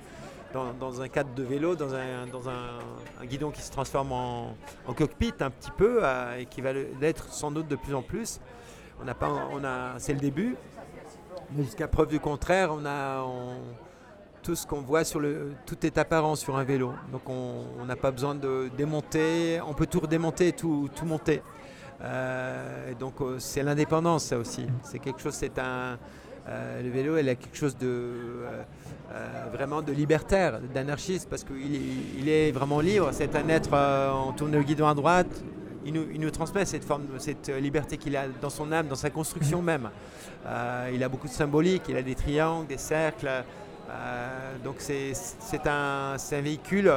dans, 0.52 1.00
un 1.00 1.08
cadre 1.08 1.34
de 1.34 1.42
vélo, 1.42 1.74
dans 1.74 1.94
un, 1.94 2.26
dans 2.30 2.46
un, 2.50 3.24
guidon 3.24 3.50
qui 3.50 3.62
se 3.62 3.70
transforme 3.70 4.12
en, 4.12 4.54
cockpit 4.94 5.32
un 5.40 5.48
petit 5.48 5.70
peu 5.70 6.00
euh, 6.02 6.40
et 6.40 6.46
qui 6.46 6.60
va 6.60 6.72
l'être 7.00 7.32
sans 7.32 7.50
doute 7.50 7.68
de 7.68 7.76
plus 7.76 7.94
en 7.94 8.02
plus. 8.02 8.38
On 9.02 9.06
pas, 9.14 9.30
on 9.50 9.64
a, 9.64 9.98
c'est 9.98 10.12
le 10.12 10.20
début, 10.20 10.54
mais 11.56 11.64
jusqu'à 11.64 11.88
preuve 11.88 12.08
du 12.08 12.20
contraire, 12.20 12.70
on 12.72 12.84
a 12.84 13.24
tout 14.42 14.54
ce 14.54 14.66
qu'on 14.66 14.82
voit 14.82 15.04
sur 15.04 15.20
le, 15.20 15.54
tout 15.64 15.86
est 15.86 15.96
apparent 15.96 16.36
sur 16.36 16.56
un 16.56 16.64
vélo. 16.64 16.92
Donc 17.10 17.28
on 17.28 17.84
n'a 17.86 17.96
pas 17.96 18.10
besoin 18.10 18.34
de 18.34 18.70
démonter, 18.76 19.58
on 19.66 19.72
peut 19.72 19.86
tout 19.86 20.00
redémonter 20.00 20.52
tout, 20.52 20.90
tout 20.94 21.06
monter. 21.06 21.42
Euh, 22.02 22.94
donc 22.98 23.14
euh, 23.20 23.38
c'est 23.38 23.62
l'indépendance 23.62 24.24
ça 24.24 24.38
aussi. 24.38 24.66
C'est 24.82 24.98
quelque 24.98 25.20
chose, 25.20 25.34
c'est 25.34 25.58
un 25.58 25.98
euh, 26.48 26.82
le 26.82 26.90
vélo, 26.90 27.16
il 27.18 27.28
a 27.28 27.36
quelque 27.36 27.56
chose 27.56 27.76
de 27.76 27.86
euh, 27.86 28.62
vraiment 29.52 29.80
de 29.82 29.92
libertaire, 29.92 30.60
d'anarchiste 30.74 31.28
parce 31.28 31.44
qu'il 31.44 31.74
est, 31.76 32.18
il 32.18 32.28
est 32.28 32.50
vraiment 32.50 32.80
libre. 32.80 33.10
C'est 33.12 33.36
un 33.36 33.48
être, 33.48 33.70
on 34.28 34.32
tourne 34.32 34.52
le 34.52 34.62
guidon 34.62 34.88
à 34.88 34.94
droite, 34.94 35.30
il 35.84 35.92
nous, 35.92 36.06
il 36.12 36.20
nous 36.20 36.30
transmet 36.30 36.64
cette 36.64 36.84
forme, 36.84 37.04
cette 37.18 37.48
liberté 37.48 37.96
qu'il 37.96 38.16
a 38.16 38.24
dans 38.40 38.50
son 38.50 38.72
âme, 38.72 38.88
dans 38.88 38.96
sa 38.96 39.10
construction 39.10 39.62
même. 39.62 39.90
Euh, 40.46 40.90
il 40.92 41.02
a 41.04 41.08
beaucoup 41.08 41.28
de 41.28 41.32
symbolique, 41.32 41.84
il 41.88 41.96
a 41.96 42.02
des 42.02 42.16
triangles, 42.16 42.66
des 42.66 42.78
cercles. 42.78 43.28
euh, 43.90 44.56
donc 44.64 44.76
c'est 44.78 45.12
c'est 45.14 45.66
un, 45.66 46.14
c'est 46.18 46.38
un 46.38 46.40
véhicule 46.40 46.92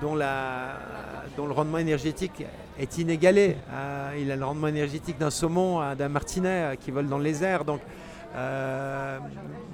dont, 0.00 0.14
le 0.14 1.52
rendement 1.52 1.78
énergétique 1.78 2.44
est 2.78 2.98
inégalé. 2.98 3.56
Euh, 3.72 4.14
il 4.18 4.30
a 4.30 4.36
le 4.36 4.44
rendement 4.44 4.68
énergétique 4.68 5.18
d'un 5.18 5.30
saumon, 5.30 5.94
d'un 5.94 6.08
martinet 6.08 6.48
euh, 6.48 6.74
qui 6.74 6.90
vole 6.90 7.06
dans 7.06 7.18
les 7.18 7.42
airs. 7.44 7.64
Donc 7.64 7.80
euh, 8.36 9.18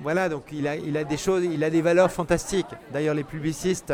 voilà, 0.02 0.28
donc 0.28 0.44
il 0.52 0.66
a, 0.66 1.04
des 1.04 1.16
choses, 1.16 1.44
il 1.44 1.64
a 1.64 1.70
des 1.70 1.82
valeurs 1.82 2.10
fantastiques. 2.10 2.74
D'ailleurs, 2.92 3.14
les 3.14 3.24
publicistes 3.24 3.92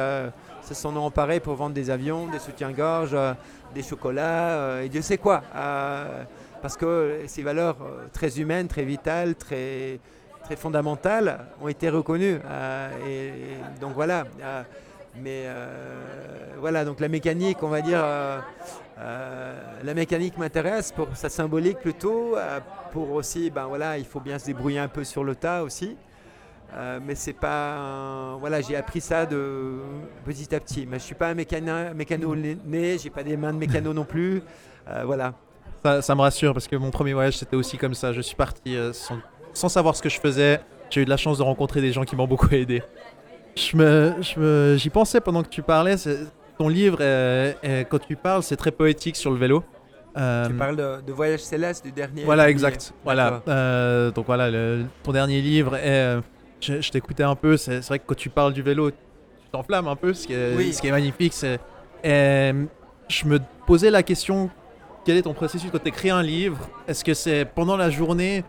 se 0.62 0.74
sont 0.74 0.96
emparés 0.96 1.40
pour 1.40 1.54
vendre 1.54 1.74
des 1.74 1.90
avions, 1.90 2.26
des 2.26 2.40
soutiens-gorge, 2.40 3.16
des 3.74 3.82
chocolats, 3.82 4.82
et 4.82 4.88
Dieu 4.88 5.02
sait 5.02 5.18
quoi. 5.18 5.42
Parce 6.62 6.76
que 6.76 7.20
ces 7.28 7.42
valeurs 7.42 7.76
très 8.12 8.40
humaines, 8.40 8.66
très 8.66 8.82
vitales, 8.82 9.36
très, 9.36 10.00
fondamentales 10.56 11.46
ont 11.62 11.68
été 11.68 11.88
reconnues. 11.88 12.40
Donc 13.80 13.92
voilà. 13.94 14.24
Mais 15.22 15.44
euh, 15.46 16.54
voilà, 16.58 16.84
donc 16.84 17.00
la 17.00 17.08
mécanique, 17.08 17.62
on 17.62 17.68
va 17.68 17.80
dire, 17.80 18.00
euh, 18.02 18.38
euh, 18.98 19.60
la 19.82 19.94
mécanique 19.94 20.36
m'intéresse 20.38 20.92
pour 20.92 21.08
sa 21.14 21.28
symbolique 21.28 21.78
plutôt, 21.78 22.36
pour 22.92 23.12
aussi, 23.12 23.50
ben 23.50 23.66
voilà, 23.66 23.98
il 23.98 24.04
faut 24.04 24.20
bien 24.20 24.38
se 24.38 24.46
débrouiller 24.46 24.78
un 24.78 24.88
peu 24.88 25.04
sur 25.04 25.24
le 25.24 25.34
tas 25.34 25.62
aussi. 25.62 25.96
Mais 27.02 27.14
c'est 27.14 27.32
pas, 27.32 28.36
voilà, 28.38 28.60
j'ai 28.60 28.76
appris 28.76 29.00
ça 29.00 29.24
de 29.24 29.78
petit 30.26 30.54
à 30.54 30.60
petit. 30.60 30.86
Mais 30.86 30.98
je 30.98 31.04
suis 31.04 31.14
pas 31.14 31.28
un 31.28 31.34
mécano, 31.34 31.94
mécano 31.94 32.34
né, 32.36 32.98
j'ai 32.98 33.08
pas 33.08 33.22
des 33.22 33.36
mains 33.36 33.52
de 33.52 33.58
mécano 33.58 33.94
non 33.94 34.04
plus. 34.04 34.42
Voilà. 35.04 35.32
ça, 36.00 36.14
me 36.14 36.20
rassure 36.20 36.52
parce 36.52 36.68
que 36.68 36.76
mon 36.76 36.90
premier 36.90 37.14
voyage 37.14 37.38
c'était 37.38 37.56
aussi 37.56 37.78
comme 37.78 37.94
ça. 37.94 38.12
Je 38.12 38.20
suis 38.20 38.36
parti 38.36 38.76
sans 39.54 39.68
savoir 39.70 39.96
ce 39.96 40.02
que 40.02 40.10
je 40.10 40.20
faisais. 40.20 40.60
J'ai 40.90 41.02
eu 41.02 41.04
de 41.04 41.10
la 41.10 41.16
chance 41.16 41.38
de 41.38 41.42
rencontrer 41.42 41.80
des 41.80 41.92
gens 41.92 42.04
qui 42.04 42.14
m'ont 42.14 42.28
beaucoup 42.28 42.52
aidé. 42.54 42.82
Je 43.56 43.76
me, 43.76 44.14
je 44.20 44.38
me- 44.38 44.76
j'y 44.76 44.90
pensais 44.90 45.20
pendant 45.20 45.42
que 45.42 45.48
tu 45.48 45.62
parlais. 45.62 45.96
Ton 46.58 46.68
livre, 46.68 46.98
euh, 47.00 47.52
euh, 47.64 47.84
quand 47.84 47.98
tu 47.98 48.16
parles, 48.16 48.42
c'est 48.42 48.56
très 48.56 48.70
poétique 48.70 49.16
sur 49.16 49.30
le 49.30 49.36
vélo. 49.38 49.64
Euh, 50.16 50.46
Tu 50.48 50.54
parles 50.54 50.76
de, 50.76 51.02
de 51.06 51.12
Voyage 51.12 51.40
céleste 51.40 51.84
du 51.84 51.92
dernier. 51.92 52.24
Voilà, 52.24 52.48
exact. 52.48 52.92
Voilà. 53.04 53.42
Euh, 53.48 54.10
donc 54.10 54.26
voilà, 54.26 54.50
le- 54.50 54.84
ton 55.02 55.12
dernier 55.12 55.40
livre, 55.42 55.76
est, 55.76 56.16
euh, 56.16 56.20
je, 56.60 56.80
je 56.80 56.90
t'écoutais 56.90 57.22
un 57.22 57.34
peu. 57.34 57.56
C'est 57.58 57.80
vrai 57.86 57.98
que 57.98 58.04
quand 58.06 58.14
tu 58.16 58.30
parles 58.30 58.52
du 58.54 58.62
vélo, 58.62 58.90
tu 58.90 58.96
t'enflammes 59.52 59.88
un 59.88 59.96
peu, 59.96 60.14
ce 60.14 60.26
qui 60.26 60.32
est, 60.34 60.54
Oui. 60.56 60.72
ce 60.72 60.80
qui 60.80 60.86
est 60.88 60.92
magnifique. 60.92 61.34
C'est, 61.34 61.58
je 62.04 63.26
me 63.26 63.38
posais 63.66 63.90
la 63.90 64.02
question 64.02 64.50
quel 65.04 65.16
est 65.18 65.22
ton 65.22 65.34
processus 65.34 65.70
quand 65.70 65.78
tu 65.82 65.88
écris 65.88 66.10
un 66.10 66.22
livre? 66.22 66.58
Est-ce 66.88 67.04
que 67.04 67.14
c'est 67.14 67.44
pendant 67.44 67.76
la 67.76 67.90
journée 67.90 68.42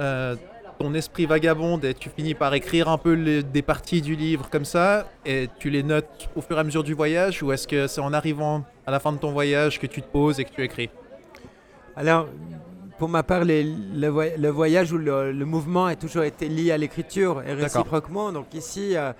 euh, 0.00 0.34
ton 0.80 0.94
esprit 0.94 1.26
vagabonde 1.26 1.84
et 1.84 1.92
tu 1.92 2.08
finis 2.08 2.32
par 2.32 2.54
écrire 2.54 2.88
un 2.88 2.96
peu 2.96 3.12
les- 3.12 3.42
des 3.42 3.60
parties 3.60 4.00
du 4.00 4.16
livre 4.16 4.48
comme 4.48 4.64
ça 4.64 5.06
et 5.26 5.50
tu 5.58 5.68
les 5.68 5.82
notes 5.82 6.30
au 6.34 6.40
fur 6.40 6.56
et 6.56 6.60
à 6.60 6.64
mesure 6.64 6.82
du 6.82 6.94
voyage 6.94 7.42
ou 7.42 7.52
est-ce 7.52 7.68
que 7.68 7.86
c'est 7.86 8.00
en 8.00 8.14
arrivant 8.14 8.64
à 8.86 8.90
la 8.90 8.98
fin 8.98 9.12
de 9.12 9.18
ton 9.18 9.30
voyage 9.30 9.78
que 9.78 9.86
tu 9.86 10.00
te 10.00 10.06
poses 10.08 10.40
et 10.40 10.44
que 10.46 10.50
tu 10.50 10.62
écris? 10.64 10.88
Alors, 11.96 12.28
pour 12.98 13.10
ma 13.10 13.22
part, 13.22 13.44
les- 13.44 13.62
le, 13.62 14.08
voy- 14.08 14.32
le 14.38 14.48
voyage 14.48 14.90
ou 14.92 14.96
le, 14.96 15.32
le 15.32 15.44
mouvement 15.44 15.84
a 15.84 15.96
toujours 15.96 16.22
été 16.22 16.48
lié 16.48 16.72
à 16.72 16.78
l'écriture 16.78 17.42
et 17.46 17.52
réciproquement. 17.52 18.32
Donc 18.32 18.54
ici, 18.54 18.96
euh, 18.96 19.12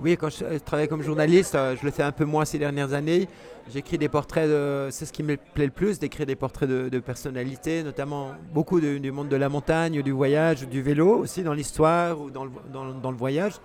oui, 0.00 0.16
quand 0.16 0.30
je, 0.30 0.58
travaille 0.58 0.88
comme 0.88 1.02
journaliste, 1.02 1.54
euh, 1.54 1.76
je 1.76 1.84
le 1.84 1.90
fais 1.90 2.02
un 2.02 2.12
peu 2.12 2.24
moins 2.24 2.44
ces 2.44 2.58
dernières 2.58 2.92
années. 2.92 3.28
J'écris 3.72 3.98
des 3.98 4.08
portraits, 4.08 4.48
c'est 4.90 5.04
ce 5.04 5.12
qui 5.12 5.22
me 5.22 5.36
plaît 5.36 5.66
le 5.66 5.70
plus, 5.70 5.98
d'écrire 5.98 6.24
des 6.24 6.36
portraits 6.36 6.68
de, 6.68 6.98
personnalités, 7.00 7.82
notamment 7.82 8.30
beaucoup 8.54 8.80
du 8.80 9.12
monde 9.12 9.28
de 9.28 9.36
la 9.36 9.50
montagne, 9.50 10.00
du 10.00 10.10
voyage, 10.10 10.66
du 10.66 10.80
vélo, 10.80 11.18
aussi 11.18 11.42
dans 11.42 11.52
l'histoire 11.52 12.18
ou 12.18 12.30
dans 12.30 12.44
le, 12.44 13.16
voyage. 13.16 13.60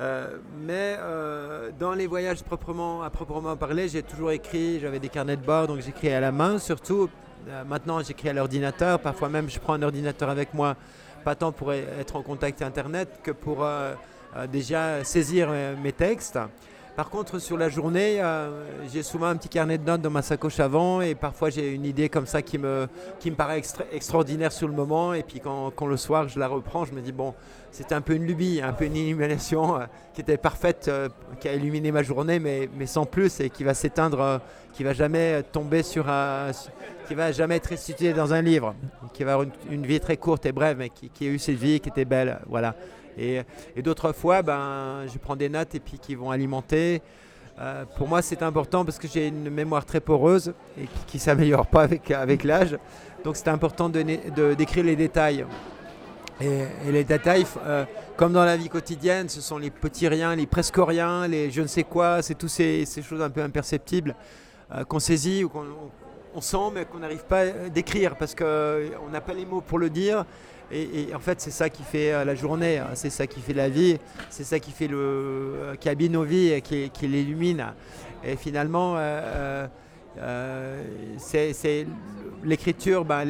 Euh, 0.00 0.38
mais 0.66 0.96
euh, 0.98 1.70
dans 1.78 1.92
les 1.92 2.08
voyages 2.08 2.42
proprement, 2.42 3.02
à 3.02 3.10
proprement 3.10 3.56
parler, 3.56 3.88
j'ai 3.88 4.02
toujours 4.02 4.32
écrit, 4.32 4.80
j'avais 4.80 4.98
des 4.98 5.10
carnets 5.10 5.36
de 5.36 5.44
bord, 5.44 5.68
donc 5.68 5.80
j'écris 5.80 6.10
à 6.10 6.20
la 6.20 6.32
main 6.32 6.58
surtout. 6.58 7.08
Maintenant, 7.66 8.02
j'écris 8.02 8.28
à 8.28 8.32
l'ordinateur. 8.32 8.98
Parfois 8.98 9.28
même, 9.28 9.48
je 9.48 9.58
prends 9.58 9.74
un 9.74 9.82
ordinateur 9.82 10.28
avec 10.28 10.54
moi, 10.54 10.76
pas 11.24 11.34
tant 11.34 11.52
pour 11.52 11.70
e- 11.70 11.84
être 11.98 12.16
en 12.16 12.22
contact 12.22 12.62
Internet 12.62 13.20
que 13.22 13.30
pour 13.30 13.64
déjà 14.50 15.02
saisir 15.04 15.48
euh, 15.50 15.74
mes 15.82 15.92
textes. 15.92 16.38
Par 16.96 17.08
contre, 17.08 17.38
sur 17.38 17.56
la 17.56 17.68
journée, 17.68 18.20
euh, 18.20 18.66
j'ai 18.92 19.02
souvent 19.02 19.26
un 19.26 19.36
petit 19.36 19.48
carnet 19.48 19.78
de 19.78 19.84
notes 19.84 20.02
dans 20.02 20.10
ma 20.10 20.22
sacoche 20.22 20.60
avant 20.60 21.00
et 21.00 21.14
parfois 21.14 21.48
j'ai 21.48 21.72
une 21.72 21.86
idée 21.86 22.08
comme 22.08 22.26
ça 22.26 22.42
qui 22.42 22.58
me, 22.58 22.88
qui 23.20 23.30
me 23.30 23.36
paraît 23.36 23.58
extra- 23.58 23.84
extraordinaire 23.92 24.52
sur 24.52 24.68
le 24.68 24.74
moment. 24.74 25.14
Et 25.14 25.22
puis 25.22 25.40
quand, 25.40 25.70
quand 25.70 25.86
le 25.86 25.96
soir 25.96 26.28
je 26.28 26.38
la 26.38 26.48
reprends, 26.48 26.84
je 26.84 26.92
me 26.92 27.00
dis 27.00 27.12
bon, 27.12 27.32
c'était 27.70 27.94
un 27.94 28.00
peu 28.02 28.14
une 28.14 28.26
lubie, 28.26 28.60
un 28.62 28.72
peu 28.72 28.84
une 28.84 28.96
illumination 28.96 29.76
euh, 29.76 29.84
qui 30.12 30.20
était 30.20 30.36
parfaite, 30.36 30.86
euh, 30.88 31.08
qui 31.40 31.48
a 31.48 31.54
illuminé 31.54 31.90
ma 31.90 32.02
journée, 32.02 32.38
mais, 32.38 32.68
mais 32.76 32.86
sans 32.86 33.06
plus 33.06 33.40
et 33.40 33.48
qui 33.48 33.64
va 33.64 33.72
s'éteindre, 33.72 34.20
euh, 34.20 34.38
qui 34.74 34.84
va 34.84 34.92
jamais 34.92 35.42
tomber 35.44 35.82
sur 35.82 36.08
un. 36.08 36.50
qui 37.06 37.14
va 37.14 37.32
jamais 37.32 37.56
être 37.56 37.68
restitué 37.68 38.12
dans 38.12 38.34
un 38.34 38.42
livre, 38.42 38.74
qui 39.14 39.24
va 39.24 39.34
avoir 39.34 39.48
une, 39.70 39.74
une 39.74 39.86
vie 39.86 40.00
très 40.00 40.16
courte 40.16 40.44
et 40.44 40.52
brève, 40.52 40.76
mais 40.76 40.90
qui, 40.90 41.08
qui 41.08 41.26
a 41.28 41.30
eu 41.30 41.38
cette 41.38 41.56
vie 41.56 41.80
qui 41.80 41.88
était 41.88 42.04
belle. 42.04 42.40
Voilà. 42.46 42.74
Et, 43.18 43.42
d'autres 43.82 44.12
fois, 44.12 44.42
ben, 44.42 45.06
je 45.12 45.18
prends 45.18 45.36
des 45.36 45.48
notes 45.48 45.74
et 45.74 45.80
puis 45.80 45.98
qui 45.98 46.14
vont 46.14 46.30
alimenter. 46.30 47.02
Euh, 47.60 47.84
pour 47.96 48.08
moi, 48.08 48.22
c'est 48.22 48.42
important 48.42 48.84
parce 48.84 48.98
que 48.98 49.06
j'ai 49.06 49.28
une 49.28 49.50
mémoire 49.50 49.84
très 49.84 50.00
poreuse 50.00 50.54
et 50.78 50.86
qui 51.06 51.18
ne 51.18 51.20
s'améliore 51.20 51.66
pas 51.66 51.82
avec, 51.82 52.10
avec 52.10 52.44
l'âge. 52.44 52.78
Donc, 53.24 53.36
c'est 53.36 53.48
important 53.48 53.88
de, 53.88 54.54
d'écrire 54.54 54.84
les 54.84 54.96
détails. 54.96 55.44
Et, 56.40 56.64
les 56.90 57.04
détails, 57.04 57.44
euh, 57.66 57.84
comme 58.16 58.32
dans 58.32 58.44
la 58.44 58.56
vie 58.56 58.70
quotidienne, 58.70 59.28
ce 59.28 59.42
sont 59.42 59.58
les 59.58 59.70
petits 59.70 60.08
riens, 60.08 60.34
les 60.34 60.46
presque 60.46 60.76
riens, 60.78 61.28
les 61.28 61.50
je 61.50 61.60
ne 61.60 61.66
sais 61.66 61.84
quoi, 61.84 62.22
c'est 62.22 62.34
toutes 62.34 62.48
ces, 62.48 62.86
choses 63.02 63.20
un 63.20 63.28
peu 63.28 63.42
imperceptibles 63.42 64.14
euh, 64.74 64.84
qu'on 64.84 65.00
saisit 65.00 65.44
ou 65.44 65.50
qu'on 65.50 65.66
on 66.34 66.40
sent 66.40 66.70
mais 66.72 66.84
qu'on 66.84 66.98
n'arrive 66.98 67.24
pas 67.24 67.40
à 67.40 67.68
décrire 67.68 68.16
parce 68.16 68.34
qu'on 68.34 69.10
n'a 69.12 69.20
pas 69.20 69.34
les 69.34 69.44
mots 69.44 69.60
pour 69.60 69.78
le 69.78 69.90
dire. 69.90 70.24
Et, 70.72 71.14
en 71.14 71.18
fait, 71.18 71.40
c'est 71.40 71.50
ça 71.50 71.68
qui 71.68 71.82
fait 71.82 72.12
euh, 72.12 72.24
la 72.24 72.34
journée, 72.34 72.78
hein, 72.78 72.90
c'est 72.94 73.10
ça 73.10 73.26
qui 73.26 73.40
fait 73.40 73.54
la 73.54 73.68
vie, 73.68 73.98
c'est 74.28 74.44
ça 74.44 74.58
qui 74.60 74.70
fait 74.70 74.86
le, 74.86 74.96
euh, 74.98 75.74
qui 75.74 75.88
habille 75.88 76.10
nos 76.10 76.22
vies 76.22 76.60
qui, 76.62 76.90
qui 76.90 77.08
l'illumine. 77.08 77.66
Et 78.24 78.36
finalement, 78.36 78.94
euh, 78.96 78.98
euh, 78.98 79.66
euh, 80.18 80.82
c'est 81.18 81.86
l'écriture. 82.44 83.04
ben, 83.04 83.26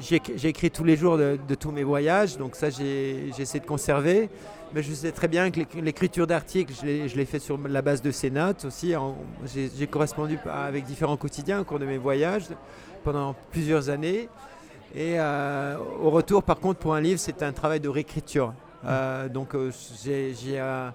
J'écris 0.00 0.70
tous 0.70 0.84
les 0.84 0.96
jours 0.96 1.18
de, 1.18 1.38
de 1.46 1.54
tous 1.54 1.70
mes 1.70 1.82
voyages, 1.84 2.38
donc 2.38 2.56
ça 2.56 2.68
j'essaie 2.70 3.60
de 3.60 3.66
conserver. 3.66 4.30
Mais 4.74 4.82
je 4.82 4.90
sais 4.94 5.12
très 5.12 5.28
bien 5.28 5.50
que 5.50 5.60
l'éc- 5.60 5.74
l'écriture 5.82 6.26
d'articles, 6.26 6.72
je 6.80 7.14
l'ai- 7.14 7.26
fait 7.26 7.38
sur 7.38 7.58
la 7.68 7.82
base 7.82 8.00
de 8.00 8.10
ces 8.10 8.30
notes 8.30 8.64
aussi. 8.64 8.94
J'ai 9.76 9.86
correspondu 9.86 10.38
avec 10.50 10.84
différents 10.84 11.18
quotidiens 11.18 11.60
au 11.60 11.64
cours 11.64 11.78
de 11.78 11.84
mes 11.84 11.98
voyages 11.98 12.44
pendant 13.04 13.34
plusieurs 13.50 13.90
années. 13.90 14.28
Et 14.94 15.14
euh, 15.18 15.76
au 16.02 16.10
retour, 16.10 16.42
par 16.42 16.58
contre, 16.58 16.78
pour 16.78 16.94
un 16.94 17.00
livre, 17.00 17.18
c'est 17.18 17.42
un 17.42 17.52
travail 17.52 17.80
de 17.80 17.88
réécriture. 17.88 18.52
Euh, 18.84 19.28
donc 19.28 19.54
euh, 19.54 19.70
j'ai 20.04 20.58
un, 20.58 20.92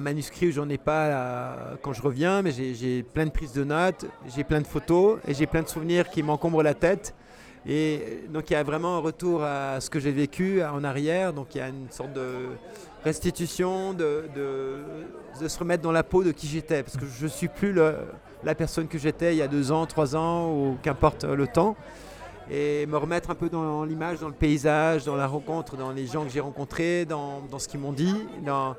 manuscrit 0.00 0.48
où 0.48 0.52
j'en 0.52 0.68
ai 0.68 0.78
pas 0.78 1.76
quand 1.82 1.92
je 1.92 2.02
reviens, 2.02 2.42
mais 2.42 2.52
j'ai- 2.52 3.02
plein 3.02 3.26
de 3.26 3.30
prises 3.30 3.52
de 3.52 3.64
notes, 3.64 4.06
j'ai 4.28 4.44
plein 4.44 4.60
de 4.60 4.66
photos 4.66 5.18
et 5.26 5.34
j'ai 5.34 5.46
plein 5.46 5.62
de 5.62 5.68
souvenirs 5.68 6.08
qui 6.10 6.22
m'encombrent 6.22 6.62
la 6.62 6.74
tête. 6.74 7.14
Et 7.66 8.24
donc 8.30 8.50
il 8.50 8.52
y 8.52 8.56
a 8.56 8.62
vraiment 8.62 8.96
un 8.96 9.00
retour 9.00 9.42
à 9.42 9.80
ce 9.80 9.90
que 9.90 9.98
j'ai 9.98 10.12
vécu 10.12 10.62
en 10.62 10.84
arrière. 10.84 11.32
Donc 11.32 11.54
il 11.54 11.58
y 11.58 11.60
a 11.60 11.68
une 11.68 11.90
sorte 11.90 12.12
de 12.12 12.28
restitution, 13.04 13.94
de, 13.94 14.24
se 15.44 15.58
remettre 15.58 15.82
dans 15.82 15.92
la 15.92 16.04
peau 16.04 16.22
de 16.22 16.30
qui 16.30 16.46
j'étais. 16.46 16.84
Parce 16.84 16.96
que 16.96 17.06
je 17.06 17.24
ne 17.24 17.28
suis 17.28 17.48
plus 17.48 17.74
la 17.74 18.54
personne 18.54 18.86
que 18.86 18.96
j'étais 18.96 19.34
il 19.34 19.38
y 19.38 19.42
a 19.42 19.48
deux 19.48 19.72
ans, 19.72 19.86
trois 19.86 20.14
ans, 20.14 20.52
ou 20.52 20.78
qu'importe 20.84 21.24
le 21.24 21.48
temps. 21.48 21.74
Et 22.52 22.84
me 22.86 22.96
remettre 22.96 23.30
un 23.30 23.36
peu 23.36 23.48
dans 23.48 23.84
l'image, 23.84 24.18
dans 24.18 24.26
le 24.26 24.34
paysage, 24.34 25.04
dans 25.04 25.14
la 25.14 25.28
rencontre, 25.28 25.76
dans 25.76 25.92
les 25.92 26.06
gens 26.06 26.24
que 26.24 26.30
j'ai 26.30 26.40
rencontrés, 26.40 27.04
dans, 27.04 27.42
ce 27.58 27.68
qu'ils 27.68 27.78
m'ont 27.78 27.92
dit, 27.92 28.16
dans, 28.44 28.74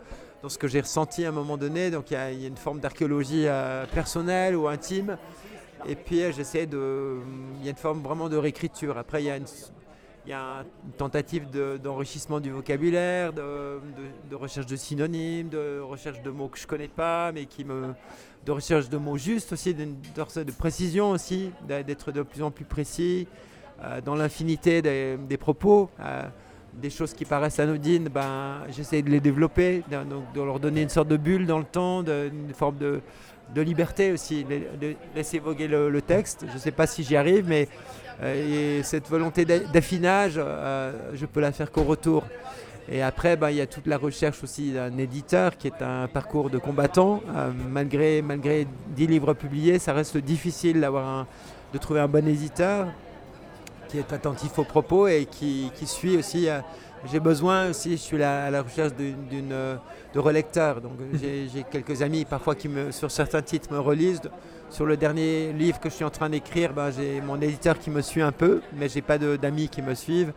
ce 0.46 0.58
que 0.58 0.68
j'ai 0.68 0.82
ressenti 0.82 1.24
à 1.24 1.30
un 1.30 1.32
moment 1.32 1.56
donné. 1.56 1.90
Donc 1.90 2.12
il 2.12 2.16
y 2.16 2.18
a, 2.18 2.32
une 2.32 2.58
forme 2.58 2.82
d'archéologie 2.82 3.46
euh, 3.48 3.86
personnelle 3.86 4.58
ou 4.58 4.68
intime. 4.68 5.18
Et 5.88 5.96
puis 5.96 6.22
euh, 6.22 6.34
j'essaie 6.34 6.66
de. 6.66 7.20
Il 7.60 7.66
y 7.66 7.70
a 7.70 7.72
une 7.72 7.78
forme 7.78 8.02
vraiment 8.02 8.28
de 8.28 8.36
réécriture. 8.36 8.98
Après, 8.98 9.24
il 9.24 9.28
y 9.28 9.32
a 9.32 9.38
une, 9.38 9.46
tentative 10.98 11.50
de- 11.50 11.80
d'enrichissement 11.82 12.42
du 12.42 12.52
vocabulaire, 12.52 13.32
de, 13.32 13.80
de- 14.30 14.36
recherche 14.36 14.66
de 14.66 14.76
synonymes, 14.76 15.48
de 15.48 15.80
recherche 15.80 16.22
de 16.22 16.30
mots 16.30 16.50
que 16.50 16.60
je 16.60 16.68
connais 16.68 16.90
pas, 16.90 17.32
mais 17.32 17.46
qui 17.46 17.64
me. 17.64 17.94
de 18.46 18.52
recherche 18.52 18.90
de 18.90 18.98
mots 18.98 19.18
justes 19.18 19.54
aussi, 19.54 19.74
de, 19.74 20.52
précision 20.52 21.12
aussi, 21.12 21.52
d'être 21.70 22.12
de 22.12 22.22
plus 22.22 22.44
en 22.44 22.52
plus 22.52 22.66
précis 22.66 23.30
dans 24.06 24.16
l'infinité 24.16 24.82
des, 24.82 25.38
propos. 25.38 25.90
euh, 26.00 26.24
des 26.74 26.90
choses 26.90 27.14
qui 27.14 27.26
paraissent 27.26 27.60
anodines, 27.60 28.10
ben, 28.10 28.62
j'essaie 28.70 29.02
de 29.02 29.10
les 29.10 29.20
développer, 29.20 29.84
de, 29.90 29.98
donc 30.04 30.32
de 30.34 30.42
leur 30.42 30.60
donner 30.60 30.82
une 30.82 30.90
sorte 30.90 31.08
de 31.08 31.18
bulle 31.18 31.46
dans 31.46 31.60
le 31.60 31.66
temps, 31.66 32.04
une 32.04 32.54
forme 32.54 32.78
de, 32.78 33.62
liberté 33.62 34.12
aussi, 34.12 34.46
de, 34.46 34.96
laisser 35.16 35.40
voguer 35.40 35.68
le, 35.68 36.02
texte. 36.02 36.46
Je 36.48 36.54
ne 36.54 36.60
sais 36.60 36.72
pas 36.72 36.88
si 36.88 37.04
j'y 37.04 37.16
arrive, 37.16 37.48
mais 37.48 37.68
euh, 38.24 38.80
et 38.80 38.84
cette 38.84 39.10
volonté 39.10 39.46
d'a- 39.46 39.60
d'affinage, 39.60 40.36
euh, 40.38 41.12
je 41.14 41.26
peux 41.26 41.42
la 41.42 41.52
faire 41.52 41.72
qu'au 41.72 41.84
retour. 41.84 42.24
Et 42.90 43.02
après, 43.02 43.36
ben, 43.38 43.50
il 43.50 43.58
y 43.58 43.62
a 43.62 43.68
toute 43.68 43.88
la 43.88 43.98
recherche 43.98 44.44
aussi 44.44 44.72
d'un 44.72 44.98
éditeur 44.98 45.58
qui 45.58 45.68
est 45.68 45.82
un 45.82 46.08
parcours 46.08 46.50
de 46.50 46.58
combattant. 46.58 47.22
Euh, 47.36 47.52
malgré, 47.70 48.22
malgré 48.22 48.68
10 48.96 49.08
livres 49.08 49.34
publiés, 49.34 49.80
ça 49.80 49.94
reste 49.94 50.18
difficile 50.18 50.82
d'avoir 50.82 51.26
de 51.74 51.78
trouver 51.78 52.00
un 52.02 52.08
bon 52.08 52.28
éditeur 52.28 52.88
qui 53.92 53.98
est 53.98 54.14
attentif 54.14 54.58
aux 54.58 54.64
propos 54.64 55.08
et 55.08 55.28
qui, 55.30 55.70
qui 55.76 55.86
suit 55.86 56.16
aussi. 56.16 56.48
euh, 56.48 56.62
j'ai 57.12 57.20
besoin 57.20 57.70
aussi, 57.70 57.92
je 57.92 58.02
suis 58.02 58.18
là 58.18 58.46
à 58.46 58.52
la 58.52 58.62
recherche 58.62 58.94
d'une, 58.94 59.52
euh, 59.52 59.76
de 60.14 60.20
relecteurs. 60.20 60.80
Donc 60.80 60.94
j'ai, 61.14 61.66
quelques 61.70 62.02
amis 62.02 62.24
parfois 62.24 62.56
qui, 62.56 62.70
me, 62.70 62.92
sur 62.92 63.12
certains 63.12 63.42
titres, 63.42 63.72
me 63.72 63.80
relisent. 63.80 64.22
Sur 64.70 64.86
le 64.86 64.96
dernier 64.96 65.52
livre 65.52 65.82
que 65.82 65.90
je 65.90 65.96
suis 65.96 66.06
en 66.06 66.10
train 66.10 66.30
d'écrire, 66.30 66.72
ben, 66.74 66.92
j'ai 66.92 67.20
mon 67.20 67.42
éditeur 67.42 67.78
qui 67.78 67.90
me 67.90 68.02
suit 68.02 68.22
un 68.22 68.32
peu, 68.32 68.62
mais 68.78 68.88
j'ai 68.88 69.02
pas 69.02 69.18
d'amis 69.18 69.68
qui 69.68 69.82
me 69.82 69.94
suivent. 69.94 70.32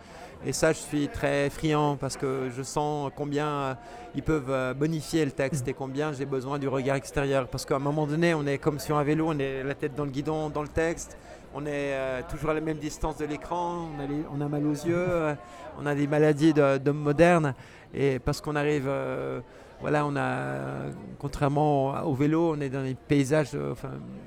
Et 0.45 0.53
ça, 0.53 0.73
je 0.73 0.79
suis 0.79 1.07
très 1.09 1.49
friand 1.49 1.97
parce 1.97 2.17
que 2.17 2.51
je 2.55 2.63
sens 2.65 3.13
combien 3.15 3.47
euh, 3.47 3.75
ils 4.17 4.25
peuvent 4.25 4.75
bonifier 4.75 5.25
le 5.25 5.31
texte 5.31 5.69
et 5.69 5.75
combien 5.75 6.13
j'ai 6.13 6.27
besoin 6.27 6.59
du 6.59 6.67
regard 6.67 6.97
extérieur. 6.97 7.47
Parce 7.47 7.65
qu'à 7.65 7.77
un 7.77 7.79
moment 7.79 8.09
donné, 8.09 8.35
on 8.35 8.45
est 8.47 8.59
comme 8.59 8.81
sur 8.81 8.97
un 8.97 9.05
vélo, 9.05 9.27
on 9.29 9.39
est 9.39 9.63
la 9.63 9.75
tête 9.75 9.95
dans 9.95 10.05
le 10.05 10.11
guidon, 10.11 10.51
dans 10.51 10.63
le 10.63 10.69
texte. 10.69 11.17
On 11.57 11.67
est 11.67 11.95
euh, 11.95 12.21
toujours 12.29 12.51
à 12.51 12.55
la 12.55 12.61
même 12.61 12.79
distance 12.79 13.19
de 13.19 13.27
l'écran, 13.27 13.89
on, 14.33 14.41
a 14.41 14.49
mal 14.49 14.67
aux 14.67 14.73
yeux, 14.73 14.97
euh, 14.97 15.35
on 15.81 15.87
a 15.87 15.95
des 15.95 16.09
maladies 16.09 16.53
d'hommes 16.53 16.99
modernes. 16.99 17.55
Et 17.95 18.19
parce 18.19 18.41
qu'on 18.41 18.57
arrive, 18.57 18.87
euh, 18.89 19.41
voilà, 19.81 20.05
on 20.05 20.17
a, 20.17 20.91
contrairement 21.21 22.03
au 22.03 22.15
vélo, 22.15 22.55
on 22.57 22.61
est 22.61 22.71
dans 22.71 22.83
des 22.83 22.97
paysages, 22.97 23.57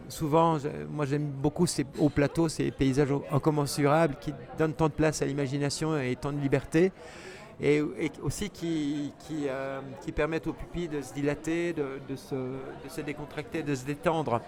souvent, 0.07 0.57
moi 0.89 1.05
j'aime 1.05 1.25
beaucoup 1.27 1.67
ces 1.67 1.85
hauts 1.99 2.07
plateaux, 2.07 2.47
ces 2.47 2.71
paysages 2.71 3.09
incommensurables 3.29 4.15
qui 4.21 4.33
donnent 4.57 4.73
tant 4.73 4.87
de 4.87 4.93
place 4.93 5.21
à 5.21 5.25
l'imagination 5.25 5.99
et 5.99 6.15
tant 6.15 6.31
de 6.31 6.39
liberté. 6.39 6.93
Et, 7.59 7.81
aussi 8.23 8.49
qui, 8.49 9.11
permettent 10.15 10.47
aux 10.47 10.53
pupilles 10.53 10.87
de 10.87 11.01
se 11.01 11.13
dilater, 11.13 11.73
de 11.73 12.15
se 12.15 13.01
décontracter, 13.01 13.63
de 13.63 13.75
se 13.75 13.83
détendre. 13.83 14.39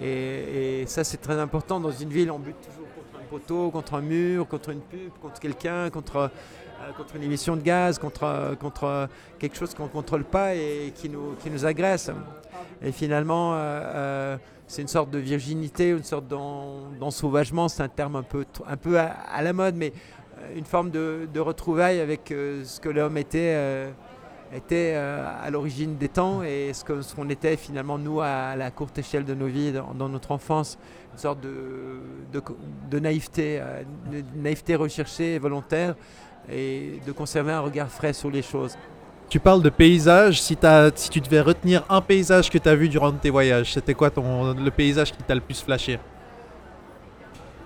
Et, 0.00 0.84
ça, 0.86 1.04
c'est 1.04 1.18
très 1.18 1.38
important. 1.38 1.80
Dans 1.80 1.90
une 1.90 2.08
ville, 2.08 2.30
on 2.30 2.38
bute 2.38 2.60
toujours 2.60 2.86
contre 2.94 3.22
un 3.22 3.28
poteau, 3.28 3.70
contre 3.70 3.94
un 3.94 4.00
mur, 4.00 4.48
contre 4.48 4.70
une 4.70 4.80
pub, 4.80 5.10
contre 5.20 5.40
quelqu'un, 5.40 5.90
contre, 5.90 6.16
euh, 6.16 6.92
contre 6.96 7.16
une 7.16 7.22
émission 7.22 7.56
de 7.56 7.62
gaz, 7.62 7.98
contre, 7.98 8.24
euh, 8.24 8.54
contre 8.54 8.84
euh, 8.84 9.06
quelque 9.38 9.56
chose 9.56 9.74
qu'on 9.74 9.84
ne 9.84 9.88
contrôle 9.88 10.24
pas 10.24 10.54
et 10.54 10.92
qui 10.94 11.08
nous, 11.08 11.34
qui 11.42 11.50
nous 11.50 11.64
agresse. 11.66 12.10
Et 12.84 12.90
finalement, 12.90 13.56
c'est 14.66 14.82
une 14.82 14.88
sorte 14.88 15.10
de 15.10 15.18
virginité, 15.18 15.90
une 15.90 16.02
sorte 16.02 16.26
d'en- 16.26 16.90
d'ensauvagement. 16.98 17.68
C'est 17.68 17.82
un 17.82 17.88
terme 17.88 18.16
un 18.16 18.22
peu, 18.24 18.44
un 18.66 18.76
peu 18.76 18.98
à, 18.98 19.42
la 19.42 19.52
mode, 19.52 19.76
mais 19.76 19.92
une 20.56 20.64
forme 20.64 20.90
de, 20.90 21.28
de 21.32 21.40
retrouvaille 21.40 22.00
avec 22.00 22.22
ce 22.30 22.80
que 22.80 22.88
l'homme 22.88 23.16
était. 23.18 23.92
Était 24.54 24.92
euh, 24.94 25.26
à 25.42 25.50
l'origine 25.50 25.96
des 25.96 26.08
temps 26.08 26.42
et 26.42 26.72
ce 26.74 26.84
que- 26.84 27.00
ce 27.02 27.14
qu'on 27.14 27.28
était 27.30 27.56
finalement 27.56 27.98
nous 27.98 28.20
à 28.20 28.54
la 28.56 28.70
courte 28.70 28.98
échelle 28.98 29.24
de 29.24 29.34
nos 29.34 29.46
vies 29.46 29.72
dans, 29.72 29.94
dans 29.94 30.08
notre 30.08 30.30
enfance, 30.32 30.78
une 31.12 31.18
sorte 31.18 31.40
de, 31.40 32.00
de, 32.32 32.42
de 32.90 32.98
naïveté, 32.98 33.58
euh, 33.60 33.82
de 34.12 34.22
naïveté 34.36 34.74
recherchée 34.74 35.34
et 35.34 35.38
volontaire 35.38 35.94
et 36.50 37.00
de 37.06 37.12
conserver 37.12 37.52
un 37.52 37.60
regard 37.60 37.88
frais 37.88 38.12
sur 38.12 38.30
les 38.30 38.42
choses. 38.42 38.76
Tu 39.30 39.40
parles 39.40 39.62
de 39.62 39.70
paysage. 39.70 40.42
Si, 40.42 40.56
tu 41.10 41.20
devais 41.20 41.40
retenir 41.40 41.84
un 41.88 42.02
paysage 42.02 42.50
que 42.50 42.58
tu 42.58 42.68
as 42.68 42.74
vu 42.74 42.90
durant 42.90 43.12
tes 43.12 43.30
voyages, 43.30 43.72
c'était 43.72 43.94
quoi 43.94 44.10
ton, 44.10 44.52
le 44.52 44.70
paysage 44.70 45.12
qui 45.12 45.22
t'a 45.22 45.34
le 45.34 45.40
plus 45.40 45.62
flashé? 45.62 45.98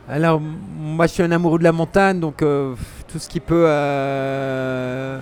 Alors, 0.09 0.41
moi, 0.41 1.09
je 1.09 1.13
suis 1.15 1.23
un 1.25 1.33
amoureux 1.33 1.59
de 1.59 1.65
la 1.65 1.73
montagne, 1.73 2.21
donc 2.21 2.41
euh, 2.43 2.77
tout 3.09 3.19
ce 3.19 3.29
qui 3.29 3.41
peut. 3.41 3.65
euh, 3.67 5.19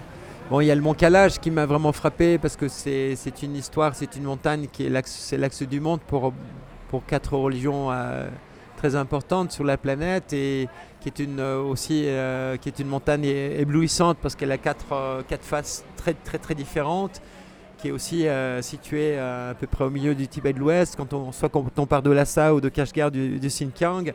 Bon, 0.51 0.61
il 0.61 0.67
y 0.67 0.71
a 0.71 0.75
le 0.75 0.83
Mont 0.83 0.93
Calage 0.93 1.41
qui 1.41 1.51
m'a 1.51 1.65
vraiment 1.65 1.93
frappé 1.93 2.37
parce 2.37 2.55
que 2.57 2.69
c'est 2.69 3.43
une 3.43 3.57
histoire, 3.57 3.95
c'est 3.95 4.15
une 4.17 4.25
montagne 4.25 4.67
qui 4.71 4.85
est 4.85 4.91
l'axe, 4.91 5.63
du 5.63 5.81
monde 5.81 6.01
pour, 6.07 6.35
pour 6.91 7.07
quatre 7.07 7.35
religions 7.35 7.91
euh, 7.91 8.29
très 8.77 8.95
importantes 8.95 9.53
sur 9.53 9.65
la 9.65 9.79
planète 9.79 10.35
et 10.35 10.69
qui 11.01 11.09
est 11.09 11.19
une 11.19 11.41
euh, 11.41 11.63
aussi 11.63 12.05
euh, 12.07 12.59
qui 12.59 12.69
est 12.69 12.79
une 12.79 12.89
montagne 12.89 13.25
éblouissante 13.25 14.19
parce 14.21 14.37
qu'elle 14.37 14.53
a 14.53 14.59
quatre, 14.59 15.23
quatre 15.29 15.45
faces 15.45 15.83
très 15.97 16.13
très 16.13 16.37
très 16.37 16.55
différentes 16.55 17.23
qui 17.79 17.89
est 17.89 17.91
aussi 17.91 18.27
situé 18.61 19.19
euh, 19.19 19.51
à 19.51 19.55
peu 19.55 19.67
près 19.67 19.85
au 19.85 19.91
milieu 19.91 20.15
du 20.15 20.27
Tibet 20.29 20.53
de 20.53 20.59
l'Ouest, 20.59 20.95
quand 20.97 21.13
on, 21.13 21.33
soit 21.33 21.51
quand 21.51 21.67
on 21.79 21.87
part 21.87 22.03
de 22.03 22.11
Lhasa 22.11 22.55
ou 22.55 22.61
de 22.61 22.69
Kashgar 22.69 23.11
du, 23.11 23.39
du 23.39 23.49
Xinjiang. 23.49 24.13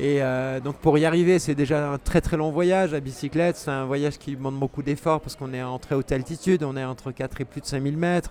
Et 0.00 0.22
euh, 0.22 0.60
donc 0.60 0.76
pour 0.76 0.96
y 0.96 1.04
arriver, 1.04 1.40
c'est 1.40 1.56
déjà 1.56 1.90
un 1.90 1.98
très 1.98 2.20
très 2.20 2.36
long 2.36 2.52
voyage 2.52 2.94
à 2.94 3.00
bicyclette. 3.00 3.56
C'est 3.56 3.72
un 3.72 3.84
voyage 3.84 4.16
qui 4.16 4.36
demande 4.36 4.56
beaucoup 4.56 4.82
d'efforts 4.82 5.20
parce 5.20 5.34
qu'on 5.34 5.52
est 5.52 5.62
en 5.62 5.80
très 5.80 5.96
haute 5.96 6.12
altitude, 6.12 6.62
on 6.62 6.76
est 6.76 6.84
entre 6.84 7.10
4 7.10 7.40
et 7.40 7.44
plus 7.44 7.60
de 7.60 7.66
5000 7.66 7.96
mètres. 7.96 8.30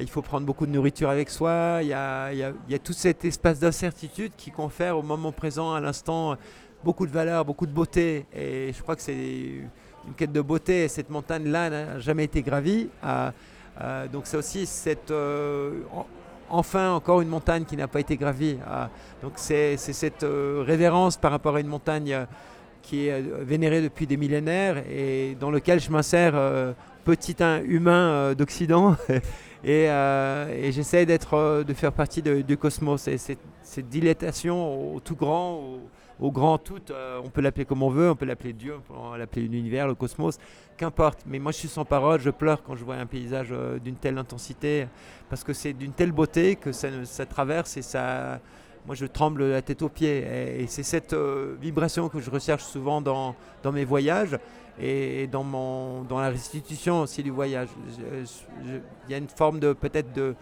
Il 0.00 0.08
faut 0.08 0.22
prendre 0.22 0.46
beaucoup 0.46 0.66
de 0.66 0.72
nourriture 0.72 1.10
avec 1.10 1.28
soi. 1.28 1.80
Il 1.82 1.88
y 1.88 1.92
a, 1.92 2.78
tout 2.82 2.94
cet 2.94 3.24
espace 3.24 3.60
d'incertitude 3.60 4.32
qui 4.36 4.50
confère 4.50 4.98
au 4.98 5.02
moment 5.02 5.30
présent, 5.30 5.74
à 5.74 5.80
l'instant, 5.80 6.36
beaucoup 6.82 7.06
de 7.06 7.12
valeur, 7.12 7.44
beaucoup 7.44 7.66
de 7.66 7.72
beauté. 7.72 8.26
Et 8.34 8.72
je 8.72 8.82
crois 8.82 8.96
que 8.96 9.02
c'est 9.02 9.12
une 9.14 10.14
quête 10.16 10.32
de 10.32 10.40
beauté. 10.40 10.84
Et 10.84 10.88
cette 10.88 11.10
montagne-là 11.10 11.70
n'a 11.70 11.98
jamais 12.00 12.24
été 12.24 12.42
gravie. 12.42 12.88
Euh, 13.04 13.30
euh, 13.80 14.08
donc 14.08 14.22
c'est 14.24 14.36
aussi 14.36 14.66
cette, 14.66 15.10
euh, 15.10 15.82
enfin 16.50 16.92
encore 16.92 17.20
une 17.20 17.28
montagne 17.28 17.64
qui 17.64 17.76
n'a 17.76 17.88
pas 17.88 18.00
été 18.00 18.16
gravie. 18.16 18.58
Euh, 18.68 18.86
donc 19.24 19.32
c'est 19.36 19.78
cette 19.78 20.22
euh, 20.22 20.62
révérence 20.66 21.16
par 21.16 21.30
rapport 21.30 21.56
à 21.56 21.60
une 21.60 21.66
montagne 21.66 22.12
euh, 22.12 22.26
qui 22.82 23.06
est 23.06 23.12
euh, 23.12 23.38
vénérée 23.40 23.80
depuis 23.80 24.06
des 24.06 24.18
millénaires 24.18 24.84
et 24.90 25.34
dans 25.40 25.50
lequel 25.50 25.80
je 25.80 25.90
m'insère 25.90 26.34
petit 27.04 27.36
humain 27.66 28.34
d'Occident 28.34 28.96
et, 29.64 29.88
j'essaie 30.72 31.06
de 31.06 31.74
faire 31.74 31.92
partie 31.92 32.20
du 32.20 32.56
cosmos. 32.58 33.08
Et 33.08 33.16
cette, 33.16 33.38
dilatation 33.88 34.94
au 34.94 35.00
tout 35.00 35.16
grand, 35.16 35.78
au 36.20 36.30
grand 36.30 36.58
tout, 36.58 36.80
euh, 36.90 37.20
on 37.24 37.28
peut 37.28 37.40
l'appeler 37.40 37.64
comme 37.64 37.82
on 37.82 37.90
veut, 37.90 38.10
on 38.10 38.16
peut 38.16 38.24
l'appeler 38.24 38.52
Dieu, 38.52 38.76
on 38.90 39.12
peut 39.12 39.18
l'appeler 39.18 39.42
l'univers, 39.48 39.86
le 39.88 39.94
cosmos, 39.94 40.38
qu'importe. 40.76 41.20
Mais 41.26 41.38
moi 41.38 41.52
je 41.52 41.58
suis 41.58 41.68
sans 41.68 41.84
parole, 41.84 42.20
je 42.20 42.30
pleure 42.30 42.62
quand 42.62 42.76
je 42.76 42.84
vois 42.84 42.96
un 42.96 43.06
paysage 43.06 43.48
euh, 43.50 43.78
d'une 43.78 43.96
telle 43.96 44.18
intensité 44.18 44.86
parce 45.28 45.42
que 45.42 45.52
c'est 45.52 45.72
d'une 45.72 45.92
telle 45.92 46.12
beauté 46.12 46.56
que 46.56 46.72
ça, 46.72 46.88
traverse 47.26 47.76
et 47.76 47.82
ça. 47.82 48.40
Moi, 48.86 48.94
je 48.94 49.06
tremble 49.06 49.48
la 49.48 49.62
tête 49.62 49.80
aux 49.80 49.88
pieds. 49.88 50.18
Et, 50.60 50.66
c'est 50.66 50.82
cette 50.82 51.14
euh, 51.14 51.56
vibration 51.58 52.10
que 52.10 52.20
je 52.20 52.30
recherche 52.30 52.62
souvent 52.62 53.00
dans, 53.00 53.34
mes 53.72 53.86
voyages 53.86 54.38
et 54.78 55.26
dans, 55.26 55.42
mon, 55.42 56.02
dans 56.02 56.20
la 56.20 56.28
restitution 56.28 57.00
aussi 57.00 57.22
du 57.22 57.30
voyage. 57.30 57.68
Il 58.62 59.10
y 59.10 59.14
a 59.14 59.16
une 59.16 59.28
forme 59.28 59.58
de 59.58 59.72
peut-être 59.72 60.12
de 60.12 60.34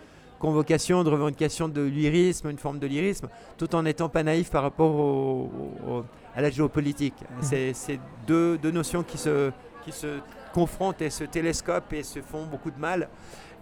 convocation, 0.43 1.05
de 1.05 1.11
revendication 1.11 1.69
de 1.69 1.83
lyrisme, 1.83 2.51
une 2.51 2.59
forme 2.59 2.79
de 2.81 2.87
lyrisme, 2.89 3.29
tout 3.57 3.75
en 3.77 3.83
n'étant 3.85 4.09
pas 4.11 4.23
naïf 4.25 4.51
par 4.51 4.63
rapport 4.65 4.95
au- 4.95 5.51
au- 5.89 6.05
à 6.37 6.41
la 6.43 6.51
géopolitique. 6.51 7.15
C'est 7.41 7.73
c'est 7.75 7.99
deux, 8.27 8.59
deux 8.59 8.73
notions 8.73 9.03
qui 9.05 9.17
se, 9.19 9.51
qui 9.85 9.93
se 9.93 10.19
confrontent 10.53 11.01
et 11.01 11.11
se 11.11 11.25
télescopent 11.25 11.93
et 11.95 12.03
se 12.03 12.21
font 12.21 12.45
beaucoup 12.53 12.71
de 12.73 12.79
mal. 12.79 13.09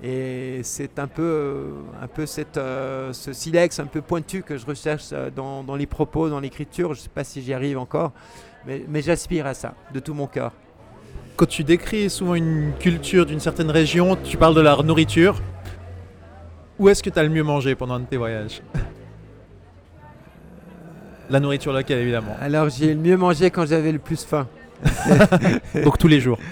Et 0.03 0.61
c'est 0.63 0.99
un 0.99 1.07
peu, 1.07 1.23
euh, 1.23 1.71
un 2.03 2.09
peu 2.09 2.25
cette, 2.25 2.57
euh, 2.57 3.13
ce 3.13 3.35
silex 3.35 3.79
un 3.79 3.87
peu 3.87 4.01
pointu 4.01 4.43
que 4.43 4.57
je 4.57 4.65
recherche 4.65 5.09
euh, 5.13 5.29
dans, 5.31 5.63
dans 5.63 5.77
les 5.77 5.87
propos, 5.87 6.31
dans 6.31 6.41
l'écriture. 6.41 6.95
Je 6.95 7.01
ne 7.01 7.03
sais 7.05 7.11
pas 7.15 7.25
si 7.25 7.43
j'y 7.43 7.53
arrive 7.53 7.77
encore, 7.79 8.13
mais, 8.67 8.83
mais 8.89 9.03
j'aspire 9.03 9.47
à 9.47 9.53
ça 9.53 9.75
de 9.93 10.01
tout 10.01 10.15
mon 10.15 10.27
cœur. 10.27 10.53
Quand 11.37 11.47
tu 11.47 11.63
décris 11.65 12.09
souvent 12.09 12.35
une 12.35 12.73
culture 12.81 13.27
d'une 13.27 13.41
certaine 13.41 13.71
région, 13.71 14.17
tu 14.25 14.39
parles 14.39 14.55
de 14.55 14.63
leur 14.63 14.83
nourriture. 14.85 15.35
Où 16.81 16.89
est-ce 16.89 17.03
que 17.03 17.11
tu 17.11 17.19
as 17.19 17.23
le 17.23 17.29
mieux 17.29 17.43
mangé 17.43 17.75
pendant 17.75 17.95
un 17.95 18.01
de 18.01 18.07
tes 18.07 18.17
voyages? 18.17 18.63
La 21.29 21.39
nourriture 21.39 21.75
locale, 21.75 21.99
évidemment. 21.99 22.35
Alors 22.41 22.71
j'ai 22.71 22.95
le 22.95 23.01
mieux 23.01 23.19
mangé 23.19 23.51
quand 23.51 23.67
j'avais 23.67 23.93
le 23.93 23.99
plus 23.99 24.25
faim. 24.25 24.49
Donc 25.85 25.99
tous 25.99 26.09
les 26.09 26.21
jours. 26.21 26.39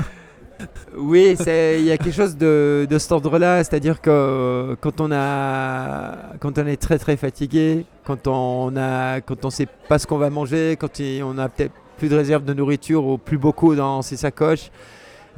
Oui, 0.96 1.36
il 1.46 1.84
y 1.84 1.92
a 1.92 1.96
quelque 1.98 2.10
chose 2.14 2.36
de, 2.36 2.84
de 2.90 2.98
cet 2.98 3.12
ordre-là, 3.12 3.62
c'est-à-dire 3.62 4.00
que 4.00 4.10
euh, 4.10 4.74
quand 4.80 5.00
on 5.00 5.12
a, 5.12 6.16
quand 6.40 6.58
on 6.58 6.66
est 6.66 6.76
très 6.76 6.98
très 6.98 7.16
fatigué, 7.16 7.86
quand 8.04 8.26
on 8.26 8.74
a, 8.76 9.20
quand 9.20 9.44
on 9.44 9.50
sait 9.50 9.68
pas 9.88 10.00
ce 10.00 10.08
qu'on 10.08 10.18
va 10.18 10.28
manger, 10.28 10.76
quand 10.80 10.98
il- 10.98 11.22
on 11.22 11.38
a 11.38 11.48
peut-être 11.48 11.72
plus 11.98 12.08
de 12.08 12.16
réserve 12.16 12.44
de 12.44 12.52
nourriture 12.52 13.04
ou 13.06 13.16
plus 13.16 13.38
beaucoup 13.38 13.76
dans 13.76 14.02
ses 14.02 14.16
sacoches, 14.16 14.70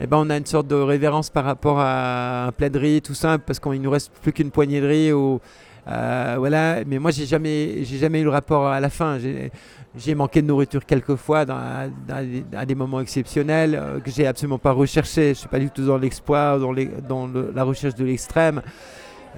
eh 0.02 0.06
ben 0.06 0.16
on 0.18 0.30
a 0.30 0.36
une 0.36 0.46
sorte 0.46 0.66
de 0.66 0.74
révérence 0.74 1.28
par 1.30 1.44
rapport 1.44 1.78
à 1.78 2.46
un 2.46 2.52
plat 2.52 2.68
de 2.70 2.78
riz 2.78 3.02
tout 3.02 3.14
simple 3.14 3.44
parce 3.46 3.60
qu'il 3.60 3.80
nous 3.82 3.90
reste 3.90 4.10
plus 4.22 4.32
qu'une 4.32 4.50
poignée 4.50 4.80
de 4.80 4.86
riz 4.86 5.12
ou 5.12 5.40
euh, 5.88 6.36
voilà. 6.38 6.78
Mais 6.86 6.98
moi 6.98 7.10
j'ai 7.10 7.26
jamais, 7.26 7.84
jamais 7.84 8.20
eu 8.20 8.24
le 8.24 8.30
rapport 8.30 8.66
à 8.66 8.80
la 8.80 8.88
faim. 8.90 9.18
J'ai- 9.18 10.14
manqué 10.14 10.40
de 10.40 10.46
nourriture 10.46 10.86
quelques 10.86 11.16
fois 11.16 11.44
dans, 11.44 11.90
dans 12.06 12.24
à 12.56 12.64
des 12.64 12.74
moments 12.76 13.00
exceptionnels 13.00 13.74
euh, 13.74 13.98
que 14.00 14.10
j'ai 14.10 14.26
absolument 14.26 14.58
pas 14.58 14.70
recherché. 14.72 15.30
Je 15.30 15.40
suis 15.40 15.48
pas 15.48 15.58
du 15.58 15.68
tout 15.68 15.84
dans 15.84 15.98
l'exploit, 15.98 16.58
dans, 16.58 16.70
les- 16.72 16.90
dans 17.08 17.28
la 17.54 17.64
recherche 17.64 17.96
de 17.96 18.04
l'extrême. 18.04 18.62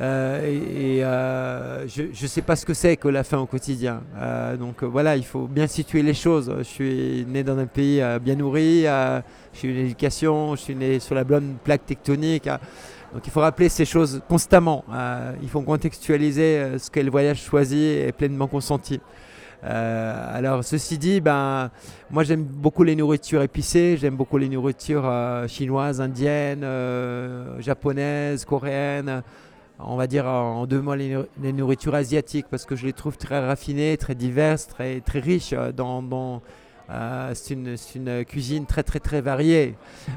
Euh, 0.01 0.41
et 0.47 1.05
euh, 1.05 1.87
je 1.87 2.03
ne 2.03 2.27
sais 2.27 2.41
pas 2.41 2.57
ce 2.57 2.65
que 2.65 2.73
c'est 2.73 2.97
que 2.97 3.09
la 3.09 3.25
faim 3.25 3.39
au 3.39 3.47
quotidien. 3.47 4.03
Euh, 4.17 4.57
donc 4.57 4.83
voilà, 4.83 5.17
il 5.17 5.25
faut 5.25 5.47
bien 5.47 5.67
situer 5.67 6.03
les 6.03 6.15
choses. 6.15 6.53
Je 6.59 6.63
suis 6.63 7.27
né 7.29 7.45
dans 7.45 7.59
un 7.59 7.67
pays 7.67 8.03
bien 8.23 8.37
nourri, 8.37 8.87
j'ai 9.53 9.69
eu 9.69 9.71
une 9.71 9.85
éducation, 9.87 10.57
je 10.57 10.63
suis 10.63 10.75
né 10.75 10.99
sur 10.99 11.15
la 11.15 11.25
bonne 11.25 11.57
plaque 11.63 11.85
tectonique. 11.85 12.47
euh, 12.47 12.57
donc 13.13 13.27
il 13.27 13.31
faut 13.31 13.41
rappeler 13.41 13.69
ces 13.69 13.85
choses 13.85 14.23
constamment. 14.29 14.85
Euh, 14.91 15.33
il 15.43 15.49
faut 15.51 15.61
contextualiser 15.61 16.79
ce 16.79 16.91
qu'est 16.91 17.03
le 17.03 17.11
voyage 17.11 17.43
choisi 17.43 17.85
et 17.85 18.13
pleinement 18.13 18.47
consenti. 18.47 19.01
Alors 19.63 20.65
ceci 20.65 20.99
dit, 20.99 21.21
ben, 21.21 21.71
moi 22.11 22.25
j'aime 22.25 22.43
beaucoup 22.43 22.83
les 22.83 22.97
nourritures 22.97 23.43
épicées, 23.43 23.97
j'aime 23.97 24.17
beaucoup 24.17 24.39
les 24.39 24.49
nourritures 24.49 25.09
chinoises, 25.47 26.01
indiennes, 26.01 26.67
japonaises, 27.61 28.45
coréennes. 28.45 29.23
On 29.79 29.97
va 29.97 30.07
dire 30.07 30.27
en 30.27 30.67
deux 30.67 30.81
mots 30.81 30.95
les, 30.95 31.09
nour- 31.15 31.27
les 31.43 31.53
nourritures 31.53 31.95
asiatiques 31.95 32.47
parce 32.51 32.65
que 32.67 32.77
je 32.77 32.87
les 32.87 32.93
trouve 32.93 33.17
très 33.17 33.45
raffinées, 33.45 33.97
très 33.97 34.15
diverses, 34.15 34.69
très, 34.69 35.03
riches. 35.15 35.53
euh, 35.55 35.73
Dans, 35.73 36.41
euh, 36.91 37.31
c'est 37.35 37.55
une, 37.55 38.25
cuisine 38.25 38.67
très 38.67 39.21
variée. 39.21 39.75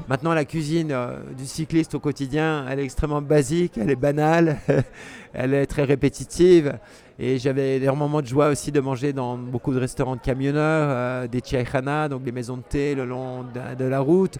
Maintenant 0.08 0.34
la 0.34 0.44
cuisine 0.44 0.90
euh, 0.92 1.16
du 1.36 1.46
cycliste 1.46 1.94
au 1.94 2.00
quotidien, 2.00 2.66
elle 2.68 2.80
est 2.80 2.84
extrêmement 2.84 3.22
basique, 3.22 3.78
elle 3.78 3.90
est 3.90 3.96
banale, 3.96 4.58
elle 5.32 5.54
est 5.54 5.66
très 5.66 5.84
répétitive. 5.84 6.78
Et 7.18 7.38
j'avais 7.38 7.80
des 7.80 7.90
moments 7.90 8.20
de 8.20 8.26
joie 8.26 8.48
aussi 8.48 8.70
de 8.70 8.80
manger 8.80 9.12
dans 9.14 9.38
beaucoup 9.38 9.72
de 9.72 9.80
restaurants 9.80 10.16
de 10.16 10.20
camionneurs, 10.20 11.26
des 11.28 11.40
chaikhana, 11.42 12.08
donc 12.10 12.22
des 12.22 12.32
maisons 12.32 12.58
de 12.58 12.62
thé 12.62 12.94
le 12.94 13.06
long 13.06 13.42
de 13.78 13.84
la 13.84 14.00
route. 14.00 14.36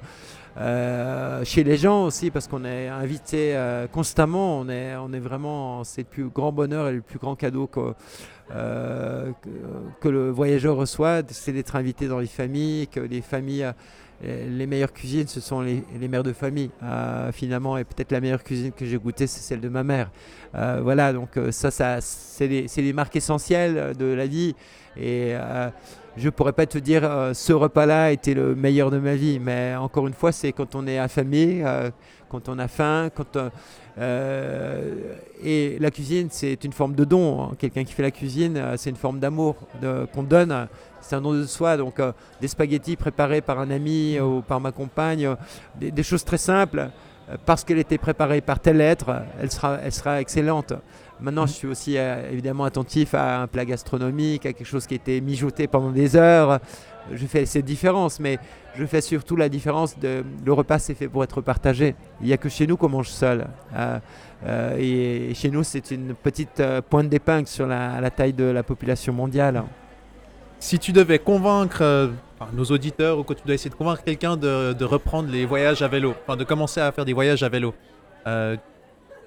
Euh, 0.58 1.44
chez 1.44 1.64
les 1.64 1.76
gens 1.76 2.04
aussi, 2.04 2.30
parce 2.30 2.48
qu'on 2.48 2.64
est 2.64 2.88
invité 2.88 3.54
euh, 3.54 3.86
constamment, 3.86 4.58
on 4.58 4.68
est, 4.68 4.96
on 4.96 5.12
est 5.12 5.20
vraiment, 5.20 5.84
c'est 5.84 6.02
le 6.02 6.08
plus 6.08 6.28
grand 6.28 6.50
bonheur 6.50 6.88
et 6.88 6.92
le 6.94 7.02
plus 7.02 7.18
grand 7.18 7.36
cadeau 7.36 7.66
que, 7.66 7.92
euh, 8.54 9.32
que, 10.00 10.08
le 10.08 10.30
voyageur 10.30 10.76
reçoit, 10.76 11.20
c'est 11.28 11.52
d'être 11.52 11.76
invité 11.76 12.08
dans 12.08 12.20
les 12.20 12.26
familles, 12.26 12.88
que 12.88 13.00
les 13.00 13.20
familles, 13.20 13.70
les 14.22 14.66
meilleures 14.66 14.94
cuisines, 14.94 15.26
ce 15.26 15.40
sont 15.40 15.60
les, 15.60 15.84
les 16.00 16.08
mères 16.08 16.22
de 16.22 16.32
famille, 16.32 16.70
finalement, 17.32 17.76
et 17.76 17.84
peut-être 17.84 18.12
la 18.12 18.22
meilleure 18.22 18.42
cuisine 18.42 18.72
que 18.72 18.86
j'ai 18.86 18.96
goûtée, 18.96 19.26
c'est 19.26 19.42
celle 19.42 19.60
de 19.60 19.68
ma 19.68 19.84
mère. 19.84 20.10
Voilà, 20.54 21.12
donc 21.12 21.38
ça, 21.50 21.70
ça 21.70 22.00
c'est 22.00 22.46
les, 22.46 22.66
les 22.74 22.92
marques 22.94 23.16
essentielles 23.16 23.94
de 23.94 24.06
la 24.06 24.26
vie. 24.26 24.54
Et 24.96 25.34
je 26.16 26.30
pourrais 26.30 26.52
pas 26.52 26.66
te 26.66 26.78
dire 26.78 27.02
euh, 27.04 27.34
ce 27.34 27.52
repas-là 27.52 28.12
était 28.12 28.34
le 28.34 28.54
meilleur 28.54 28.90
de 28.90 28.98
ma 28.98 29.14
vie, 29.14 29.38
mais 29.38 29.74
encore 29.76 30.06
une 30.06 30.14
fois, 30.14 30.32
c'est 30.32 30.52
quand 30.52 30.74
on 30.74 30.86
est 30.86 30.98
affamé, 30.98 31.62
euh, 31.64 31.90
quand 32.28 32.48
on 32.48 32.58
a 32.58 32.68
faim, 32.68 33.10
quand 33.14 33.36
euh, 33.36 33.50
euh, 33.98 35.14
et 35.42 35.78
la 35.78 35.90
cuisine, 35.90 36.28
c'est 36.30 36.64
une 36.64 36.72
forme 36.72 36.94
de 36.94 37.04
don. 37.04 37.50
Quelqu'un 37.58 37.84
qui 37.84 37.92
fait 37.92 38.02
la 38.02 38.10
cuisine, 38.10 38.60
c'est 38.76 38.90
une 38.90 38.96
forme 38.96 39.20
d'amour 39.20 39.56
qu'on 40.12 40.22
donne. 40.22 40.68
C'est 41.00 41.16
un 41.16 41.20
don 41.20 41.32
de 41.32 41.44
soi. 41.44 41.76
Donc, 41.76 42.00
des 42.40 42.48
spaghettis 42.48 42.96
préparés 42.96 43.40
par 43.40 43.58
un 43.58 43.70
ami 43.70 44.18
ou 44.20 44.42
par 44.42 44.60
ma 44.60 44.72
compagne, 44.72 45.28
des, 45.78 46.02
choses 46.02 46.24
très 46.24 46.38
simples. 46.38 46.90
Parce 47.44 47.64
qu'elle 47.64 47.78
était 47.78 47.98
préparée 47.98 48.40
par 48.40 48.60
tel 48.60 48.80
être, 48.80 49.22
elle 49.40 49.50
sera, 49.50 49.78
elle 49.82 49.92
sera 49.92 50.20
excellente. 50.20 50.74
Maintenant, 51.18 51.46
je 51.46 51.52
suis 51.52 51.66
aussi 51.66 51.96
euh, 51.96 52.30
évidemment 52.30 52.64
attentif 52.64 53.14
à 53.14 53.40
un 53.42 53.46
plat 53.46 53.64
gastronomique, 53.64 54.44
à 54.44 54.52
quelque 54.52 54.66
chose 54.66 54.86
qui 54.86 54.94
a 54.94 54.96
été 54.96 55.20
mijoté 55.20 55.66
pendant 55.66 55.90
des 55.90 56.14
heures. 56.14 56.60
Je 57.12 57.24
fais 57.26 57.46
cette 57.46 57.64
différence, 57.64 58.20
mais 58.20 58.38
je 58.74 58.84
fais 58.84 59.00
surtout 59.00 59.36
la 59.36 59.48
différence 59.48 59.98
de 59.98 60.24
le 60.44 60.52
repas, 60.52 60.78
c'est 60.78 60.94
fait 60.94 61.08
pour 61.08 61.24
être 61.24 61.40
partagé. 61.40 61.94
Il 62.20 62.26
n'y 62.26 62.32
a 62.32 62.36
que 62.36 62.48
chez 62.48 62.66
nous 62.66 62.76
qu'on 62.76 62.90
mange 62.90 63.08
seul. 63.08 63.46
Euh, 63.74 63.98
euh, 64.44 64.76
et, 65.30 65.32
chez 65.34 65.50
nous, 65.50 65.62
c'est 65.62 65.90
une 65.90 66.14
petite 66.14 66.62
pointe 66.90 67.08
d'épingle 67.08 67.46
sur 67.46 67.66
la, 67.66 68.10
taille 68.10 68.34
de 68.34 68.44
la 68.44 68.62
population 68.62 69.12
mondiale. 69.12 69.62
Si 70.58 70.78
tu 70.78 70.92
devais 70.92 71.18
convaincre 71.18 72.10
nos 72.52 72.64
auditeurs 72.64 73.18
ou 73.18 73.22
que 73.22 73.32
tu 73.32 73.42
dois 73.46 73.54
essayer 73.54 73.70
de 73.70 73.74
convaincre 73.76 74.02
quelqu'un 74.02 74.36
de, 74.36 74.74
de 74.74 74.84
reprendre 74.84 75.30
les 75.30 75.46
voyages 75.46 75.80
à 75.80 75.88
vélo, 75.88 76.14
enfin 76.26 76.36
de 76.36 76.44
commencer 76.44 76.80
à 76.80 76.92
faire 76.92 77.06
des 77.06 77.14
voyages 77.14 77.42
à 77.42 77.48
vélo, 77.48 77.72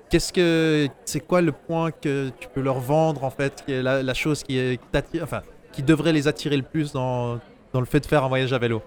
qu'est-ce 0.10 0.34
que 0.34 0.88
c'est 1.06 1.20
quoi 1.20 1.42
le 1.42 1.52
point 1.52 1.92
que 1.92 2.30
tu 2.40 2.48
peux 2.48 2.62
leur 2.62 2.80
vendre 2.80 3.24
en 3.24 3.30
fait, 3.30 3.64
qui 3.66 3.74
est 3.74 3.82
la, 3.84 4.14
chose 4.14 4.44
qui, 4.44 4.58
est- 4.58 4.80
enfin 5.22 5.42
qui 5.72 5.84
devrait 5.84 6.14
les 6.14 6.28
attirer 6.28 6.58
le 6.58 6.64
plus 6.64 6.92
dans, 6.92 7.40
dans 7.74 7.80
le 7.80 7.86
fait 7.86 8.00
de 8.00 8.06
faire 8.06 8.24
un 8.24 8.28
voyage 8.28 8.52
à 8.54 8.58
vélo? 8.58 8.82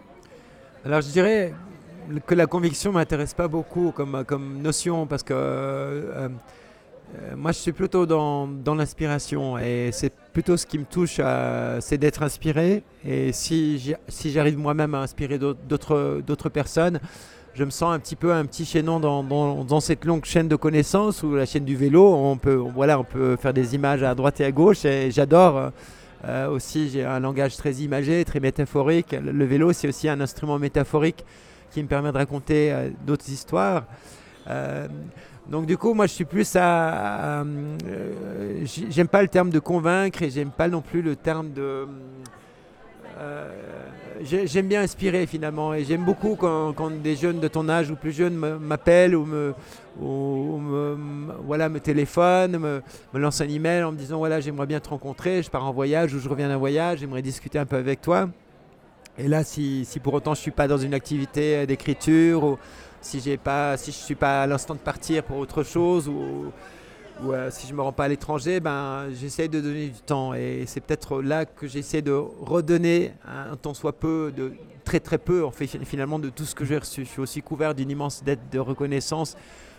Alors 0.84 1.00
je 1.00 1.08
dirais, 1.08 1.54
que 2.26 2.34
la 2.34 2.46
conviction 2.46 2.92
m'intéresse 2.92 3.34
pas 3.34 3.46
beaucoup 3.48 3.92
comme, 3.92 4.24
comme 4.26 4.60
notion 4.60 5.06
parce 5.06 5.22
que 5.22 5.32
euh, 5.32 6.28
euh, 7.14 7.36
moi 7.36 7.52
je 7.52 7.58
suis 7.58 7.72
plutôt 7.72 8.04
dans, 8.06 8.48
dans 8.48 8.74
l'inspiration 8.74 9.58
et 9.58 9.90
c'est 9.92 10.12
plutôt 10.32 10.56
ce 10.56 10.66
qui 10.66 10.78
me 10.78 10.84
touche, 10.84 11.16
euh, 11.20 11.78
c'est 11.80 11.98
d'être 11.98 12.22
inspiré 12.22 12.82
et 13.06 13.32
si 13.32 13.94
j'arrive 14.24 14.58
moi-même 14.58 14.94
à 14.94 14.98
inspirer 14.98 15.38
d'autres 15.38 16.48
personnes, 16.48 16.98
je 17.54 17.64
me 17.64 17.70
sens 17.70 17.94
un 17.94 17.98
petit 17.98 18.16
peu 18.16 18.32
un 18.32 18.46
petit 18.46 18.64
chaînon 18.64 18.98
dans, 18.98 19.22
dans, 19.22 19.80
cette 19.80 20.04
longue 20.04 20.24
chaîne 20.24 20.48
de 20.48 20.56
connaissances 20.56 21.22
ou 21.22 21.34
la 21.34 21.44
chaîne 21.44 21.64
du 21.64 21.76
vélo. 21.76 22.14
On 22.14 22.36
peut, 22.36 22.54
voilà, 22.54 22.98
on 22.98 23.04
peut 23.04 23.36
faire 23.36 23.52
des 23.52 23.74
images 23.74 24.02
à 24.02 24.14
droite 24.14 24.40
et 24.40 24.44
à 24.44 24.52
gauche 24.52 24.84
et 24.84 25.10
j'adore. 25.10 25.72
Euh, 26.24 26.48
aussi, 26.48 26.88
j'ai 26.88 27.04
un 27.04 27.20
langage 27.20 27.56
très 27.56 27.72
imagé, 27.74 28.24
très 28.24 28.40
métaphorique. 28.40 29.12
Le 29.12 29.44
vélo, 29.44 29.72
c'est 29.72 29.88
aussi 29.88 30.08
un 30.08 30.20
instrument 30.20 30.58
métaphorique 30.58 31.24
qui 31.70 31.82
me 31.82 31.88
permet 31.88 32.12
de 32.12 32.18
raconter 32.18 32.72
euh, 32.72 32.90
d'autres 33.04 33.28
histoires. 33.28 33.84
Euh, 34.48 34.86
donc 35.48 35.66
du 35.66 35.76
coup, 35.76 35.94
moi, 35.94 36.06
je 36.06 36.12
suis 36.12 36.24
plus 36.24 36.54
à... 36.54 37.44
j'aime 38.64 39.08
pas 39.08 39.22
le 39.22 39.28
terme 39.28 39.50
de 39.50 39.58
convaincre 39.58 40.22
et 40.22 40.30
j'aime 40.30 40.50
pas 40.50 40.68
non 40.68 40.80
plus 40.80 41.02
le 41.02 41.16
terme 41.16 41.52
de... 41.52 41.86
j'aime 44.24 44.68
bien 44.68 44.82
inspirer 44.82 45.26
finalement 45.26 45.74
et 45.74 45.84
j'aime 45.84 46.04
beaucoup 46.04 46.36
quand, 46.36 46.90
des 47.02 47.16
jeunes 47.16 47.40
de 47.40 47.48
ton 47.48 47.68
âge 47.68 47.90
ou 47.90 47.96
plus 47.96 48.12
jeunes 48.12 48.34
m'appellent 48.36 49.14
ou 49.14 49.24
me, 49.24 49.54
voilà, 51.44 51.68
me 51.68 51.80
téléphone, 51.80 52.58
me, 52.58 52.82
me 53.12 53.18
lance 53.20 53.40
un 53.40 53.48
email 53.48 53.82
en 53.82 53.92
me 53.92 53.96
disant 53.96 54.18
voilà 54.18 54.40
j'aimerais 54.40 54.66
bien 54.66 54.80
te 54.80 54.88
rencontrer, 54.88 55.42
je 55.42 55.50
pars 55.50 55.64
en 55.64 55.72
voyage 55.72 56.14
ou 56.14 56.20
je 56.20 56.28
reviens 56.28 56.48
d'un 56.48 56.58
voyage, 56.58 57.00
j'aimerais 57.00 57.22
discuter 57.22 57.58
un 57.58 57.66
peu 57.66 57.76
avec 57.76 58.00
toi. 58.00 58.28
Et 59.18 59.28
là, 59.28 59.44
si, 59.44 59.86
pour 60.02 60.14
autant 60.14 60.34
je 60.34 60.40
suis 60.40 60.50
pas 60.50 60.68
dans 60.68 60.78
une 60.78 60.94
activité 60.94 61.66
d'écriture 61.66 62.44
ou 62.44 62.58
si 63.00 63.36
pas, 63.36 63.76
si 63.76 63.92
je 63.92 63.96
suis 63.96 64.14
pas 64.14 64.42
à 64.42 64.46
l'instant 64.46 64.74
de 64.74 64.80
partir 64.80 65.22
pour 65.24 65.36
autre 65.38 65.62
chose 65.62 66.08
ou, 66.08 66.52
ou 67.20 67.32
euh, 67.32 67.50
si 67.50 67.66
je 67.66 67.74
me 67.74 67.82
rends 67.82 67.92
pas 67.92 68.04
à 68.04 68.08
l'étranger, 68.08 68.60
ben 68.60 69.08
j'essaie 69.12 69.48
de 69.48 69.60
donner 69.60 69.88
du 69.88 70.00
temps 70.00 70.34
et 70.34 70.64
c'est 70.66 70.80
peut-être 70.80 71.20
là 71.22 71.44
que 71.44 71.66
j'essaie 71.66 72.02
de 72.02 72.12
redonner 72.12 73.12
un 73.26 73.56
temps 73.56 73.74
soit 73.74 73.92
peu, 73.92 74.32
de 74.34 74.52
très 74.84 74.98
très 74.98 75.18
peu 75.18 75.44
en 75.44 75.50
fait 75.50 75.66
finalement 75.84 76.18
de 76.18 76.30
tout 76.30 76.44
ce 76.44 76.54
que 76.54 76.64
j'ai 76.64 76.78
reçu. 76.78 77.04
Je 77.04 77.10
suis 77.10 77.20
aussi 77.20 77.42
couvert 77.42 77.74
d'une 77.74 77.90
immense 77.90 78.24
dette 78.24 78.50
de 78.50 78.58
reconnaissance 78.58 79.36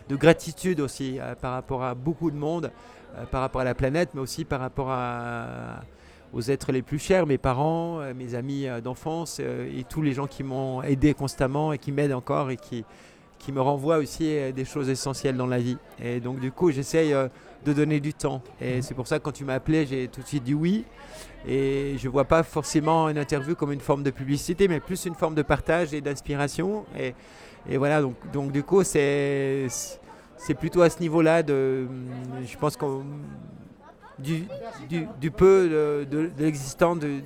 de 0.10 0.16
gratitude 0.16 0.80
aussi 0.80 1.18
euh, 1.20 1.36
par 1.36 1.54
rapport 1.54 1.84
à 1.84 1.96
beaucoup 1.96 2.32
de 2.32 2.38
monde, 2.38 2.72
euh, 3.18 3.26
par 3.26 3.42
rapport 3.42 3.62
à 3.62 3.66
la 3.66 3.76
planète, 3.76 4.10
mais 4.14 4.22
aussi 4.22 4.46
par 4.46 4.60
rapport 4.60 4.92
aux 6.34 6.42
êtres 6.42 6.72
les 6.72 6.82
plus 6.82 7.00
chers, 7.00 7.26
mes 7.26 7.38
parents, 7.38 8.00
mes 8.16 8.36
amis 8.36 8.66
d'enfance 8.84 9.40
et 9.40 9.86
tous 9.88 10.02
les 10.02 10.14
gens 10.14 10.26
qui 10.26 10.44
m'ont 10.44 10.82
aidé 10.82 11.14
constamment 11.14 11.74
et 11.74 11.78
qui 11.78 11.92
m'aident 11.92 12.14
encore 12.14 12.50
et 12.50 12.58
qui, 12.58 12.84
qui 13.44 13.52
me 13.52 13.62
renvoient 13.62 13.98
aussi 13.98 14.36
des 14.54 14.66
choses 14.66 14.90
essentielles 14.90 15.36
dans 15.36 15.48
la 15.48 15.60
vie. 15.60 15.78
Et 16.02 16.20
donc 16.20 16.40
du 16.40 16.52
coup, 16.52 16.72
j'essaye 16.72 17.14
de 17.66 17.74
donner 17.74 18.00
du 18.00 18.14
temps. 18.14 18.42
Et 18.62 18.82
c'est 18.82 18.94
pour 18.94 19.08
ça 19.08 19.20
que 19.20 19.24
quand 19.24 19.32
tu 19.32 19.46
m'as 19.46 19.56
appelé, 19.56 19.86
j'ai 19.86 20.08
tout 20.08 20.22
de 20.22 20.28
suite 20.28 20.44
dit 20.44 20.54
oui. 20.54 20.86
Et 21.48 21.96
je 21.98 22.08
ne 22.08 22.12
vois 22.12 22.26
pas 22.26 22.44
forcément 22.44 23.10
une 23.10 23.18
interview 23.18 23.56
comme 23.56 23.72
une 23.72 23.82
forme 23.82 24.04
de 24.04 24.12
publicité, 24.12 24.68
mais 24.68 24.80
plus 24.80 25.06
une 25.06 25.16
forme 25.16 25.36
de 25.36 25.42
partage 25.42 25.94
et 25.94 26.00
d'inspiration. 26.00 26.86
Et, 26.98 27.14
et 27.70 27.78
voilà, 27.78 28.02
donc, 28.02 28.16
donc 28.32 28.52
du 28.52 28.64
coup, 28.64 28.84
c'est, 28.84 29.68
plutôt 30.58 30.82
à 30.82 30.90
ce 30.90 31.00
niveau-là, 31.00 31.44
de, 31.44 31.88
je 32.46 32.58
pense 32.58 32.78
qu'on 32.78 33.04
du, 34.20 35.32
peu 35.32 36.06
de, 36.10 36.28
de, 36.28 36.32
de, 36.36 37.22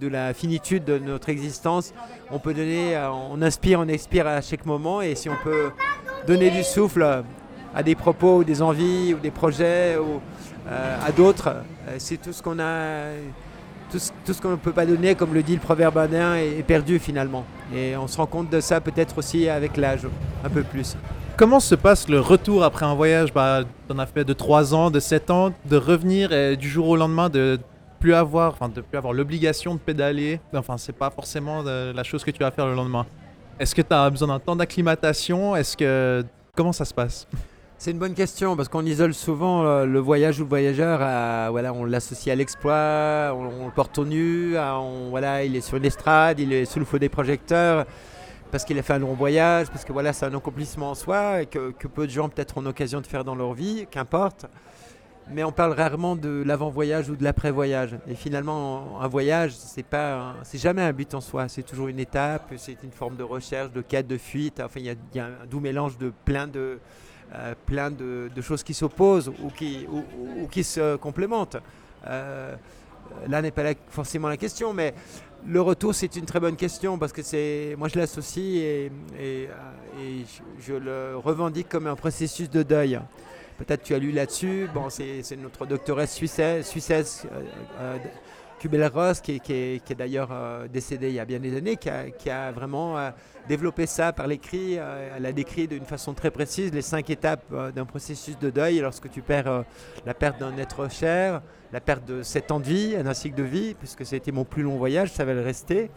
de, 0.00 0.08
la 0.08 0.34
finitude 0.34 0.84
de 0.84 0.98
notre 0.98 1.28
existence. 1.28 1.92
On 2.30 2.38
peut 2.38 2.54
donner, 2.54 2.96
on 3.30 3.40
inspire, 3.42 3.80
on 3.80 3.88
expire 3.88 4.26
à 4.26 4.40
chaque 4.40 4.66
moment, 4.66 5.02
et 5.02 5.14
si 5.14 5.28
on 5.28 5.36
peut 5.42 5.70
donner 6.26 6.50
du 6.50 6.62
souffle 6.62 7.24
à 7.74 7.82
des 7.82 7.94
propos, 7.94 8.38
ou 8.38 8.44
des 8.44 8.62
envies, 8.62 9.14
ou 9.14 9.18
des 9.18 9.30
projets, 9.30 9.96
ou 9.96 10.20
euh, 10.68 11.06
à 11.06 11.10
d'autres, 11.10 11.48
euh, 11.88 11.96
c'est 11.98 12.20
tout 12.20 12.32
ce 12.32 12.42
qu'on 12.42 12.58
a 12.58 13.10
tout 13.90 13.98
ce, 13.98 14.40
qu'on 14.40 14.52
ne 14.52 14.56
peut 14.56 14.72
pas 14.72 14.86
donner, 14.86 15.14
comme 15.14 15.34
le 15.34 15.42
dit 15.42 15.52
le 15.52 15.60
proverbe 15.60 15.98
indien, 15.98 16.34
est, 16.36 16.62
perdu 16.62 16.98
finalement. 16.98 17.44
Et 17.74 17.94
on 17.94 18.06
se 18.06 18.16
rend 18.16 18.24
compte 18.24 18.48
de 18.48 18.58
ça 18.58 18.80
peut-être 18.80 19.18
aussi 19.18 19.50
avec 19.50 19.76
l'âge, 19.76 20.06
un 20.42 20.48
peu 20.48 20.62
plus. 20.62 20.96
Comment 21.36 21.60
se 21.60 21.74
passe 21.74 22.08
le 22.08 22.20
retour 22.20 22.62
après 22.62 22.84
un 22.84 22.94
voyage 22.94 23.32
bah, 23.32 23.62
On 23.88 23.98
a 23.98 24.06
fait 24.06 24.24
de 24.24 24.34
3 24.34 24.74
ans, 24.74 24.90
de 24.90 25.00
7 25.00 25.30
ans, 25.30 25.52
de 25.64 25.76
revenir 25.76 26.30
et 26.32 26.56
du 26.56 26.68
jour 26.68 26.88
au 26.88 26.96
lendemain 26.96 27.30
de 27.30 27.58
plus 28.00 28.12
avoir, 28.14 28.52
enfin, 28.52 28.68
de 28.68 28.80
plus 28.82 28.98
avoir 28.98 29.14
l'obligation 29.14 29.74
de 29.74 29.80
pédaler? 29.80 30.40
Enfin, 30.52 30.76
c'est 30.76 30.92
pas 30.92 31.10
forcément 31.10 31.62
la 31.62 32.02
chose 32.02 32.22
que 32.22 32.30
tu 32.30 32.40
vas 32.40 32.50
faire 32.50 32.66
le 32.66 32.74
lendemain. 32.74 33.06
Est-ce 33.58 33.74
que 33.74 33.82
tu 33.82 33.94
as 33.94 34.10
besoin 34.10 34.28
d'un 34.28 34.40
temps 34.40 34.56
d'acclimatation? 34.56 35.56
Est-ce 35.56 35.76
que 35.76 36.24
comment 36.54 36.72
ça 36.72 36.84
se 36.84 36.92
passe? 36.92 37.26
C'est 37.78 37.90
une 37.92 37.98
bonne 37.98 38.14
question 38.14 38.54
parce 38.54 38.68
qu'on 38.68 38.84
isole 38.84 39.14
souvent 39.14 39.64
euh, 39.64 39.86
le 39.86 39.98
voyage 39.98 40.38
ou 40.38 40.42
le 40.42 40.48
voyageur. 40.48 40.98
voilà, 41.50 41.72
on 41.72 41.84
l'associe 41.84 42.32
à 42.32 42.36
l'exploit, 42.36 43.34
on, 43.34 43.66
le 43.66 43.72
porte 43.74 43.98
au 43.98 44.04
nu, 44.04 44.54
voilà, 45.10 45.44
il 45.44 45.56
est 45.56 45.62
sur 45.62 45.78
une 45.78 45.86
estrade, 45.86 46.38
il 46.38 46.52
est 46.52 46.66
sous 46.66 46.78
le 46.78 46.84
feu 46.84 46.98
des 46.98 47.08
projecteurs 47.08 47.86
parce 48.52 48.66
qu'il 48.66 48.78
a 48.78 48.82
fait 48.82 48.92
un 48.92 48.98
long 48.98 49.14
voyage, 49.14 49.68
parce 49.68 49.82
que 49.82 49.92
voilà, 49.94 50.12
c'est 50.12 50.26
un 50.26 50.34
accomplissement 50.34 50.90
en 50.90 50.94
soi 50.94 51.40
et 51.40 51.46
que, 51.46 51.72
peu 51.72 52.06
de 52.06 52.12
gens 52.12 52.28
peut-être 52.28 52.58
ont 52.58 52.60
l'occasion 52.60 53.00
de 53.00 53.06
faire 53.06 53.24
dans 53.24 53.34
leur 53.34 53.54
vie, 53.54 53.86
qu'importe. 53.90 54.44
Mais 55.30 55.42
on 55.42 55.52
parle 55.52 55.72
rarement 55.72 56.16
de 56.16 56.42
l'avant-voyage 56.44 57.08
ou 57.08 57.16
de 57.16 57.24
l'après-voyage. 57.24 57.96
Et 58.06 58.14
finalement, 58.14 59.00
un 59.00 59.08
voyage, 59.08 59.52
c'est 59.52 59.84
pas, 59.84 60.34
c'est 60.42 60.58
jamais 60.58 60.82
un 60.82 60.92
but 60.92 61.14
en 61.14 61.22
soi. 61.22 61.48
C'est 61.48 61.62
toujours 61.62 61.88
une 61.88 62.00
étape, 62.00 62.52
c'est 62.58 62.76
une 62.82 62.90
forme 62.90 63.16
de 63.16 63.22
recherche, 63.22 63.70
de 63.72 63.80
quête, 63.80 64.06
de 64.06 64.18
fuite. 64.18 64.60
Enfin, 64.62 64.80
il 64.80 64.96
y, 65.14 65.18
a 65.18 65.24
un 65.24 65.46
doux 65.48 65.60
mélange 65.60 65.96
de 65.96 66.12
plein 66.24 66.46
de 66.46 66.78
euh, 67.34 67.54
plein 67.64 67.90
de, 67.90 68.28
choses 68.42 68.62
qui 68.62 68.74
s'opposent 68.74 69.28
ou 69.28 69.48
qui, 69.48 69.86
ou, 69.90 70.46
qui 70.48 70.62
se 70.62 70.96
complémentent. 70.96 71.56
Euh, 72.06 72.54
là 73.28 73.40
n'est 73.40 73.50
pas 73.50 73.72
forcément 73.88 74.28
la 74.28 74.36
question, 74.36 74.74
mais 74.74 74.92
le 75.46 75.60
retour 75.60 75.94
c'est 75.94 76.16
une 76.16 76.24
très 76.24 76.40
bonne 76.40 76.56
question 76.56 76.98
parce 76.98 77.12
que 77.12 77.22
c'est, 77.22 77.74
moi 77.78 77.88
je 77.88 77.98
l'associe 77.98 78.56
et, 78.56 78.92
et, 79.18 79.48
je, 80.60 80.74
le 80.74 81.16
revendique 81.16 81.68
comme 81.68 81.86
un 81.86 81.96
processus 81.96 82.48
de 82.50 82.62
deuil. 82.62 83.00
Peut-être 83.58 83.82
tu 83.82 83.94
as 83.94 83.98
lu 83.98 84.12
là-dessus. 84.12 84.68
Bon, 84.74 84.88
c'est, 84.88 85.22
notre 85.36 85.66
doctoresse 85.66 86.12
suissesse, 86.12 86.68
suissesse 86.68 87.26
euh, 87.78 87.98
Kubler-Ross, 88.62 89.20
qui, 89.20 89.40
est, 89.48 89.94
d'ailleurs 89.94 90.28
euh, 90.30 90.68
décédé 90.68 91.08
il 91.08 91.14
y 91.14 91.18
a 91.18 91.24
bien 91.24 91.40
des 91.40 91.56
années, 91.56 91.76
qui 91.76 92.30
a, 92.30 92.52
vraiment 92.52 92.96
euh, 92.96 93.10
développé 93.48 93.86
ça 93.86 94.12
par 94.12 94.28
l'écrit. 94.28 94.78
Euh, 94.78 95.14
elle 95.16 95.26
a 95.26 95.32
décrit 95.32 95.66
d'une 95.66 95.84
façon 95.84 96.14
très 96.14 96.30
précise 96.30 96.72
les 96.72 96.80
cinq 96.80 97.10
étapes 97.10 97.44
d'un 97.74 97.84
processus 97.84 98.38
de 98.38 98.50
deuil 98.50 98.78
lorsque 98.78 99.10
tu 99.10 99.20
perds 99.20 99.64
la 100.06 100.14
perte 100.14 100.38
d'un 100.38 100.56
être 100.58 100.88
cher, 100.88 101.42
la 101.72 101.80
perte 101.80 102.04
de 102.04 102.22
sept 102.22 102.52
ans 102.52 102.60
de 102.60 102.64
vie, 102.64 102.94
un 102.94 103.14
cycle 103.14 103.34
de 103.34 103.42
vie, 103.42 103.74
puisque 103.74 104.06
c'était 104.06 104.30
mon 104.30 104.44
plus 104.44 104.62
long 104.62 104.76
voyage, 104.76 105.10
ça 105.10 105.24
va 105.24 105.34
le 105.34 105.42
rester. 105.42 105.90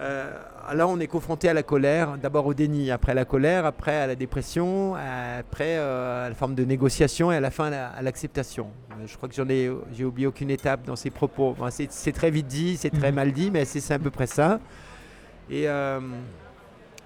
Euh, 0.00 0.32
là, 0.74 0.88
on 0.88 0.98
est 0.98 1.06
confronté 1.06 1.48
à 1.48 1.54
la 1.54 1.62
colère, 1.62 2.18
d'abord 2.18 2.46
au 2.46 2.54
déni, 2.54 2.90
après 2.90 3.12
à 3.12 3.14
la 3.14 3.24
colère, 3.24 3.64
après 3.64 3.94
à 3.96 4.06
la 4.06 4.14
dépression, 4.14 4.94
après 4.94 5.76
euh, 5.76 6.26
à 6.26 6.28
la 6.28 6.34
forme 6.34 6.54
de 6.54 6.64
négociation 6.64 7.30
et 7.30 7.36
à 7.36 7.40
la 7.40 7.50
fin 7.50 7.70
à 7.72 8.02
l'acceptation. 8.02 8.68
Euh, 8.92 9.06
je 9.06 9.16
crois 9.16 9.28
que 9.28 9.34
j'en 9.34 9.48
ai, 9.48 9.70
j'ai 9.92 10.04
oublié 10.04 10.26
aucune 10.26 10.50
étape 10.50 10.84
dans 10.84 10.96
ces 10.96 11.10
propos. 11.10 11.54
c'est, 11.70 12.12
très 12.12 12.30
vite 12.30 12.46
dit, 12.46 12.76
c'est 12.76 12.90
très 12.90 13.10
mhm. 13.10 13.14
mal 13.14 13.32
dit, 13.32 13.50
mais 13.50 13.64
c'est, 13.64 13.92
à 13.92 13.98
peu 13.98 14.10
près 14.10 14.26
ça. 14.26 14.58
Et 15.50 15.66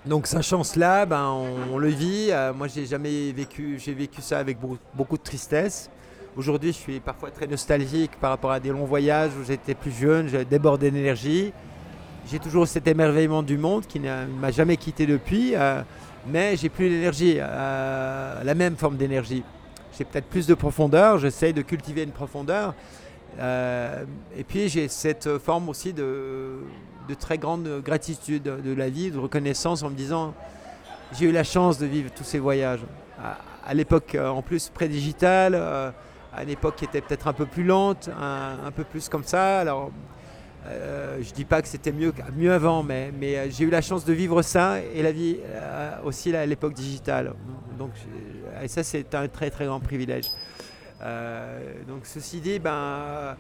donc, 0.07 0.27
sachant 0.27 0.63
cela, 0.63 1.05
ben, 1.05 1.29
on, 1.73 1.77
le 1.77 1.89
vit. 1.89 2.31
moi, 2.57 2.69
j'ai 2.69 2.87
jamais 2.87 3.33
vécu, 3.33 3.79
j'ai 3.79 3.93
vécu 3.93 4.23
ça 4.23 4.39
avec 4.39 4.59
beaucoup, 4.95 5.19
de 5.19 5.23
tristesse. 5.23 5.91
Aujourd'hui, 6.37 6.73
je 6.73 6.79
suis 6.79 7.01
parfois 7.01 7.33
très 7.33 7.49
nostalgique 7.49 8.13
par 8.21 8.31
rapport 8.31 8.53
à 8.53 8.61
des 8.61 8.71
longs 8.71 8.85
voyages 8.85 9.33
où 9.39 9.45
j'étais 9.45 9.75
plus 9.75 9.91
jeune, 9.91 10.29
je 10.29 10.39
débordais 10.39 10.93
d'énergie. 10.93 11.53
J'ai 12.31 12.39
toujours 12.39 12.69
cet 12.69 12.87
émerveillement 12.87 13.43
du 13.43 13.57
monde 13.57 13.87
qui 13.87 14.01
ne 14.01 14.27
m'a 14.27 14.51
jamais 14.51 14.77
quitté 14.77 15.07
depuis, 15.07 15.55
euh, 15.55 15.81
mais 16.27 16.59
j'ai 16.59 16.69
plus 16.69 16.91
l'énergie, 16.91 17.37
euh, 17.39 18.45
la 18.45 18.55
même 18.55 18.77
forme 18.77 18.99
d'énergie. 18.99 19.43
J'ai 19.97 20.05
peut-être 20.05 20.27
plus 20.27 20.47
de 20.47 20.53
profondeur, 20.53 21.17
j'essaye 21.17 21.55
de 21.55 21.63
cultiver 21.63 22.03
une 22.03 22.11
profondeur. 22.11 22.75
Euh, 23.39 24.05
et 24.37 24.45
puis 24.45 24.69
j'ai 24.69 24.89
cette 24.89 25.39
forme 25.39 25.71
aussi 25.71 25.95
de, 25.95 26.59
très 27.19 27.39
grande 27.39 27.81
gratitude 27.83 28.43
de 28.43 28.75
la 28.75 28.91
vie, 28.91 29.11
de 29.11 29.19
reconnaissance 29.19 29.83
en 29.83 29.89
me 29.89 29.95
disant 29.95 30.35
j'ai 31.19 31.25
eu 31.25 31.33
la 31.33 31.45
chance 31.45 31.79
de 31.79 31.87
vivre 31.87 32.11
tous 32.15 32.25
ces 32.25 32.39
voyages. 32.39 32.81
À, 33.65 33.73
l'époque 33.73 34.19
en 34.21 34.43
plus 34.43 34.69
pré-digitale, 34.69 35.55
à 35.55 36.43
une 36.43 36.51
époque 36.51 36.77
qui 36.77 36.85
était 36.85 37.01
peut-être 37.01 37.27
un 37.27 37.33
peu 37.33 37.47
plus 37.47 37.65
lente, 37.65 38.11
un, 38.21 38.67
un 38.67 38.71
peu 38.71 38.85
plus 38.85 39.09
comme 39.09 39.25
ça. 39.25 39.61
Alors 39.61 39.91
euh, 40.69 41.19
je 41.23 41.33
dis 41.33 41.45
pas 41.45 41.63
que 41.63 41.69
c'était 41.69 41.93
mieux, 41.93 42.13
mieux 42.37 42.53
avant, 42.53 42.83
mais, 42.83 43.11
mais 43.19 43.37
euh, 43.39 43.47
j'ai 43.51 43.65
eu 43.65 43.71
la 43.71 43.81
chance 43.81 44.05
de 44.05 44.13
vivre 44.13 44.43
ça 44.43 44.77
et 44.95 45.03
la 45.03 45.13
vie 45.13 45.39
euh, 45.47 45.91
aussi 46.05 46.35
à 46.35 46.45
l'époque 46.47 46.75
digitale. 46.75 47.33
Donc, 47.79 47.91
et 48.63 48.69
ça, 48.69 48.83
c'est 48.83 49.15
un 49.15 49.29
très 49.29 49.51
très 49.51 49.67
grand 49.67 49.81
privilège. 49.81 50.27
donc, 51.87 52.01
ceci 52.05 52.41
dit, 52.41 52.59
ben, 52.59 53.37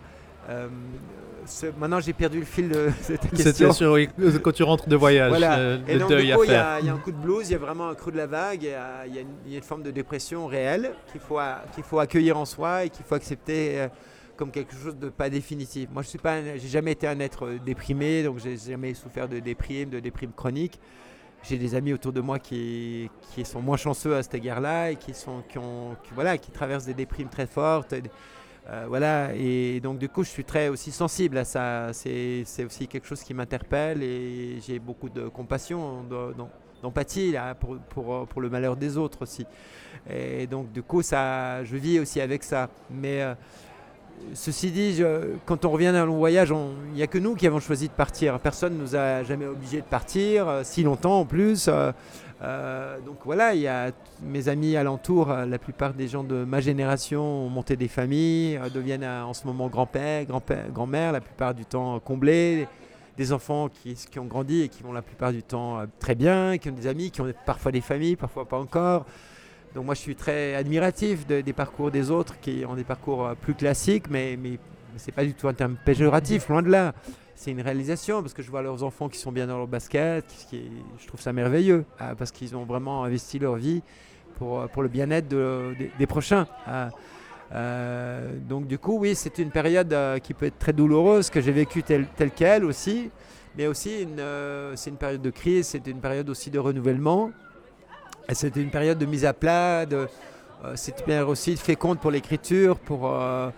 ce- 1.47 1.66
maintenant 1.79 2.01
j'ai 2.01 2.12
perdu 2.12 2.39
le 2.41 2.45
fil 2.45 2.68
de, 2.68 2.74
de 3.09 3.16
ta 3.16 3.29
C'était 3.29 3.43
question. 3.43 3.72
sur 3.72 3.93
oui, 3.93 4.09
quand 4.43 4.53
tu 4.53 4.62
rentres 4.62 4.89
de 4.89 4.97
voyage, 4.97 5.31
Voilà. 5.31 5.59
euh, 5.59 5.79
le 5.89 5.99
donc, 5.99 6.09
deuil 6.11 6.33
à 6.33 6.37
coup, 6.37 6.45
il 6.45 6.51
y, 6.51 6.51
faire. 6.51 6.66
a 6.66 6.81
il 6.81 6.87
y 6.87 6.89
a 6.89 6.95
un 6.95 6.99
coup 6.99 7.11
de 7.12 7.16
blues, 7.16 7.49
il 7.49 7.53
y 7.53 7.57
a 7.57 7.59
vraiment 7.59 7.89
un 7.89 7.95
creux 7.95 8.12
de 8.12 8.16
la 8.16 8.26
vague, 8.26 8.62
il 8.62 8.68
y 8.68 9.14
y 9.14 9.18
a 9.18 9.20
une, 9.22 9.29
il 9.47 9.53
y 9.53 9.55
a 9.55 9.59
une 9.59 9.64
forme 9.64 9.83
de 9.83 9.91
dépression 9.91 10.47
réelle 10.47 10.93
qu'il 11.11 11.20
faut, 11.20 11.39
qu'il 11.74 11.85
faut 11.85 11.99
accueillir 11.99 12.39
en 12.39 12.45
soi 12.45 12.85
et 12.85 12.91
qu'il 12.91 13.05
faut 13.05 13.14
accepter 13.14 13.81
euh, 13.81 13.89
comme 14.39 14.53
quelque 14.53 14.74
chose 14.74 14.97
de 14.97 15.09
pas 15.11 15.28
définitif. 15.28 15.91
Moi, 15.93 16.03
je 16.03 16.09
suis 16.09 16.18
pas, 16.18 16.41
j'ai 16.43 16.68
jamais 16.68 16.93
été 16.93 17.07
un 17.09 17.18
être 17.18 17.45
euh, 17.45 17.59
déprimé, 17.59 18.22
donc 18.22 18.39
j'ai 18.39 18.57
jamais 18.57 18.95
souffert 18.95 19.28
de 19.28 19.41
déprime, 19.41 19.91
de 19.91 20.01
déprime 20.01 20.32
chronique. 20.32 20.78
J'ai 21.43 21.59
des 21.59 21.74
amis 21.74 21.93
autour 21.93 22.12
de 22.12 22.20
moi 22.20 22.39
qui, 22.39 23.11
qui 23.30 23.45
sont 23.45 23.61
moins 23.61 23.76
chanceux 23.76 24.16
à 24.16 24.22
cet 24.22 24.34
égard-là 24.34 24.93
et 24.93 24.97
qui, 24.97 25.12
sont, 25.12 25.43
qui, 25.49 25.59
ont, 25.59 25.97
voilà, 26.14 26.39
qui 26.39 26.51
traversent 26.51 26.86
des 26.86 26.95
déprimes 26.95 27.28
très 27.28 27.47
fortes. 27.47 27.95
Euh, 28.70 28.84
voilà, 28.89 29.34
et 29.34 29.80
donc 29.80 29.99
du 29.99 30.09
coup, 30.09 30.24
je 30.24 30.30
suis 30.30 30.45
très 30.45 30.68
aussi 30.68 30.93
sensible 30.93 31.39
à 31.39 31.45
ça. 31.45 31.93
C'est 31.93 32.45
aussi 32.64 32.86
quelque 32.86 33.07
chose 33.07 33.22
qui 33.22 33.34
m'interpelle 33.34 34.03
et 34.03 34.61
j'ai 34.66 34.78
beaucoup 34.78 35.09
de 35.09 35.28
compassion, 35.28 36.03
de- 36.05 36.34
d'em- 36.34 36.49
d'empathie 36.82 37.32
là, 37.32 37.55
pour, 37.55 37.76
pour, 37.89 38.26
pour 38.26 38.41
le 38.41 38.51
malheur 38.51 38.76
des 38.76 38.97
autres 38.97 39.22
aussi. 39.22 39.47
Et 40.11 40.47
donc 40.47 40.70
du 40.72 40.82
coup, 40.82 41.03
ça, 41.03 41.64
je 41.64 41.76
vis 41.76 41.99
aussi 42.01 42.20
avec 42.20 42.43
ça. 42.45 42.68
Mais 42.91 43.22
euh, 43.22 43.34
ceci 44.35 44.71
dit, 44.71 45.03
quand 45.47 45.64
on 45.64 45.71
revient 45.71 45.91
d'un 45.93 46.07
long 46.07 46.16
voyage, 46.16 46.53
il 46.91 46.95
n'y 46.95 47.03
a 47.03 47.07
que 47.07 47.19
nous 47.19 47.35
qui 47.35 47.47
avons 47.47 47.61
choisi 47.61 47.89
de 47.89 47.93
partir. 47.93 48.39
Personne 48.41 48.77
ne 48.77 48.83
nous 48.83 48.97
a 48.97 49.23
jamais 49.23 49.47
obligés 49.47 49.81
de 49.81 49.87
partir, 49.87 50.49
euh, 50.49 50.61
si 50.64 50.83
longtemps 50.83 51.21
en 51.21 51.25
plus. 51.25 51.69
euh, 51.69 51.93
euh, 52.43 52.99
donc 53.01 53.16
voilà, 53.25 53.55
il 53.55 53.61
y 53.61 53.66
a 53.66 53.91
mes 54.23 54.49
amis 54.49 54.77
alentours, 54.77 55.31
euh, 55.31 55.45
la 55.45 55.59
plupart 55.59 55.93
des 55.93 56.07
gens 56.07 56.23
de 56.23 56.45
ma 56.45 56.61
génération 56.61 57.23
ont 57.23 57.49
monté 57.49 57.77
des 57.77 57.89
familles, 57.89 58.61
deviennent 58.73 59.05
en 59.05 59.35
ce 59.35 59.47
moment 59.47 59.69
grand-père, 59.69 60.25
grand-père, 60.25 60.71
grand-mère, 60.71 61.12
la 61.12 61.21
plupart 61.21 61.55
du 61.55 61.64
temps 61.64 61.99
comblés. 62.01 62.69
Des 63.16 63.33
enfants 63.33 63.69
qui, 63.69 63.97
ont 64.21 64.27
grandi 64.27 64.62
et 64.62 64.69
qui 64.69 64.85
vont 64.85 64.93
la 64.93 65.03
plupart 65.03 65.33
du 65.33 65.43
temps 65.43 65.81
très 65.99 66.14
bien, 66.14 66.57
qui 66.57 66.71
ont 66.71 66.73
des 66.73 66.87
amis, 66.87 67.11
qui 67.11 67.21
ont 67.21 67.27
parfois 67.45 67.73
des 67.73 67.81
familles, 67.81 68.14
parfois 68.14 68.45
pas 68.47 68.59
encore. 68.59 69.07
Donc 69.75 69.85
moi 69.85 69.95
je 69.95 70.01
suis 70.01 70.16
très 70.16 70.55
admiratif 70.55 71.27
de- 71.27 71.41
des 71.41 71.53
parcours 71.53 71.91
des 71.91 72.11
autres 72.11 72.39
qui 72.41 72.64
ont 72.69 72.75
des 72.75 72.85
parcours 72.85 73.27
euh, 73.27 73.35
plus 73.35 73.55
classiques, 73.55 74.09
mais, 74.11 74.39
mais, 74.41 74.59
c'est 74.97 75.12
pas 75.12 75.25
du 75.25 75.35
tout 75.35 75.47
un 75.49 75.55
terme 75.55 75.77
péjoratif, 75.85 76.49
loin 76.49 76.62
de 76.62 76.71
là. 76.71 76.93
C'est 77.37 77.53
une 77.53 77.61
réalisation 77.61 78.21
parce 78.21 78.35
que 78.35 78.43
je 78.43 78.51
vois 78.51 78.62
leurs 78.62 78.83
enfants 78.83 79.09
qui 79.09 79.19
sont 79.19 79.31
bien 79.31 79.47
dans 79.47 79.57
leur 79.59 79.69
basket, 79.69 80.25
qui, 80.51 80.71
je 81.01 81.07
trouve 81.07 81.21
ça 81.21 81.33
merveilleux 81.33 81.85
ah, 82.01 82.14
parce 82.16 82.33
qu'ils 82.33 82.57
ont 82.57 82.64
vraiment 82.64 83.05
investi 83.05 83.39
leur 83.39 83.55
vie 83.57 83.83
pour, 84.39 84.61
euh, 84.61 84.66
pour 84.66 84.83
le 84.83 84.89
bien-être 84.89 85.29
de- 85.29 85.75
des, 85.99 86.07
prochains. 86.07 86.47
Euh, 87.55 88.33
donc 88.47 88.66
du 88.66 88.79
coup 88.79 88.99
oui 88.99 89.14
c'est 89.14 89.39
une 89.39 89.51
période 89.51 89.91
euh, 89.95 90.19
qui 90.19 90.35
peut 90.35 90.45
être 90.45 90.59
très 90.59 90.75
douloureuse 90.75 91.31
que 91.31 91.41
j'ai 91.41 91.51
vécue 91.53 91.83
telle, 91.83 92.07
telle 92.16 92.31
qu'elle 92.31 92.62
aussi, 92.64 93.11
mais 93.57 93.66
aussi 93.66 94.07
euh, 94.19 94.73
c'est 94.77 94.91
une 94.91 94.97
période 94.99 95.23
de 95.23 95.31
crise, 95.31 95.69
c'est 95.69 95.87
une 95.87 96.01
période 96.01 96.29
aussi 96.29 96.51
de 96.51 96.59
renouvellement. 96.59 97.31
C'était 98.33 98.61
une 98.61 98.70
période 98.70 98.99
de 98.99 99.07
mise 99.07 99.24
à 99.24 99.33
plat, 99.33 99.87
de, 99.87 100.07
euh, 100.64 100.76
période 100.76 101.29
aussi 101.29 101.57
féconde 101.57 101.99
pour 101.99 102.11
l'écriture, 102.11 102.79
pour, 102.79 103.11
euh, 103.11 103.49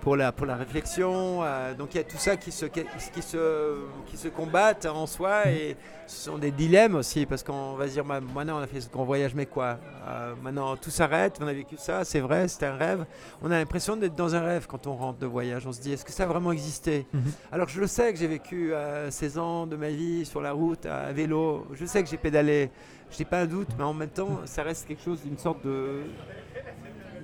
pour, 0.00 0.16
la, 0.16 0.32
pour 0.32 0.46
la 0.46 0.56
réflexion. 0.56 1.42
euh, 1.42 1.74
donc 1.74 1.94
il 1.94 1.98
y 1.98 2.00
a 2.00 2.04
tout 2.04 2.16
ça 2.18 2.36
qui 2.36 2.50
se, 2.50 2.66
qui, 2.66 2.82
qui 3.12 3.22
se, 3.22 3.76
qui 4.06 4.16
se 4.16 4.28
combattent 4.28 4.86
en 4.86 5.06
soi 5.06 5.48
et 5.48 5.76
ce 6.06 6.24
sont 6.30 6.38
des 6.38 6.50
dilemmes 6.50 6.96
aussi 6.96 7.26
parce 7.26 7.42
qu'on 7.42 7.74
va 7.74 7.86
se 7.86 7.92
dire 7.92 8.04
maintenant 8.04 8.58
on 8.58 8.62
a 8.62 8.66
fait 8.66 8.80
ce 8.80 8.88
grand 8.90 9.04
voyage, 9.04 9.34
mais 9.34 9.46
quoi? 9.46 9.78
Euh, 10.08 10.34
Maintenant 10.42 10.76
tout 10.76 10.90
s'arrête, 10.90 11.38
on 11.40 11.46
a 11.46 11.52
vécu 11.52 11.76
ça, 11.78 12.04
c'est 12.04 12.20
vrai, 12.20 12.48
c'était 12.48 12.66
un 12.66 12.76
rêve. 12.76 13.04
On 13.42 13.50
a 13.50 13.58
l'impression 13.58 13.96
d'être 13.96 14.14
dans 14.16 14.34
un 14.34 14.40
rêve 14.40 14.66
quand 14.66 14.86
on 14.86 14.94
rentre 14.94 15.18
de 15.18 15.26
voyage. 15.26 15.66
On 15.66 15.72
se 15.72 15.80
dit 15.80 15.92
est-ce 15.92 16.04
que 16.04 16.12
ça 16.12 16.24
a 16.24 16.26
vraiment 16.26 16.50
existé? 16.52 17.06
Mhm. 17.12 17.22
Alors 17.52 17.68
je 17.68 17.80
le 17.80 17.86
sais 17.86 18.12
que 18.12 18.18
j'ai 18.18 18.26
vécu 18.26 18.72
euh, 18.74 19.10
16 19.10 19.38
ans 19.38 19.66
de 19.66 19.76
ma 19.76 19.90
vie 19.90 20.24
sur 20.24 20.40
la 20.40 20.52
route 20.52 20.86
à 20.86 21.12
vélo, 21.12 21.66
je 21.74 21.84
sais 21.84 22.02
que 22.02 22.08
j'ai 22.08 22.16
pédalé, 22.16 22.70
je 23.10 23.18
n'ai 23.18 23.24
pas 23.24 23.40
un 23.40 23.46
doute, 23.46 23.68
mais 23.78 23.84
en 23.84 23.94
même 23.94 24.08
temps 24.08 24.40
ça 24.46 24.62
reste 24.62 24.88
quelque 24.88 25.02
chose 25.02 25.20
d'une 25.22 25.38
sorte 25.38 25.64
de 25.64 26.00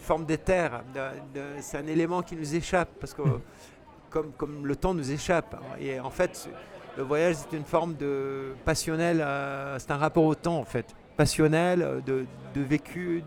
forme 0.07 0.24
d'éther. 0.24 0.70
de- 0.94 1.00
de- 1.40 1.44
C'est 1.61 1.78
un 1.78 1.86
élément 1.86 2.22
qui 2.22 2.36
nous 2.36 2.54
échappe 2.54 2.88
parce 3.00 3.12
que 3.12 3.22
comme, 4.11 4.30
comme 4.38 4.66
le 4.66 4.76
temps 4.76 4.94
nous 4.94 5.11
échappe. 5.11 5.57
Et 5.80 5.98
en 6.00 6.11
fait, 6.11 6.48
le 6.96 7.02
voyage 7.02 7.34
c'est 7.36 7.57
une 7.57 7.64
forme 7.64 7.94
de 7.96 8.54
passionnel, 8.64 9.20
euh, 9.20 9.78
c'est 9.78 9.90
un 9.90 9.96
rapport 9.98 10.24
au 10.24 10.34
temps 10.34 10.59
en 10.59 10.64
fait, 10.64 10.86
passionnel, 11.16 11.82
euh, 11.82 12.00
de, 12.00 12.24
de 12.54 12.61
vécu, 12.62 13.22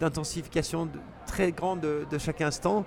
d'intensification 0.00 0.88
très 1.26 1.52
grande 1.52 1.80
de, 1.80 2.06
de 2.10 2.18
chaque 2.18 2.40
instant 2.40 2.84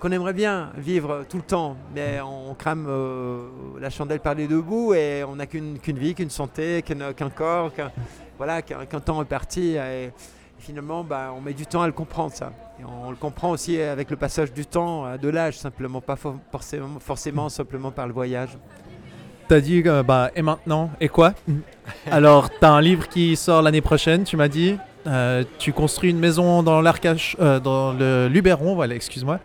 qu'on 0.00 0.10
aimerait 0.12 0.32
bien 0.32 0.72
vivre 0.76 1.24
tout 1.28 1.36
le 1.36 1.42
temps, 1.42 1.76
mais 1.94 2.20
on 2.22 2.54
crame 2.54 2.86
euh, 2.88 3.48
la 3.78 3.90
chandelle 3.90 4.20
par 4.20 4.34
les 4.34 4.48
deux 4.48 4.62
bouts 4.62 4.94
et 4.94 5.22
on 5.24 5.36
n'a 5.36 5.44
qu'une 5.46 5.78
qu'une 5.78 5.98
vie, 5.98 6.14
qu'une 6.14 6.30
santé, 6.30 6.80
qu'un 6.82 7.12
qu'un 7.12 7.28
corps, 7.28 7.72
qu'un 7.74 7.92
voilà, 8.38 8.62
qu'un 8.62 9.00
temps 9.00 9.20
est 9.20 9.26
parti. 9.26 9.76
Et, 9.76 10.10
finalement, 10.60 11.02
bah, 11.04 11.32
on 11.36 11.40
met 11.40 11.52
du 11.54 11.66
temps 11.66 11.82
à 11.82 11.86
le 11.86 11.92
comprendre, 11.92 12.32
ça. 12.32 12.52
Et 12.80 12.84
on 12.84 13.10
le 13.10 13.16
comprend 13.16 13.50
aussi 13.50 13.80
avec 13.80 14.10
le 14.10 14.16
passage 14.16 14.52
du 14.52 14.64
temps, 14.66 15.06
euh, 15.06 15.16
de 15.16 15.28
l'âge, 15.28 15.58
simplement, 15.58 16.00
pas 16.00 16.16
for- 16.16 16.36
forcément, 16.52 16.98
forcément 17.00 17.48
simplement 17.48 17.90
par 17.90 18.06
le 18.06 18.12
voyage. 18.12 18.50
T'as 19.48 19.60
dit, 19.60 19.82
euh, 19.86 20.02
bah, 20.02 20.30
et 20.36 20.42
maintenant 20.42 20.90
Et 21.00 21.08
quoi? 21.08 21.34
Alors, 22.10 22.50
t'as 22.50 22.70
un 22.70 22.80
livre 22.80 23.08
qui 23.08 23.34
sort 23.36 23.62
l'année 23.62 23.80
prochaine, 23.80 24.24
tu 24.24 24.36
m'as 24.36 24.48
dit. 24.48 24.76
Euh, 25.06 25.44
tu 25.58 25.72
construis 25.72 26.10
une 26.10 26.18
maison 26.18 26.62
dans 26.62 26.80
l'Arcache, 26.82 27.36
euh, 27.40 27.58
dans 27.58 27.92
le 27.92 28.28
Luberon, 28.28 28.74
voilà, 28.74 28.94
excuse-moi. 28.94 29.40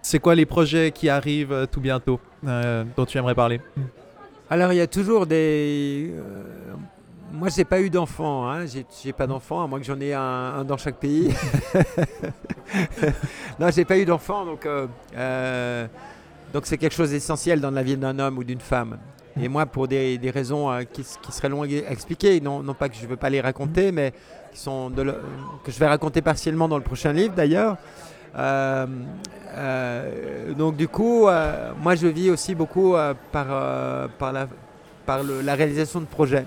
C'est 0.00 0.20
quoi 0.20 0.34
les 0.36 0.46
projets 0.46 0.92
qui 0.92 1.08
arrivent 1.08 1.66
tout 1.72 1.80
bientôt 1.80 2.20
dont 2.42 3.04
tu 3.06 3.18
aimerais 3.18 3.34
parler? 3.34 3.60
Alors, 4.48 4.72
il 4.72 4.76
y 4.76 4.80
a 4.80 4.86
toujours 4.86 5.26
des. 5.26 6.14
Moi, 7.32 7.48
j'ai 7.54 7.64
pas 7.64 7.80
eu 7.80 7.90
d'enfant. 7.90 8.48
Hein. 8.48 8.64
J'ai, 8.66 9.12
pas 9.12 9.26
d'enfant, 9.26 9.62
à 9.62 9.66
moins 9.66 9.78
que 9.78 9.84
j'en 9.84 10.00
ai 10.00 10.14
un, 10.14 10.20
un 10.20 10.64
dans 10.64 10.76
chaque 10.76 10.96
pays. 10.96 11.34
non, 13.58 13.68
j'ai 13.70 13.84
pas 13.84 13.98
eu 13.98 14.04
d'enfant, 14.04 14.44
donc 14.44 14.64
euh, 14.66 14.86
euh, 15.16 15.86
donc 16.52 16.66
c'est 16.66 16.78
quelque 16.78 16.94
chose 16.94 17.10
d'essentiel 17.10 17.60
dans 17.60 17.70
la 17.70 17.82
vie 17.82 17.96
d'un 17.96 18.18
homme 18.18 18.38
ou 18.38 18.44
d'une 18.44 18.60
femme. 18.60 18.98
Et 19.40 19.48
moi, 19.48 19.66
pour 19.66 19.86
des, 19.86 20.18
des 20.18 20.30
raisons 20.30 20.70
euh, 20.70 20.82
qui, 20.84 21.04
seraient 21.04 21.48
longues 21.48 21.84
à 21.86 21.92
expliquer, 21.92 22.40
non, 22.40 22.62
non 22.62 22.74
pas 22.74 22.88
que 22.88 22.96
je 22.96 23.02
ne 23.02 23.08
veux 23.08 23.16
pas 23.16 23.30
les 23.30 23.40
raconter, 23.40 23.92
mais 23.92 24.12
qui 24.52 24.58
sont 24.58 24.90
de 24.90 25.02
le- 25.02 25.20
que 25.64 25.70
je 25.70 25.78
vais 25.78 25.86
raconter 25.86 26.22
partiellement 26.22 26.66
dans 26.66 26.78
le 26.78 26.82
prochain 26.82 27.12
livre 27.12 27.34
d'ailleurs. 27.34 27.76
Euh, 28.36 28.86
euh, 29.54 30.52
donc 30.54 30.76
du 30.76 30.88
coup, 30.88 31.28
moi 31.80 31.94
je 31.94 32.06
vis 32.06 32.30
aussi 32.30 32.54
beaucoup 32.54 32.94
par, 33.32 34.08
par, 34.18 34.32
la, 34.32 34.48
par 35.06 35.22
le- 35.22 35.40
la 35.40 35.54
réalisation 35.54 36.00
de 36.00 36.06
projets. 36.06 36.46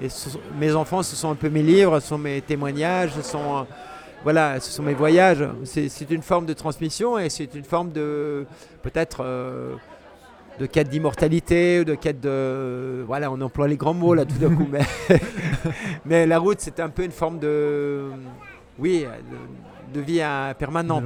Et 0.00 0.08
ce 0.08 0.30
mes 0.58 0.74
enfants, 0.74 1.02
ce 1.02 1.16
sont 1.16 1.30
un 1.30 1.34
peu 1.34 1.48
mes 1.48 1.62
livres, 1.62 2.00
ce 2.00 2.08
sont 2.08 2.18
mes 2.18 2.40
témoignages, 2.40 3.12
ce 3.16 3.22
sont, 3.22 3.58
euh, 3.58 3.62
voilà, 4.22 4.60
ce 4.60 4.70
sont 4.70 4.82
mes 4.82 4.94
voyages. 4.94 5.44
C'est 5.64 6.10
une 6.10 6.22
forme 6.22 6.46
de 6.46 6.52
transmission 6.52 7.18
et 7.18 7.30
c'est 7.30 7.54
une 7.54 7.64
forme 7.64 7.92
de 7.92 8.46
peut-être 8.82 9.18
euh, 9.22 9.74
de 10.58 10.66
quête 10.66 10.88
d'immortalité, 10.88 11.84
de 11.84 11.94
quête 11.94 12.20
de... 12.20 13.04
Voilà, 13.06 13.30
on 13.30 13.40
emploie 13.40 13.68
les 13.68 13.76
grands 13.76 13.94
mots 13.94 14.14
là 14.14 14.24
tout 14.24 14.36
d'un 14.36 14.54
coup, 14.54 14.66
mais, 14.70 14.80
mais 16.04 16.26
la 16.26 16.38
route, 16.38 16.60
c'est 16.60 16.80
un 16.80 16.88
peu 16.88 17.04
une 17.04 17.12
forme 17.12 17.38
de... 17.38 18.10
Oui, 18.78 19.04
de, 19.04 19.36
de 19.92 20.00
vie 20.00 20.20
euh, 20.20 20.54
permanente. 20.54 21.04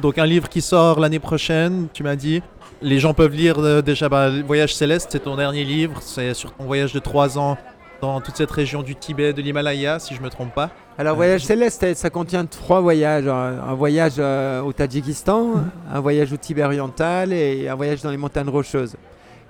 Donc, 0.00 0.18
un 0.18 0.26
livre 0.26 0.48
qui 0.48 0.60
sort 0.60 1.00
l'année 1.00 1.18
prochaine, 1.18 1.88
tu 1.92 2.02
m'as 2.02 2.16
dit. 2.16 2.42
Les 2.82 2.98
gens 2.98 3.14
peuvent 3.14 3.34
lire 3.34 3.58
euh, 3.58 3.82
déjà 3.82 4.08
bah, 4.08 4.30
Voyage 4.46 4.74
Céleste, 4.74 5.10
c'est 5.12 5.20
ton 5.20 5.36
dernier 5.36 5.64
livre. 5.64 6.00
C'est 6.00 6.34
sur 6.34 6.52
ton 6.52 6.64
voyage 6.64 6.92
de 6.92 6.98
3 6.98 7.38
ans 7.38 7.58
dans 8.00 8.20
toute 8.20 8.36
cette 8.36 8.50
région 8.50 8.82
du 8.82 8.96
Tibet, 8.96 9.32
de 9.32 9.42
l'Himalaya, 9.42 9.98
si 9.98 10.14
je 10.14 10.22
me 10.22 10.30
trompe 10.30 10.54
pas. 10.54 10.70
Alors, 10.98 11.12
Euh, 11.14 11.16
Voyage 11.16 11.44
Céleste, 11.44 11.94
ça 11.94 12.10
contient 12.10 12.46
trois 12.46 12.80
voyages. 12.80 13.26
Un, 13.26 13.60
un 13.68 13.74
voyage 13.74 14.14
euh, 14.18 14.60
au 14.62 14.72
Tadjikistan, 14.72 15.64
un 15.92 16.00
voyage 16.00 16.32
au 16.32 16.36
Tibet 16.36 16.64
oriental 16.64 17.32
et 17.32 17.68
un 17.68 17.74
voyage 17.74 18.02
dans 18.02 18.10
les 18.10 18.16
montagnes 18.16 18.48
rocheuses. 18.48 18.96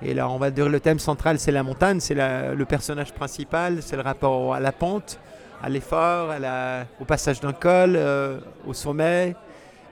Et 0.03 0.15
là, 0.15 0.29
on 0.29 0.39
va 0.39 0.51
dire 0.51 0.69
le 0.69 0.81
thème 0.81 0.99
central, 0.99 1.39
c'est 1.39 1.53
la 1.53 1.63
montagne, 1.63 2.01
c'est 2.01 2.15
le 2.15 2.65
personnage 2.65 3.13
principal, 3.13 3.79
c'est 3.83 3.97
le 3.97 4.03
rapport 4.03 4.55
à 4.55 4.61
la 4.61 4.73
pente, 4.73 5.19
à 5.63 5.69
l'effort, 5.69 6.31
au 7.01 7.05
passage 7.05 7.41
d'un 7.41 7.53
col, 7.53 7.95
euh, 7.97 8.39
au 8.67 8.73
sommet. 8.73 9.35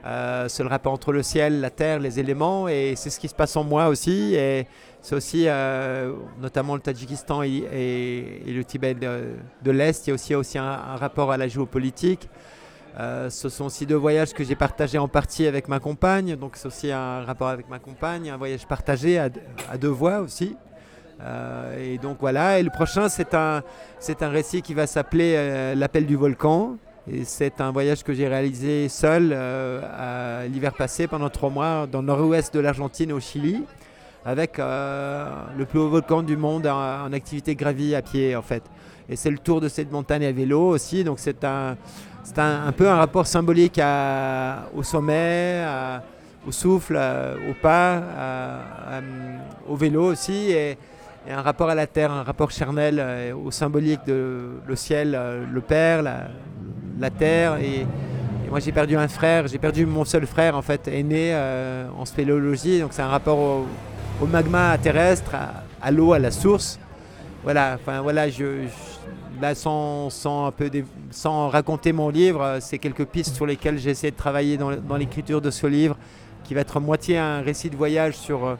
Euh, 0.05 0.47
c'est 0.47 0.63
le 0.63 0.69
rapport 0.69 0.93
entre 0.93 1.11
le 1.11 1.21
ciel, 1.21 1.59
la 1.61 1.69
terre, 1.69 1.99
les 1.99 2.19
éléments, 2.19 2.67
et 2.67 2.93
c'est 2.95 3.09
ce 3.11 3.19
qui 3.19 3.27
se 3.27 3.35
passe 3.35 3.55
en 3.55 3.63
moi 3.63 3.87
aussi. 3.89 4.33
Et 4.33 4.65
c'est 5.01 5.15
aussi, 5.15 5.45
euh, 5.47 6.13
notamment 6.41 6.75
le 6.75 6.81
Tadjikistan 6.81 7.41
et, 7.43 8.43
le 8.45 8.63
Tibet 8.63 8.95
de, 8.95 9.71
l'Est, 9.71 10.05
il 10.05 10.09
y 10.09 10.11
a 10.11 10.13
aussi, 10.13 10.35
aussi 10.35 10.57
un, 10.57 10.95
rapport 10.95 11.31
à 11.31 11.37
la 11.37 11.47
géopolitique. 11.47 12.29
Euh, 12.99 13.29
ce 13.29 13.47
sont 13.47 13.65
aussi 13.65 13.85
deux 13.85 13.95
voyages 13.95 14.33
que 14.33 14.43
j'ai 14.43 14.55
partagés 14.55 14.97
en 14.97 15.07
partie 15.07 15.47
avec 15.47 15.69
ma 15.69 15.79
compagne, 15.79 16.35
donc 16.35 16.53
c'est 16.55 16.67
aussi 16.67 16.91
un 16.91 17.23
rapport 17.23 17.47
avec 17.47 17.69
ma 17.69 17.79
compagne, 17.79 18.29
un 18.29 18.35
voyage 18.35 18.67
partagé 18.67 19.17
à, 19.19 19.29
deux 19.77 19.87
voix 19.87 20.19
aussi. 20.19 20.57
Euh, 21.21 21.93
et 21.93 21.97
donc 21.97 22.17
voilà, 22.19 22.59
et 22.59 22.63
le 22.63 22.69
prochain 22.69 23.09
c'est 23.09 23.33
un, 23.33 23.61
c'est 23.99 24.23
un 24.23 24.29
récit 24.29 24.61
qui 24.61 24.73
va 24.73 24.87
s'appeler 24.87 25.73
L'appel 25.75 26.05
du 26.05 26.15
volcan. 26.15 26.75
Et 27.11 27.23
c'est 27.23 27.61
un 27.61 27.71
voyage 27.71 28.03
que 28.03 28.13
j'ai 28.13 28.27
réalisé 28.27 28.87
seul 28.89 29.33
à 29.33 30.45
l'hiver 30.47 30.73
passé 30.73 31.07
pendant 31.07 31.29
trois 31.29 31.49
mois 31.49 31.87
dans 31.87 32.01
le 32.01 32.07
nord-ouest 32.07 32.53
de 32.53 32.59
l'Argentine 32.59 33.13
au 33.13 33.19
Chili. 33.19 33.63
Avec 34.29 34.59
euh, 34.59 35.25
le 35.57 35.65
plus 35.65 35.79
haut 35.79 35.89
volcan 35.89 36.21
du 36.21 36.37
monde 36.37 36.67
en, 36.67 37.11
activité 37.11 37.55
gravie 37.55 37.95
à 37.95 38.03
pied 38.03 38.35
en 38.35 38.43
fait. 38.43 38.61
Et 39.09 39.15
c'est 39.15 39.31
le 39.31 39.39
tour 39.39 39.59
de 39.59 39.67
cette 39.67 39.91
montagne 39.91 40.23
à 40.23 40.31
vélo 40.31 40.67
aussi, 40.69 41.03
donc 41.03 41.17
c'est 41.17 41.43
un, 41.43 41.75
c'est 42.23 42.37
un, 42.37 42.71
peu 42.71 42.87
un 42.87 42.95
rapport 42.95 43.25
symbolique 43.25 43.81
au 44.75 44.83
sommet, 44.83 45.65
au 46.47 46.51
souffle, 46.51 46.95
au 46.95 47.53
pas, 47.59 48.03
au 49.67 49.75
vélo 49.75 50.11
aussi, 50.11 50.51
et, 50.51 50.77
un 51.27 51.41
rapport 51.41 51.69
à 51.69 51.75
la 51.75 51.87
terre, 51.87 52.11
un 52.11 52.23
rapport 52.23 52.49
charnel 52.49 52.97
euh, 52.99 53.33
au 53.35 53.51
symbolique 53.51 53.99
de 54.07 54.51
le 54.65 54.75
ciel, 54.75 55.13
euh, 55.15 55.43
le 55.51 55.61
père, 55.61 56.01
la, 56.01 57.09
terre. 57.09 57.57
Et, 57.57 57.85
moi 58.49 58.59
j'ai 58.59 58.71
perdu 58.71 58.95
un 58.95 59.07
frère, 59.07 59.47
j'ai 59.47 59.59
perdu 59.59 59.85
mon 59.85 60.05
seul 60.05 60.25
frère 60.25 60.55
en 60.55 60.63
fait, 60.63 60.87
aîné 60.87 61.35
en 61.95 62.05
spéléologie, 62.05 62.79
donc 62.79 62.93
c'est 62.93 63.03
un 63.03 63.07
rapport 63.07 63.37
au, 63.37 63.67
au 64.21 64.25
magma 64.25 64.77
terrestre, 64.77 65.35
à, 65.81 65.91
l'eau, 65.91 66.13
à 66.13 66.19
la 66.19 66.31
source. 66.31 66.79
Voilà, 67.43 67.77
enfin 67.79 68.01
voilà, 68.01 68.25
sans, 69.53 71.49
raconter 71.49 71.93
mon 71.93 72.09
livre, 72.09 72.41
euh, 72.41 72.57
c'est 72.59 72.79
quelques 72.79 73.05
pistes 73.05 73.35
sur 73.35 73.45
lesquelles 73.45 73.77
j'ai 73.77 73.91
essayé 73.91 74.11
de 74.11 74.17
travailler 74.17 74.57
dans, 74.57 74.75
dans 74.75 74.97
l'écriture 74.97 75.39
de 75.39 75.49
ce 75.49 75.67
livre, 75.67 75.97
qui 76.43 76.53
va 76.53 76.61
être 76.61 76.81
moitié 76.81 77.17
un 77.17 77.41
récit 77.41 77.69
de 77.69 77.77
voyage 77.77 78.17
sur, 78.17 78.45
euh, 78.45 78.55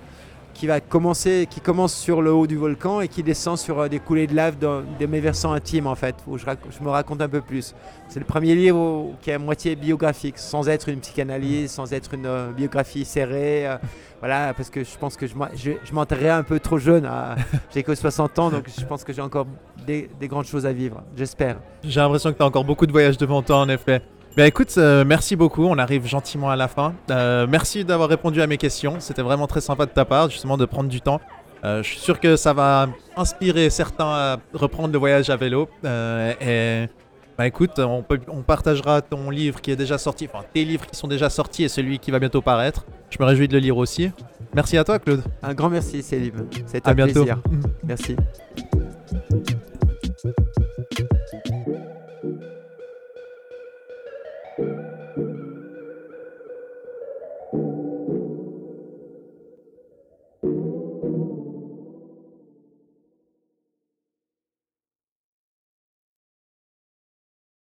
qui 0.53 0.67
va 0.67 0.79
commencer, 0.81 1.47
qui 1.49 1.61
commence 1.61 1.93
sur 1.93 2.21
le 2.21 2.33
haut 2.33 2.47
du 2.47 2.57
volcan 2.57 3.01
et 3.01 3.07
qui 3.07 3.23
descend 3.23 3.57
sur 3.57 3.79
euh, 3.79 3.87
des 3.87 3.99
coulées 3.99 4.27
de 4.27 4.35
lave 4.35 4.57
dans, 4.57 4.81
de 4.99 5.05
mes 5.05 5.19
versants 5.19 5.53
intimes 5.53 5.87
en 5.87 5.95
fait, 5.95 6.15
où 6.27 6.37
je, 6.37 6.45
me 6.81 6.89
raconte 6.89 7.21
un 7.21 7.29
peu 7.29 7.41
plus. 7.41 7.75
C'est 8.07 8.19
le 8.19 8.25
premier 8.25 8.55
livre 8.55 9.13
qui 9.21 9.29
est 9.29 9.33
à 9.33 9.39
moitié 9.39 9.75
biographique, 9.75 10.37
sans 10.37 10.67
être 10.67 10.89
une 10.89 10.99
psychanalyse, 10.99 11.71
sans 11.71 11.93
être 11.93 12.13
une 12.13 12.25
euh, 12.25 12.51
biographie 12.51 13.05
serrée. 13.05 13.67
euh, 13.67 13.77
voilà, 14.19 14.53
parce 14.53 14.69
que 14.69 14.83
je 14.83 14.97
pense 14.97 15.15
que 15.15 15.27
je, 15.27 15.33
je, 15.55 15.71
je 15.83 15.93
m'enterrerai 15.93 16.29
un 16.29 16.43
peu 16.43 16.59
trop 16.59 16.77
jeune. 16.77 17.09
J'ai 17.73 17.83
que 17.83 17.95
60 17.95 18.39
ans, 18.39 18.49
donc 18.49 18.65
je 18.77 18.85
pense 18.85 19.03
que 19.03 19.13
j'ai 19.13 19.21
encore 19.21 19.47
des, 19.85 20.09
des 20.19 20.27
grandes 20.27 20.45
choses 20.45 20.65
à 20.65 20.73
vivre, 20.73 21.03
j'espère. 21.15 21.57
J'ai 21.83 21.99
l'impression 21.99 22.31
que 22.31 22.37
tu 22.37 22.43
as 22.43 22.45
encore 22.45 22.65
beaucoup 22.65 22.85
de 22.85 22.91
voyages 22.91 23.17
devant 23.17 23.41
toi, 23.41 23.59
en 23.59 23.69
effet. 23.69 24.01
Écoute, 24.45 24.73
euh, 24.77 25.03
merci 25.05 25.35
beaucoup. 25.35 25.65
On 25.65 25.77
arrive 25.77 26.05
gentiment 26.05 26.49
à 26.49 26.55
la 26.55 26.67
fin. 26.67 26.93
Euh, 27.09 27.45
merci 27.49 27.83
d'avoir 27.83 28.09
répondu 28.09 28.41
à 28.41 28.47
mes 28.47 28.57
questions. 28.57 28.95
C'était 28.99 29.21
vraiment 29.21 29.47
très 29.47 29.61
sympa 29.61 29.85
de 29.85 29.91
ta 29.91 30.05
part, 30.05 30.29
justement, 30.29 30.57
de 30.57 30.65
prendre 30.65 30.89
du 30.89 31.01
temps. 31.01 31.19
Euh, 31.65 31.83
je 31.83 31.89
suis 31.89 31.99
sûr 31.99 32.19
que 32.19 32.37
ça 32.37 32.53
va 32.53 32.87
inspirer 33.17 33.69
certains 33.69 34.07
à 34.07 34.37
reprendre 34.53 34.93
le 34.93 34.99
voyage 34.99 35.29
à 35.29 35.35
vélo. 35.35 35.67
Et 35.83 36.87
bah 37.37 37.47
écoute, 37.47 37.79
on, 37.79 38.01
peut, 38.01 38.19
on 38.27 38.41
partagera 38.41 39.01
ton 39.01 39.29
livre 39.29 39.61
qui 39.61 39.71
est 39.71 39.77
déjà 39.77 39.97
sorti, 39.97 40.27
enfin 40.29 40.43
tes 40.53 40.65
livres 40.65 40.85
qui 40.85 40.97
sont 40.97 41.07
déjà 41.07 41.29
sortis 41.29 41.63
et 41.63 41.69
celui 41.69 41.97
qui 41.97 42.11
va 42.11 42.19
bientôt 42.19 42.41
paraître. 42.41 42.85
Je 43.09 43.17
me 43.17 43.25
réjouis 43.25 43.47
de 43.47 43.53
le 43.53 43.59
lire 43.59 43.77
aussi. 43.77 44.11
Merci 44.53 44.77
à 44.77 44.83
toi, 44.83 44.99
Claude. 44.99 45.23
Un 45.41 45.53
grand 45.53 45.69
merci, 45.69 46.03
Célim. 46.03 46.33
C'était 46.65 46.87
À 46.87 46.91
un 46.91 46.95
bientôt. 46.95 47.23
plaisir. 47.23 47.39
Merci. 47.83 48.15